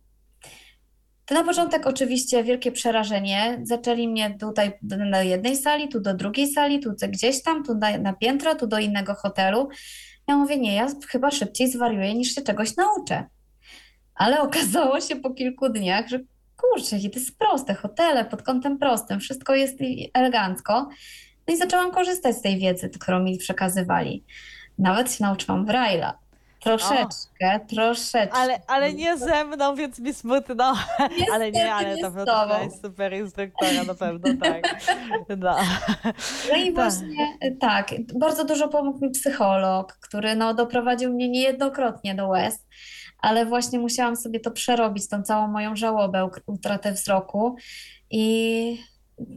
to 1.26 1.36
na 1.36 1.44
początek 1.44 1.88
oczywiście 1.88 2.44
wielkie 2.44 2.72
przerażenie. 2.72 3.60
Zaczęli 3.64 4.08
mnie 4.08 4.38
tutaj 4.40 4.72
do, 4.82 5.22
jednej 5.22 5.56
sali, 5.56 5.90
tu 5.90 6.00
do 6.00 6.14
drugiej 6.14 6.48
sali, 6.48 6.80
tu 6.80 6.92
gdzieś 7.10 7.44
tam, 7.44 7.64
tu 7.64 7.76
na, 7.76 7.98
na 7.98 8.14
piętro, 8.14 8.56
tu 8.56 8.68
do 8.68 8.80
innego 8.80 9.14
hotelu. 9.14 9.70
Ja 10.28 10.38
mówię, 10.38 10.58
nie, 10.58 10.76
ja 10.76 10.88
chyba 11.08 11.32
szybciej 11.32 11.72
zwariuję, 11.72 12.14
niż 12.14 12.36
się 12.36 12.42
czegoś 12.42 12.76
nauczę. 12.76 13.26
Ale 14.16 14.42
okazało 14.48 15.02
się 15.02 15.16
po 15.16 15.34
kilku 15.34 15.70
dniach, 15.70 16.08
że 16.08 16.20
kurczę, 16.58 17.00
to 17.00 17.20
jest 17.20 17.38
proste, 17.38 17.74
hotele 17.74 18.26
pod 18.26 18.42
kątem 18.42 18.78
prostym, 18.78 19.20
wszystko 19.20 19.56
jest 19.56 19.78
elegancko. 20.14 20.90
No 21.48 21.54
i 21.54 21.58
zaczęłam 21.58 21.92
korzystać 21.92 22.36
z 22.36 22.42
tej 22.42 22.60
wiedzy, 22.60 22.90
którą 22.90 23.20
mi 23.20 23.38
przekazywali. 23.38 24.24
Nawet 24.78 25.14
się 25.14 25.24
nauczyłam 25.24 25.66
Braille'a. 25.66 26.14
Troszeczkę, 26.64 27.60
troszeczkę. 27.70 28.38
Ale, 28.38 28.62
ale 28.68 28.94
nie 28.94 29.18
ze 29.18 29.46
mną, 29.46 29.76
więc 29.76 30.00
mi 30.00 30.14
smutno. 30.14 30.76
ale 31.34 31.52
nie, 31.52 31.74
ale 31.74 31.96
nie 31.96 32.02
to 32.02 32.60
jest 32.64 32.82
super 32.82 33.14
instruktora, 33.14 33.84
na 33.88 33.94
pewno 33.96 34.30
tak. 34.44 34.84
No. 35.38 35.56
No 36.50 36.58
i 36.58 36.66
Tak. 36.66 36.74
właśnie 36.76 37.38
y, 37.46 37.58
tak, 37.60 37.90
bardzo 38.16 38.46
dużo 38.46 38.68
pomógł 38.68 39.06
mi 39.06 39.12
psycholog, 39.12 39.94
który 39.94 40.36
no, 40.36 40.54
doprowadził 40.54 41.14
mnie 41.14 41.30
niejednokrotnie 41.30 42.16
do 42.16 42.28
łez, 42.28 42.66
ale 43.20 43.46
właśnie 43.46 43.80
musiałam 43.80 44.16
sobie 44.16 44.40
to 44.40 44.52
przerobić, 44.52 45.08
tą 45.10 45.24
całą 45.24 45.48
moją 45.48 45.76
żałobę, 45.76 46.30
utratę 46.46 46.92
wzroku 46.92 47.56
i 48.12 48.78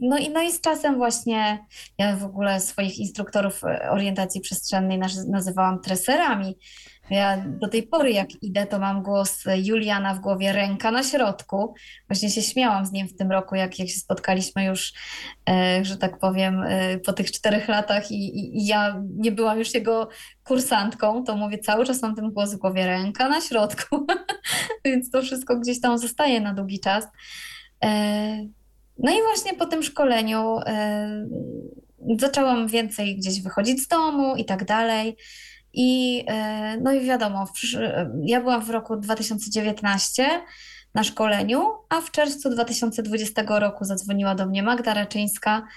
no 0.01 0.17
i, 0.17 0.29
no 0.29 0.41
i 0.41 0.51
z 0.51 0.61
czasem 0.61 0.95
właśnie 0.95 1.65
ja 1.97 2.15
w 2.15 2.23
ogóle 2.23 2.59
swoich 2.59 2.97
instruktorów 2.97 3.63
e, 3.63 3.89
orientacji 3.91 4.41
przestrzennej 4.41 4.99
naz- 4.99 5.29
nazywałam 5.29 5.81
treserami. 5.81 6.57
Ja 7.09 7.37
do 7.37 7.67
tej 7.67 7.83
pory 7.83 8.11
jak 8.11 8.43
idę, 8.43 8.65
to 8.65 8.79
mam 8.79 9.03
głos 9.03 9.43
Juliana 9.63 10.13
w 10.13 10.19
głowie, 10.19 10.53
ręka 10.53 10.91
na 10.91 11.03
środku. 11.03 11.73
Właśnie 12.09 12.29
się 12.29 12.41
śmiałam 12.41 12.85
z 12.85 12.91
nim 12.91 13.07
w 13.07 13.15
tym 13.15 13.31
roku, 13.31 13.55
jak, 13.55 13.79
jak 13.79 13.87
się 13.87 13.99
spotkaliśmy 13.99 14.65
już 14.65 14.93
e, 15.49 15.85
że 15.85 15.97
tak 15.97 16.19
powiem, 16.19 16.63
e, 16.63 16.97
po 16.99 17.13
tych 17.13 17.31
czterech 17.31 17.67
latach 17.67 18.11
i, 18.11 18.39
i, 18.39 18.57
i 18.57 18.65
ja 18.65 19.01
nie 19.17 19.31
byłam 19.31 19.59
już 19.59 19.73
jego 19.73 20.09
kursantką, 20.43 21.23
to 21.23 21.35
mówię, 21.35 21.57
cały 21.57 21.85
czas 21.85 22.01
mam 22.01 22.15
ten 22.15 22.31
głos 22.31 22.53
w 22.53 22.57
głowie, 22.57 22.85
ręka 22.85 23.29
na 23.29 23.41
środku, 23.41 24.07
więc 24.85 25.09
to 25.09 25.21
wszystko 25.21 25.59
gdzieś 25.59 25.81
tam 25.81 25.97
zostaje 25.97 26.41
na 26.41 26.53
długi 26.53 26.79
czas. 26.79 27.07
No 28.97 29.11
i 29.11 29.21
właśnie 29.21 29.53
po 29.53 29.65
tym 29.65 29.83
szkoleniu 29.83 30.59
e, 30.65 31.27
zaczęłam 32.19 32.67
więcej 32.67 33.17
gdzieś 33.17 33.41
wychodzić 33.41 33.83
z 33.83 33.87
domu 33.87 34.35
i 34.35 34.45
tak 34.45 34.65
dalej. 34.65 35.17
I, 35.73 36.23
e, 36.27 36.77
no 36.77 36.93
i 36.93 37.05
wiadomo, 37.05 37.47
ja 38.23 38.41
byłam 38.41 38.65
w 38.65 38.69
roku 38.69 38.95
2019 38.95 40.41
na 40.93 41.03
szkoleniu, 41.03 41.69
a 41.89 42.01
w 42.01 42.11
czerwcu 42.11 42.49
2020 42.49 43.43
roku 43.59 43.85
zadzwoniła 43.85 44.35
do 44.35 44.45
mnie 44.45 44.63
Magda 44.63 44.93
Raczyńska 44.93 45.67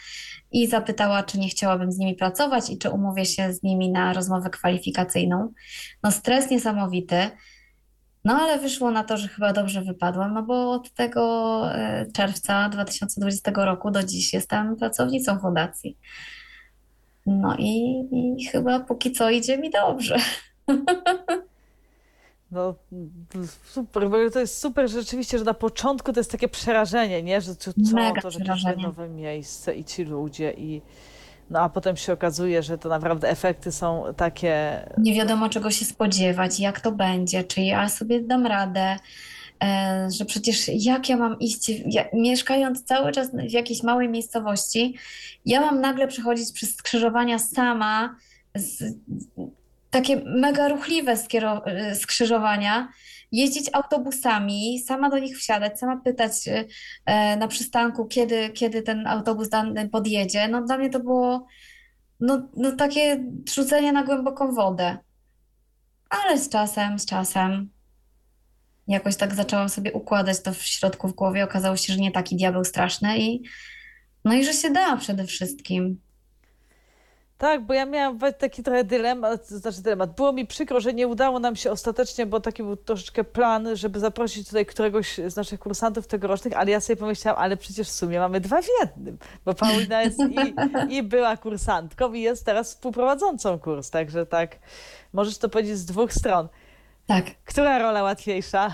i 0.53 0.67
zapytała, 0.67 1.23
czy 1.23 1.39
nie 1.39 1.49
chciałabym 1.49 1.93
z 1.93 1.99
nimi 1.99 2.15
pracować 2.15 2.71
i 2.71 2.79
czy 2.79 2.91
umówię 2.91 3.27
się 3.27 3.53
z 3.53 3.63
nimi 3.63 3.91
na 3.91 4.13
rozmowę 4.13 4.51
kwalifikacyjną. 4.51 5.53
No 6.03 6.11
stres 6.11 6.51
niesamowity, 6.51 7.31
no 8.29 8.35
ale 8.35 8.59
wyszło 8.59 8.91
na 8.91 9.05
to, 9.05 9.17
że 9.17 9.29
chyba 9.29 9.53
dobrze 9.53 9.83
wypadłam, 9.83 10.35
no 10.35 10.43
bo 10.43 10.73
od 10.73 10.91
tego 10.91 11.63
e, 11.75 12.07
czerwca 12.13 12.69
2020 12.69 13.53
roku 13.55 13.91
do 13.91 14.03
dziś 14.03 14.33
jestem 14.33 14.77
pracownicą 14.77 15.39
fundacji. 15.39 15.99
No 17.27 17.57
i, 17.59 18.05
i 18.13 18.45
chyba 18.45 18.81
póki 18.81 19.13
co 19.13 19.31
idzie 19.31 19.59
mi 19.59 19.71
dobrze. 19.71 20.17
No 22.51 22.75
super, 23.65 24.11
bo 24.11 24.31
to 24.31 24.41
jest 24.41 24.59
super 24.59 24.91
rzeczywiście, 24.91 25.39
że 25.39 25.45
na 25.45 25.55
początku 25.55 26.13
to 26.13 26.21
jest 26.21 26.33
takie 26.33 26.49
przerażenie, 26.49 27.23
nie? 27.23 27.41
Że 27.41 27.57
co, 27.57 27.73
co 27.73 27.95
Mega 27.95 28.21
to, 28.21 28.31
że 28.31 28.39
jest 28.39 28.79
nowe 28.83 29.09
miejsce 29.09 29.75
i 29.75 29.85
ci 29.85 30.05
ludzie 30.05 30.55
i 30.57 30.83
no 31.51 31.61
a 31.61 31.69
potem 31.69 31.97
się 31.97 32.13
okazuje, 32.13 32.63
że 32.63 32.79
to 32.79 32.89
naprawdę 32.89 33.31
efekty 33.31 33.73
są 33.73 34.05
takie 34.17 34.81
Nie 34.99 35.15
wiadomo 35.15 35.49
czego 35.49 35.71
się 35.71 35.85
spodziewać, 35.85 36.61
jak 36.61 36.81
to 36.81 36.93
będzie, 36.93 37.45
czy 37.45 37.61
ja 37.61 37.89
sobie 37.89 38.21
dam 38.21 38.47
radę, 38.47 38.97
e, 39.65 40.09
że 40.19 40.25
przecież 40.25 40.69
jak 40.69 41.09
ja 41.09 41.17
mam 41.17 41.39
iść, 41.39 41.69
ja, 41.87 42.05
mieszkając 42.13 42.85
cały 42.85 43.13
czas 43.13 43.31
w 43.33 43.53
jakiejś 43.53 43.83
małej 43.83 44.09
miejscowości, 44.09 44.95
ja 45.47 45.61
mam 45.61 45.81
nagle 45.81 46.09
przechodzić 46.09 46.53
przez 46.53 46.77
skrzyżowania 46.77 47.39
sama, 47.39 48.17
z, 48.55 48.95
takie 49.91 50.23
mega 50.25 50.69
ruchliwe 50.69 51.13
e, 51.13 51.95
skrzyżowania, 51.95 52.89
jeździć 53.33 53.71
autobusami, 53.73 54.79
sama 54.87 55.11
do 55.11 55.19
nich 55.19 55.39
wsiadać, 55.39 55.79
sama 55.79 56.01
pytać 56.05 56.33
e, 57.07 57.37
na 57.37 57.49
przystanku, 57.49 58.07
kiedy, 58.07 58.51
kiedy 58.51 58.83
ten 58.83 59.07
autobus 59.07 59.49
dany 59.49 59.89
podjedzie. 59.89 60.49
No 60.49 60.63
dla 60.63 60.79
mnie 60.79 60.91
to 60.91 61.01
było 61.01 61.47
no, 62.21 62.49
no 62.57 62.73
takie 62.73 63.25
rzucenie 63.55 63.93
na 63.93 64.05
głęboką 64.05 64.55
wodę. 64.55 64.99
Ale 66.11 66.39
z 66.39 66.49
czasem, 66.49 66.99
z 66.99 67.07
czasem 67.07 67.71
jakoś 68.89 69.17
tak 69.17 69.35
zaczęłam 69.35 69.69
sobie 69.69 69.93
układać 69.93 70.43
to 70.43 70.53
w 70.53 70.63
środku 70.63 71.09
w 71.09 71.15
głowie. 71.15 71.45
Okazało 71.45 71.77
się, 71.77 71.93
że 71.93 71.99
nie 71.99 72.13
taki 72.13 72.37
diabeł 72.37 72.65
straszny 72.65 73.19
i 73.19 73.43
no 74.25 74.35
i 74.35 74.45
że 74.45 74.53
się 74.53 74.71
da 74.71 74.97
przede 74.97 75.25
wszystkim. 75.25 76.01
Tak, 77.39 77.61
bo 77.67 77.75
ja 77.75 77.87
miałam 77.87 78.19
taki 78.39 78.63
trochę 78.63 78.85
dylemat, 78.85 79.47
znaczy 79.47 79.83
dylemat. 79.83 80.15
Było 80.15 80.33
mi 80.33 80.47
przykro, 80.47 80.81
że 80.81 80.93
nie 80.95 81.09
udało 81.09 81.39
nam 81.39 81.57
się 81.57 81.71
ostatecznie, 81.71 82.27
bo 82.27 82.41
taki 82.41 82.63
był 82.63 82.77
troszeczkę 82.77 83.25
plan, 83.25 83.77
żeby 83.77 84.01
zaprosić 84.01 84.47
tutaj 84.47 84.67
któregoś 84.67 85.21
z 85.27 85.37
naszych 85.37 85.61
kursantów 85.61 86.07
tegorocznych, 86.07 86.57
ale 86.57 86.71
ja 86.71 86.81
sobie 86.81 86.97
pomyślałam, 86.97 87.43
ale 87.43 87.57
przecież 87.57 87.89
w 87.89 87.93
sumie 87.93 88.19
mamy 88.19 88.41
dwa 88.41 88.63
w 88.63 88.67
jednym, 88.81 89.19
bo 89.45 89.55
Paulina 89.55 90.03
jest 90.03 90.19
i, 90.21 90.55
i 90.97 91.03
była 91.03 91.37
kursantką 91.37 92.13
i 92.13 92.21
jest 92.21 92.47
teraz 92.47 92.69
współprowadzącą 92.75 93.59
kurs, 93.59 93.91
także 93.91 94.27
tak, 94.27 94.57
możesz 95.13 95.39
to 95.39 95.49
powiedzieć 95.49 95.79
z 95.79 95.85
dwóch 95.85 96.13
stron. 96.13 96.49
Tak, 97.07 97.25
Która 97.45 97.79
rola 97.79 98.03
łatwiejsza? 98.03 98.71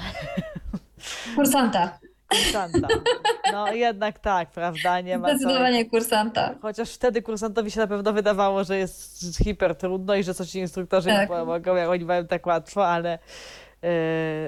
kursanta. 1.36 1.98
Kursanta. 2.42 2.88
No 3.52 3.72
jednak 3.72 4.18
tak, 4.18 4.50
prawda? 4.50 5.00
Nie 5.00 5.18
ma 5.18 5.28
co. 5.28 5.36
Zdecydowanie 5.38 5.84
kursanta. 5.90 6.54
Chociaż 6.62 6.90
wtedy 6.90 7.22
kursantowi 7.22 7.70
się 7.70 7.80
na 7.80 7.86
pewno 7.86 8.12
wydawało, 8.12 8.64
że 8.64 8.78
jest 8.78 9.38
hiper 9.44 9.74
trudno 9.76 10.14
i 10.14 10.22
że 10.24 10.34
coś 10.34 10.54
instruktorzy 10.54 11.08
Tak. 11.08 11.20
nie 11.20 11.26
pomogą, 11.36 11.74
jak 11.76 11.88
oni 11.88 12.04
mają 12.04 12.26
tak 12.26 12.46
łatwo, 12.46 12.86
ale 12.88 13.18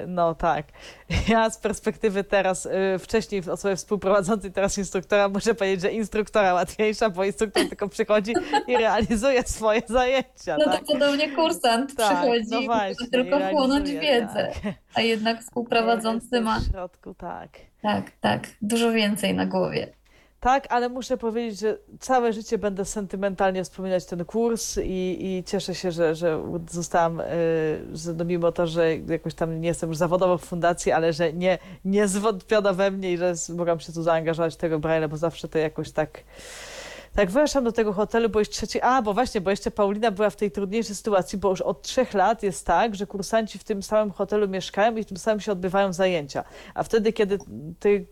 no 0.07 0.35
tak. 0.35 0.65
Ja 1.27 1.49
z 1.49 1.57
perspektywy 1.57 2.23
teraz, 2.23 2.65
yy, 2.65 2.99
wcześniej 2.99 3.49
osoby 3.49 3.75
współprowadzącej, 3.75 4.51
teraz 4.51 4.77
instruktora, 4.77 5.29
muszę 5.29 5.55
powiedzieć, 5.55 5.81
że 5.81 5.91
instruktora 5.91 6.53
łatwiejsza, 6.53 7.09
bo 7.09 7.23
instruktor 7.23 7.69
tylko 7.69 7.89
przychodzi 7.89 8.33
i 8.67 8.77
realizuje 8.77 9.43
swoje 9.43 9.81
zajęcia. 9.87 10.57
No 10.59 10.65
tak? 10.65 10.79
to 10.79 10.93
podobnie 10.93 11.31
kursant 11.31 11.95
Tak, 11.95 12.17
przychodzi, 12.17 12.47
no 12.51 12.61
właśnie, 12.61 13.07
tylko 13.07 13.37
realizuje, 13.37 13.99
wiedzę, 13.99 14.51
tak. 14.63 14.73
a 14.93 15.01
jednak 15.01 15.41
współprowadzący 15.41 16.41
ma, 16.41 16.59
W 16.59 16.71
środku, 16.71 17.13
tak. 17.13 17.49
tak, 17.81 18.11
tak, 18.21 18.47
dużo 18.61 18.91
więcej 18.91 19.33
na 19.33 19.45
głowie. 19.45 19.96
Tak, 20.39 20.67
ale 20.69 20.89
muszę 20.89 21.17
powiedzieć, 21.17 21.59
że 21.59 21.77
całe 21.99 22.33
życie 22.33 22.57
będę 22.57 22.85
sentymentalnie 22.85 23.63
wspominać 23.63 24.05
ten 24.05 24.25
kurs 24.25 24.77
i, 24.83 25.17
i 25.21 25.43
cieszę 25.43 25.75
się, 25.75 25.91
że, 25.91 26.15
że 26.15 26.43
zostałam, 26.69 27.19
y, 27.19 27.23
że 27.93 28.13
no 28.13 28.25
mimo 28.25 28.51
to, 28.51 28.67
że 28.67 28.97
jakoś 28.97 29.33
tam 29.33 29.61
nie 29.61 29.67
jestem 29.67 29.89
już 29.89 29.97
zawodowo 29.97 30.37
w 30.37 30.45
fundacji, 30.45 30.91
ale 30.91 31.13
że 31.13 31.33
nie, 31.33 31.57
nie 31.85 32.07
zwątpiono 32.07 32.73
we 32.73 32.91
mnie 32.91 33.13
i 33.13 33.17
że 33.17 33.33
mogłam 33.57 33.79
się 33.79 33.93
tu 33.93 34.03
zaangażować 34.03 34.53
w 34.53 34.57
tego 34.57 34.79
Braille'a, 34.79 35.09
bo 35.09 35.17
zawsze 35.17 35.47
to 35.47 35.57
jakoś 35.57 35.91
tak... 35.91 36.23
Tak, 37.15 37.31
weszłam 37.31 37.63
do 37.63 37.71
tego 37.71 37.93
hotelu, 37.93 38.29
bo 38.29 38.39
już 38.39 38.49
trzeci... 38.49 38.81
A, 38.81 39.01
bo 39.01 39.13
właśnie, 39.13 39.41
bo 39.41 39.49
jeszcze 39.49 39.71
Paulina 39.71 40.11
była 40.11 40.29
w 40.29 40.35
tej 40.35 40.51
trudniejszej 40.51 40.95
sytuacji, 40.95 41.37
bo 41.37 41.49
już 41.49 41.61
od 41.61 41.81
trzech 41.81 42.13
lat 42.13 42.43
jest 42.43 42.65
tak, 42.65 42.95
że 42.95 43.07
kursanci 43.07 43.59
w 43.59 43.63
tym 43.63 43.83
samym 43.83 44.11
hotelu 44.11 44.47
mieszkają 44.47 44.95
i 44.95 45.03
w 45.03 45.05
tym 45.05 45.17
samym 45.17 45.39
się 45.39 45.51
odbywają 45.51 45.93
zajęcia. 45.93 46.43
A 46.73 46.83
wtedy, 46.83 47.13
kiedy 47.13 47.37
ty 47.79 48.05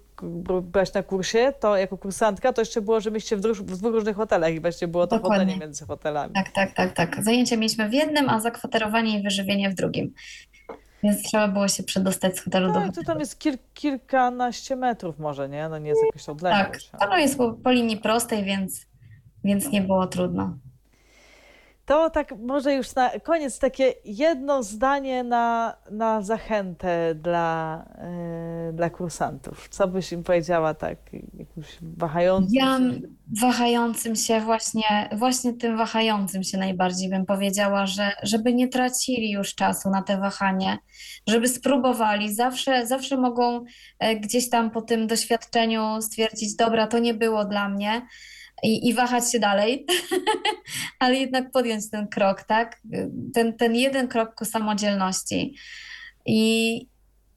byłaś 0.61 0.93
na 0.93 1.03
kursie, 1.03 1.53
to 1.59 1.77
jako 1.77 1.97
kursantka, 1.97 2.53
to 2.53 2.61
jeszcze 2.61 2.81
było, 2.81 2.99
że 2.99 3.11
myście 3.11 3.37
w, 3.37 3.41
w 3.41 3.77
dwóch 3.77 3.93
różnych 3.93 4.15
hotelach 4.15 4.53
i 4.53 4.59
właśnie 4.59 4.87
było 4.87 5.07
to 5.07 5.15
Dokładnie. 5.15 5.45
chodzenie 5.45 5.59
między 5.65 5.85
hotelami. 5.85 6.33
Tak, 6.33 6.51
tak, 6.51 6.73
tak, 6.73 6.93
tak. 6.93 7.23
Zajęcia 7.23 7.57
mieliśmy 7.57 7.89
w 7.89 7.93
jednym, 7.93 8.29
a 8.29 8.39
zakwaterowanie 8.39 9.19
i 9.19 9.23
wyżywienie 9.23 9.69
w 9.69 9.73
drugim. 9.73 10.13
Więc 11.03 11.23
trzeba 11.23 11.47
było 11.47 11.67
się 11.67 11.83
przedostać 11.83 12.37
z 12.37 12.41
hotelu 12.41 12.67
do 12.67 12.73
Tak, 12.73 12.81
to 12.83 12.87
hotelu. 12.87 13.05
tam 13.05 13.19
jest 13.19 13.39
kil, 13.39 13.57
kilkanaście 13.73 14.75
metrów 14.75 15.19
może, 15.19 15.49
nie? 15.49 15.69
No 15.69 15.77
nie 15.77 15.89
jest 15.89 16.01
Tak, 16.13 16.29
odległość. 16.29 16.91
to 16.99 17.17
jest 17.17 17.37
po, 17.37 17.53
po 17.53 17.71
linii 17.71 17.97
prostej, 17.97 18.43
więc, 18.43 18.85
więc 19.43 19.71
nie 19.71 19.81
było 19.81 20.07
trudno. 20.07 20.57
To 21.85 22.09
tak 22.09 22.33
może 22.39 22.73
już 22.73 22.95
na 22.95 23.09
koniec 23.09 23.59
takie 23.59 23.93
jedno 24.05 24.63
zdanie 24.63 25.23
na, 25.23 25.77
na 25.91 26.21
zachętę 26.21 27.15
dla, 27.15 27.85
yy, 28.67 28.73
dla 28.73 28.89
kursantów. 28.89 29.69
Co 29.69 29.87
byś 29.87 30.11
im 30.11 30.23
powiedziała 30.23 30.73
tak, 30.73 30.97
jakimś 31.13 31.77
wahającym 31.81 32.53
Ja 32.53 32.77
się? 32.77 33.01
wahającym 33.41 34.15
się 34.15 34.39
właśnie, 34.39 35.09
właśnie 35.17 35.53
tym 35.53 35.77
wahającym 35.77 36.43
się 36.43 36.57
najbardziej 36.57 37.09
bym 37.09 37.25
powiedziała, 37.25 37.85
że 37.85 38.11
żeby 38.23 38.53
nie 38.53 38.67
tracili 38.67 39.31
już 39.31 39.55
czasu 39.55 39.89
na 39.89 40.01
te 40.01 40.17
wahanie, 40.17 40.77
żeby 41.27 41.47
spróbowali. 41.47 42.33
Zawsze, 42.33 42.87
zawsze 42.87 43.17
mogą 43.17 43.65
e, 43.99 44.15
gdzieś 44.15 44.49
tam 44.49 44.71
po 44.71 44.81
tym 44.81 45.07
doświadczeniu 45.07 46.01
stwierdzić, 46.01 46.55
dobra, 46.55 46.87
to 46.87 46.99
nie 46.99 47.13
było 47.13 47.45
dla 47.45 47.69
mnie 47.69 48.01
i, 48.65 48.87
i 48.87 48.93
wahać 48.93 49.31
się 49.31 49.39
dalej, 49.39 49.85
ale 50.99 51.15
jednak 51.15 51.51
podjąć 51.51 51.89
ten 51.89 52.07
krok, 52.07 52.43
tak? 52.43 52.81
Ten, 53.33 53.53
ten 53.57 53.75
jeden 53.75 54.07
krok 54.07 54.35
ku 54.35 54.45
samodzielności. 54.45 55.55
I, 56.25 56.75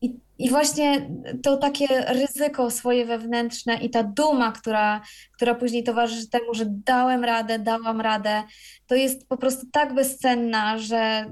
i, 0.00 0.16
I 0.38 0.50
właśnie 0.50 1.10
to 1.42 1.56
takie 1.56 1.86
ryzyko 2.00 2.70
swoje 2.70 3.06
wewnętrzne 3.06 3.74
i 3.74 3.90
ta 3.90 4.02
duma, 4.02 4.52
która, 4.52 5.00
która 5.32 5.54
później 5.54 5.84
towarzyszy 5.84 6.30
temu, 6.30 6.54
że 6.54 6.64
dałem 6.66 7.24
radę, 7.24 7.58
dałam 7.58 8.00
radę, 8.00 8.42
to 8.86 8.94
jest 8.94 9.28
po 9.28 9.36
prostu 9.36 9.66
tak 9.72 9.94
bezcenna, 9.94 10.78
że 10.78 11.30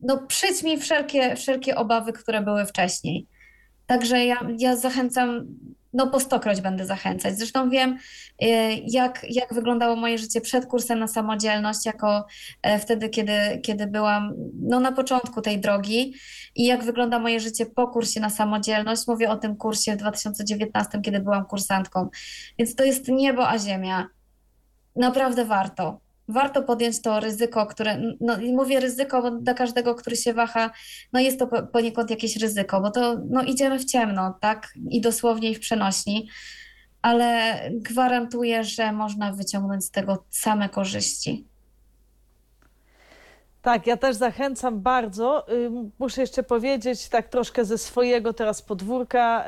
no, 0.00 0.26
przyćmi 0.26 0.78
wszelkie, 0.78 1.36
wszelkie 1.36 1.76
obawy, 1.76 2.12
które 2.12 2.40
były 2.40 2.66
wcześniej. 2.66 3.26
Także 3.86 4.24
ja, 4.24 4.36
ja 4.58 4.76
zachęcam, 4.76 5.46
no 5.92 6.06
po 6.06 6.20
stokroć 6.20 6.60
będę 6.60 6.86
zachęcać. 6.86 7.38
Zresztą 7.38 7.70
wiem, 7.70 7.98
y, 8.42 8.46
jak, 8.86 9.26
jak 9.30 9.54
wyglądało 9.54 9.96
moje 9.96 10.18
życie 10.18 10.40
przed 10.40 10.66
kursem 10.66 10.98
na 10.98 11.08
samodzielność, 11.08 11.86
jako 11.86 12.26
e, 12.62 12.78
wtedy, 12.78 13.08
kiedy, 13.08 13.60
kiedy 13.62 13.86
byłam 13.86 14.34
no, 14.62 14.80
na 14.80 14.92
początku 14.92 15.42
tej 15.42 15.60
drogi 15.60 16.14
i 16.54 16.64
jak 16.64 16.84
wygląda 16.84 17.18
moje 17.18 17.40
życie 17.40 17.66
po 17.66 17.88
kursie 17.88 18.20
na 18.20 18.30
samodzielność. 18.30 19.06
Mówię 19.08 19.30
o 19.30 19.36
tym 19.36 19.56
kursie 19.56 19.92
w 19.92 19.96
2019, 19.96 21.00
kiedy 21.02 21.20
byłam 21.20 21.44
kursantką. 21.44 22.08
Więc 22.58 22.74
to 22.74 22.84
jest 22.84 23.08
niebo 23.08 23.48
a 23.48 23.58
ziemia. 23.58 24.06
Naprawdę 24.96 25.44
warto 25.44 26.09
warto 26.30 26.62
podjąć 26.62 27.02
to 27.02 27.20
ryzyko, 27.20 27.66
które, 27.66 28.02
no 28.20 28.36
mówię 28.52 28.80
ryzyko, 28.80 29.22
bo 29.22 29.30
dla 29.30 29.54
każdego, 29.54 29.94
który 29.94 30.16
się 30.16 30.34
waha, 30.34 30.70
no 31.12 31.20
jest 31.20 31.38
to 31.38 31.46
poniekąd 31.72 32.10
jakieś 32.10 32.36
ryzyko, 32.36 32.80
bo 32.80 32.90
to 32.90 33.16
no 33.30 33.42
idziemy 33.42 33.78
w 33.78 33.84
ciemno, 33.84 34.38
tak, 34.40 34.74
i 34.90 35.00
dosłownie 35.00 35.50
i 35.50 35.54
w 35.54 35.60
przenośni, 35.60 36.28
ale 37.02 37.60
gwarantuję, 37.72 38.64
że 38.64 38.92
można 38.92 39.32
wyciągnąć 39.32 39.84
z 39.84 39.90
tego 39.90 40.24
same 40.30 40.68
korzyści. 40.68 41.49
Tak, 43.62 43.86
ja 43.86 43.96
też 43.96 44.16
zachęcam 44.16 44.80
bardzo. 44.80 45.46
Muszę 45.98 46.20
jeszcze 46.20 46.42
powiedzieć, 46.42 47.08
tak 47.08 47.28
troszkę 47.28 47.64
ze 47.64 47.78
swojego 47.78 48.32
teraz 48.32 48.62
podwórka. 48.62 49.44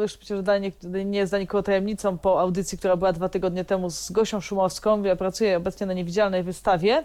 Już 0.00 0.18
myślę, 0.20 0.42
że 0.46 0.60
nie, 1.04 1.18
jest 1.18 1.32
dla 1.32 1.38
nikogo 1.38 1.62
tajemnicą 1.62 2.18
po 2.18 2.40
audycji, 2.40 2.78
która 2.78 2.96
była 2.96 3.12
dwa 3.12 3.28
tygodnie 3.28 3.64
temu 3.64 3.90
z 3.90 4.12
Gosią 4.12 4.40
Szumowską. 4.40 5.02
Ja 5.02 5.16
pracuję 5.16 5.56
obecnie 5.56 5.86
na 5.86 5.92
niewidzialnej 5.92 6.42
wystawie 6.42 7.04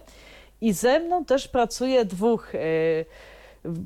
i 0.62 0.74
ze 0.74 1.00
mną 1.00 1.26
też 1.26 1.48
pracuje 1.48 2.06
dwóch 2.06 2.54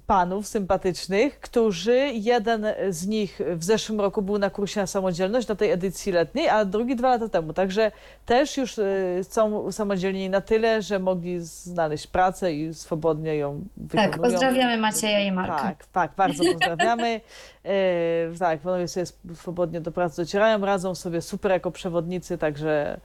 panów 0.08 0.48
sympatycznych, 0.48 1.40
którzy 1.40 1.98
jeden 2.14 2.66
z 2.90 3.08
nich 3.08 3.42
w 3.56 3.64
zeszłym 3.64 4.02
roku 4.02 4.22
był 4.22 4.38
na 4.38 4.50
kursie 4.50 4.82
na 4.82 4.88
samodzielność, 4.88 5.48
na 5.48 5.56
tej 5.56 5.72
edycji 5.72 6.12
letniej, 6.12 6.50
a 6.50 6.66
drugi 6.66 6.96
dwa 6.96 7.10
lata 7.10 7.30
temu. 7.30 7.54
Także 7.54 7.92
też 8.26 8.58
już 8.58 8.78
y, 8.78 9.20
są 9.30 9.60
usamodzielnieni 9.60 10.30
na 10.30 10.42
tyle, 10.42 10.82
że 10.82 11.00
mogli 11.00 11.40
znaleźć 11.40 12.08
pracę 12.08 12.54
i 12.54 12.74
swobodnie 12.74 13.36
ją 13.36 13.62
wykonują. 13.78 14.12
Tak, 14.12 14.22
pozdrawiamy 14.22 14.78
Macieja 14.78 15.20
i 15.20 15.32
Marka. 15.32 15.62
Tak, 15.62 15.86
tak, 15.86 16.12
bardzo 16.18 16.44
pozdrawiamy. 16.44 17.22
E, 17.66 17.72
tak, 18.40 18.60
panowie 18.60 18.88
sobie 18.88 19.06
swobodnie 19.36 19.82
do 19.82 19.92
pracy 19.92 20.22
docierają, 20.22 20.66
radzą 20.66 20.96
sobie 20.96 21.22
super 21.22 21.52
jako 21.52 21.72
przewodnicy, 21.72 22.38
także 22.38 23.00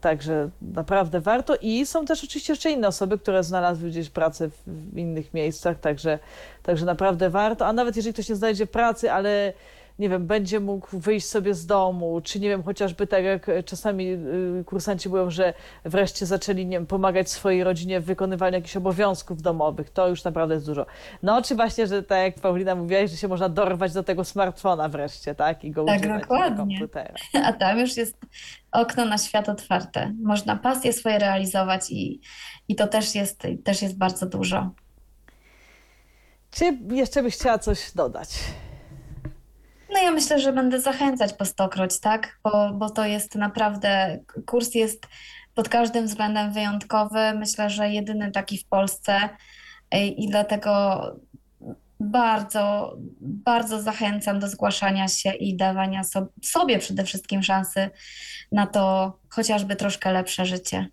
także 0.00 0.50
naprawdę 0.62 1.20
warto. 1.20 1.56
I 1.60 1.86
są 1.86 2.04
też 2.04 2.24
oczywiście 2.24 2.52
jeszcze 2.52 2.70
inne 2.70 2.88
osoby, 2.88 3.18
które 3.18 3.44
znalazły 3.44 3.88
gdzieś 3.88 4.10
pracę 4.10 4.50
w 4.66 4.98
innych 4.98 5.34
miejscach, 5.34 5.80
także, 5.80 6.18
także 6.62 6.86
naprawdę 6.86 7.30
warto. 7.30 7.66
A 7.66 7.72
nawet 7.72 7.96
jeżeli 7.96 8.12
ktoś 8.12 8.28
nie 8.28 8.36
znajdzie 8.36 8.66
pracy, 8.66 9.12
ale 9.12 9.52
nie 10.00 10.08
wiem, 10.08 10.26
będzie 10.26 10.60
mógł 10.60 10.98
wyjść 10.98 11.26
sobie 11.26 11.54
z 11.54 11.66
domu, 11.66 12.20
czy 12.24 12.40
nie 12.40 12.48
wiem, 12.48 12.62
chociażby 12.62 13.06
tak 13.06 13.24
jak 13.24 13.50
czasami 13.64 14.12
y, 14.60 14.64
kursanci 14.66 15.08
mówią, 15.08 15.30
że 15.30 15.54
wreszcie 15.84 16.26
zaczęli 16.26 16.66
nie 16.66 16.76
wiem, 16.76 16.86
pomagać 16.86 17.30
swojej 17.30 17.64
rodzinie 17.64 18.00
w 18.00 18.04
wykonywaniu 18.04 18.54
jakichś 18.54 18.76
obowiązków 18.76 19.42
domowych, 19.42 19.90
to 19.90 20.08
już 20.08 20.24
naprawdę 20.24 20.54
jest 20.54 20.66
dużo. 20.66 20.86
No 21.22 21.42
czy 21.42 21.54
właśnie, 21.54 21.86
że 21.86 22.02
tak 22.02 22.18
jak 22.18 22.34
Paulina 22.34 22.74
mówiłaś, 22.74 23.10
że 23.10 23.16
się 23.16 23.28
można 23.28 23.48
dorwać 23.48 23.92
do 23.92 24.02
tego 24.02 24.24
smartfona 24.24 24.88
wreszcie, 24.88 25.34
tak? 25.34 25.64
I 25.64 25.70
go 25.70 25.84
tak, 25.84 26.00
używać 26.00 26.20
dokładnie. 26.20 26.78
komputera. 26.78 27.14
A 27.46 27.52
tam 27.52 27.78
już 27.78 27.96
jest 27.96 28.16
okno 28.72 29.04
na 29.04 29.18
świat 29.18 29.48
otwarte. 29.48 30.12
Można 30.22 30.56
pasje 30.56 30.92
swoje 30.92 31.18
realizować 31.18 31.90
i, 31.90 32.20
i 32.68 32.74
to 32.76 32.86
też 32.86 33.14
jest, 33.14 33.42
też 33.64 33.82
jest 33.82 33.98
bardzo 33.98 34.26
dużo. 34.26 34.70
Czy 36.50 36.78
jeszcze 36.90 37.22
byś 37.22 37.34
chciała 37.34 37.58
coś 37.58 37.92
dodać? 37.94 38.28
No 39.92 40.02
ja 40.02 40.10
myślę, 40.10 40.40
że 40.40 40.52
będę 40.52 40.80
zachęcać 40.80 41.32
po 41.32 41.44
stokroć, 41.44 42.00
tak? 42.00 42.38
Bo, 42.44 42.70
bo 42.72 42.90
to 42.90 43.04
jest 43.04 43.34
naprawdę, 43.34 44.18
kurs 44.46 44.74
jest 44.74 45.06
pod 45.54 45.68
każdym 45.68 46.06
względem 46.06 46.52
wyjątkowy. 46.52 47.34
Myślę, 47.34 47.70
że 47.70 47.90
jedyny 47.90 48.30
taki 48.30 48.58
w 48.58 48.64
Polsce 48.64 49.28
i 50.16 50.28
dlatego 50.28 51.00
bardzo, 52.00 52.94
bardzo 53.20 53.82
zachęcam 53.82 54.40
do 54.40 54.48
zgłaszania 54.48 55.08
się 55.08 55.32
i 55.32 55.56
dawania 55.56 56.02
sobie 56.42 56.78
przede 56.78 57.04
wszystkim 57.04 57.42
szansy 57.42 57.90
na 58.52 58.66
to 58.66 59.12
chociażby 59.28 59.76
troszkę 59.76 60.12
lepsze 60.12 60.46
życie. 60.46 60.88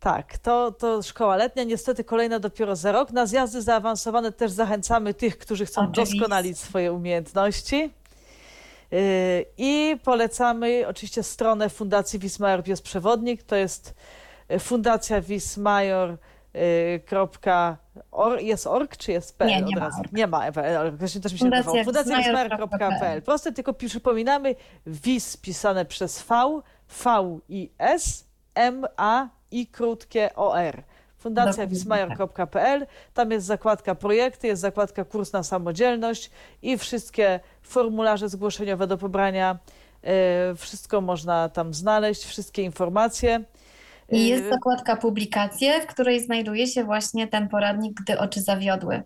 Tak, 0.00 0.38
to, 0.38 0.72
to 0.72 1.02
szkoła 1.02 1.36
letnia, 1.36 1.64
niestety 1.64 2.04
kolejna 2.04 2.38
dopiero 2.38 2.76
za 2.76 2.92
rok. 2.92 3.10
Na 3.10 3.26
zjazdy 3.26 3.62
zaawansowane 3.62 4.32
też 4.32 4.50
zachęcamy 4.50 5.14
tych, 5.14 5.38
którzy 5.38 5.66
chcą 5.66 5.80
Oczywiście. 5.80 6.18
doskonalić 6.18 6.58
swoje 6.58 6.92
umiejętności. 6.92 7.90
Yy, 8.90 8.98
I 9.58 9.96
polecamy 10.04 10.84
oczywiście 10.88 11.22
stronę 11.22 11.70
Fundacji 11.70 12.18
Wismajor 12.18 12.62
Pies 12.62 12.82
Przewodnik. 12.82 13.42
To 13.42 13.56
jest 13.56 13.94
yy, 14.48 14.58
fundacja 14.58 15.20
wismajor.org. 15.20 17.46
Yy, 18.38 18.42
jest 18.42 18.66
org 18.66 18.96
czy 18.96 19.12
jest 19.12 19.38
PL 19.38 19.48
nie, 19.48 19.62
nie 19.62 19.76
od 19.76 19.82
razu? 19.82 19.98
Ma 19.98 20.04
nie 20.12 20.26
ma 20.26 20.52
PL, 20.52 20.98
też 20.98 21.32
mi 21.32 21.38
się 21.38 21.44
Fundacja, 21.44 21.84
Fundacja 21.84 22.18
wismajor.pl. 22.18 23.22
Proste 23.22 23.52
tylko 23.52 23.74
przypominamy, 23.74 24.54
WIS 24.86 25.36
pisane 25.36 25.84
przez 25.84 26.22
V, 26.22 26.60
V 27.04 27.38
i 27.48 27.70
S, 27.78 28.24
M, 28.54 28.86
A, 28.96 29.28
i 29.50 29.66
krótkie 29.66 30.34
OR. 30.34 30.82
Fundacja 31.18 31.66
wismajor.pl, 31.66 32.86
tam 33.14 33.30
jest 33.30 33.46
zakładka 33.46 33.94
projekty, 33.94 34.46
jest 34.46 34.62
zakładka 34.62 35.04
kurs 35.04 35.32
na 35.32 35.42
samodzielność 35.42 36.30
i 36.62 36.78
wszystkie 36.78 37.40
formularze 37.62 38.28
zgłoszeniowe 38.28 38.86
do 38.86 38.98
pobrania. 38.98 39.58
E, 40.04 40.54
wszystko 40.54 41.00
można 41.00 41.48
tam 41.48 41.74
znaleźć, 41.74 42.24
wszystkie 42.24 42.62
informacje. 42.62 43.44
I 44.10 44.28
jest 44.28 44.44
e, 44.44 44.50
zakładka 44.50 44.96
publikacje, 44.96 45.80
w 45.80 45.86
której 45.86 46.20
znajduje 46.20 46.66
się 46.66 46.84
właśnie 46.84 47.28
ten 47.28 47.48
poradnik, 47.48 48.00
gdy 48.00 48.18
oczy 48.18 48.40
zawiodły. 48.40 49.02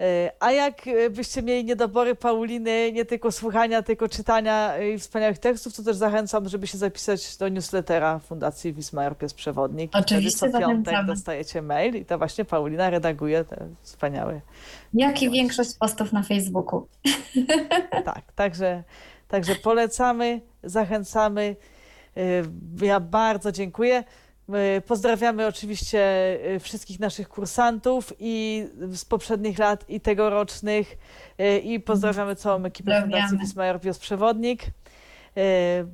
E, 0.00 0.32
a 0.40 0.52
jak 0.52 0.86
e, 0.86 1.10
byście 1.10 1.42
mieli 1.42 1.64
niedobory 1.64 2.14
Pauliny, 2.14 2.92
nie 2.92 3.04
tylko 3.04 3.32
słuchania, 3.32 3.82
tylko 3.82 4.08
czytania 4.08 4.74
e, 4.74 4.90
i 4.90 4.98
wspaniałych 4.98 5.38
tekstów, 5.38 5.76
to 5.76 5.82
też 5.82 5.96
zachęcam, 5.96 6.48
żeby 6.48 6.66
się 6.66 6.78
zapisać 6.78 7.36
do 7.36 7.48
newslettera 7.48 8.18
Fundacji 8.18 8.72
Wismar 8.72 9.16
Pies 9.18 9.34
Przewodnik. 9.34 9.90
Oczywiście 9.94 10.38
Wtedy 10.38 10.52
co 10.52 10.58
piątek 10.58 11.06
dostajecie 11.06 11.62
mail 11.62 11.94
i 11.94 12.04
to 12.04 12.18
właśnie 12.18 12.44
Paulina 12.44 12.90
redaguje 12.90 13.44
te 13.44 13.66
wspaniałe. 13.82 14.40
Jak 14.94 15.22
i 15.22 15.30
większość 15.30 15.70
postów 15.78 16.12
na 16.12 16.22
Facebooku. 16.22 16.86
Tak, 18.04 18.32
także, 18.34 18.82
także 19.28 19.54
polecamy, 19.54 20.40
zachęcamy. 20.64 21.56
Ja 22.82 23.00
bardzo 23.00 23.52
dziękuję. 23.52 24.04
Pozdrawiamy 24.86 25.46
oczywiście 25.46 25.98
y, 26.54 26.60
wszystkich 26.60 27.00
naszych 27.00 27.28
kursantów 27.28 28.12
i 28.18 28.66
z 28.92 29.04
poprzednich 29.04 29.58
lat 29.58 29.90
i 29.90 30.00
tegorocznych 30.00 30.98
y, 31.40 31.58
i 31.58 31.80
pozdrawiamy 31.80 32.36
całą 32.36 32.64
ekipę 32.64 33.02
Fundacji 33.02 33.38
Wismajor 33.38 33.80
Pios 33.80 33.98
Przewodnik. 33.98 34.62
Y, 34.62 34.70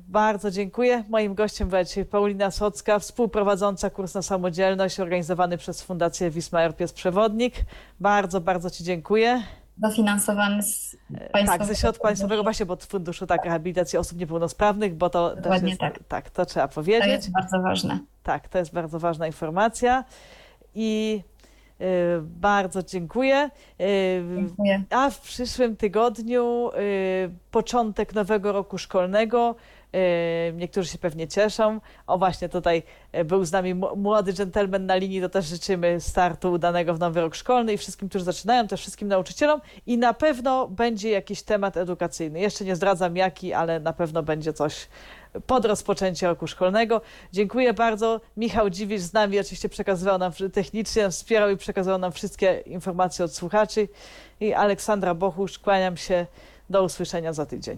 bardzo 0.07 0.51
dziękuję. 0.51 1.03
Moim 1.09 1.33
gościem 1.33 1.69
była 1.69 1.83
dzisiaj 1.83 2.05
Paulina 2.05 2.51
Socka, 2.51 2.99
współprowadząca 2.99 3.89
kurs 3.89 4.13
na 4.13 4.21
samodzielność 4.21 4.99
organizowany 4.99 5.57
przez 5.57 5.81
Fundację 5.81 6.31
Wismajor 6.31 6.75
Pies 6.75 6.93
Przewodnik. 6.93 7.55
Bardzo, 7.99 8.41
bardzo 8.41 8.69
Ci 8.69 8.83
dziękuję 8.83 9.43
dofinansowany 9.81 10.63
z 10.63 10.97
państwowego 11.31 11.57
Tak, 11.57 11.65
ze 11.65 11.75
środków 11.75 12.01
państwowego 12.01 12.43
właśnie, 12.43 12.65
bo 12.65 12.75
Funduszu 12.75 13.27
tak, 13.27 13.45
Rehabilitacji 13.45 13.99
Osób 13.99 14.17
Niepełnosprawnych, 14.17 14.95
bo 14.95 15.09
to 15.09 15.35
Dokładnie 15.35 15.69
jest, 15.69 15.81
tak. 15.81 15.99
tak, 16.07 16.29
to 16.29 16.45
trzeba 16.45 16.67
powiedzieć. 16.67 17.03
To 17.03 17.09
jest 17.09 17.31
bardzo 17.31 17.61
ważne. 17.61 17.99
Tak, 18.23 18.47
to 18.47 18.57
jest 18.57 18.73
bardzo 18.73 18.99
ważna 18.99 19.27
informacja 19.27 20.03
i 20.75 21.21
y, 21.81 21.85
bardzo 22.21 22.83
dziękuję. 22.83 23.49
Y, 23.81 24.23
dziękuję. 24.35 24.83
A 24.89 25.09
w 25.09 25.21
przyszłym 25.21 25.77
tygodniu 25.77 26.69
y, 26.69 27.29
początek 27.51 28.13
nowego 28.15 28.51
roku 28.51 28.77
szkolnego 28.77 29.55
Niektórzy 30.53 30.89
się 30.89 30.97
pewnie 30.97 31.27
cieszą. 31.27 31.79
O 32.07 32.17
właśnie 32.17 32.49
tutaj 32.49 32.83
e, 33.11 33.25
był 33.25 33.45
z 33.45 33.51
nami 33.51 33.73
młody 33.75 34.33
dżentelmen 34.33 34.85
na 34.85 34.95
linii, 34.95 35.21
to 35.21 35.29
też 35.29 35.45
życzymy 35.45 35.99
startu 35.99 36.51
udanego 36.51 36.93
w 36.93 36.99
nowy 36.99 37.21
rok 37.21 37.35
szkolny 37.35 37.73
i 37.73 37.77
wszystkim, 37.77 38.09
którzy 38.09 38.25
zaczynają, 38.25 38.67
też 38.67 38.81
wszystkim 38.81 39.07
nauczycielom 39.07 39.61
i 39.85 39.97
na 39.97 40.13
pewno 40.13 40.67
będzie 40.67 41.09
jakiś 41.09 41.43
temat 41.43 41.77
edukacyjny. 41.77 42.39
Jeszcze 42.39 42.65
nie 42.65 42.75
zdradzam 42.75 43.15
jaki, 43.15 43.53
ale 43.53 43.79
na 43.79 43.93
pewno 43.93 44.23
będzie 44.23 44.53
coś 44.53 44.87
pod 45.47 45.65
rozpoczęcie 45.65 46.27
roku 46.27 46.47
szkolnego. 46.47 47.01
Dziękuję 47.31 47.73
bardzo. 47.73 48.21
Michał 48.37 48.69
Dziwisz 48.69 49.01
z 49.01 49.13
nami 49.13 49.39
oczywiście 49.39 49.69
przekazywał 49.69 50.17
nam 50.17 50.31
technicznie, 50.53 51.09
wspierał 51.09 51.49
i 51.49 51.57
przekazywał 51.57 51.99
nam 51.99 52.11
wszystkie 52.11 52.63
informacje 52.65 53.25
od 53.25 53.35
słuchaczy. 53.35 53.87
I 54.39 54.53
Aleksandra 54.53 55.13
Bochusz, 55.15 55.59
kłaniam 55.59 55.97
się. 55.97 56.25
Do 56.69 56.83
usłyszenia 56.83 57.33
za 57.33 57.45
tydzień. 57.45 57.77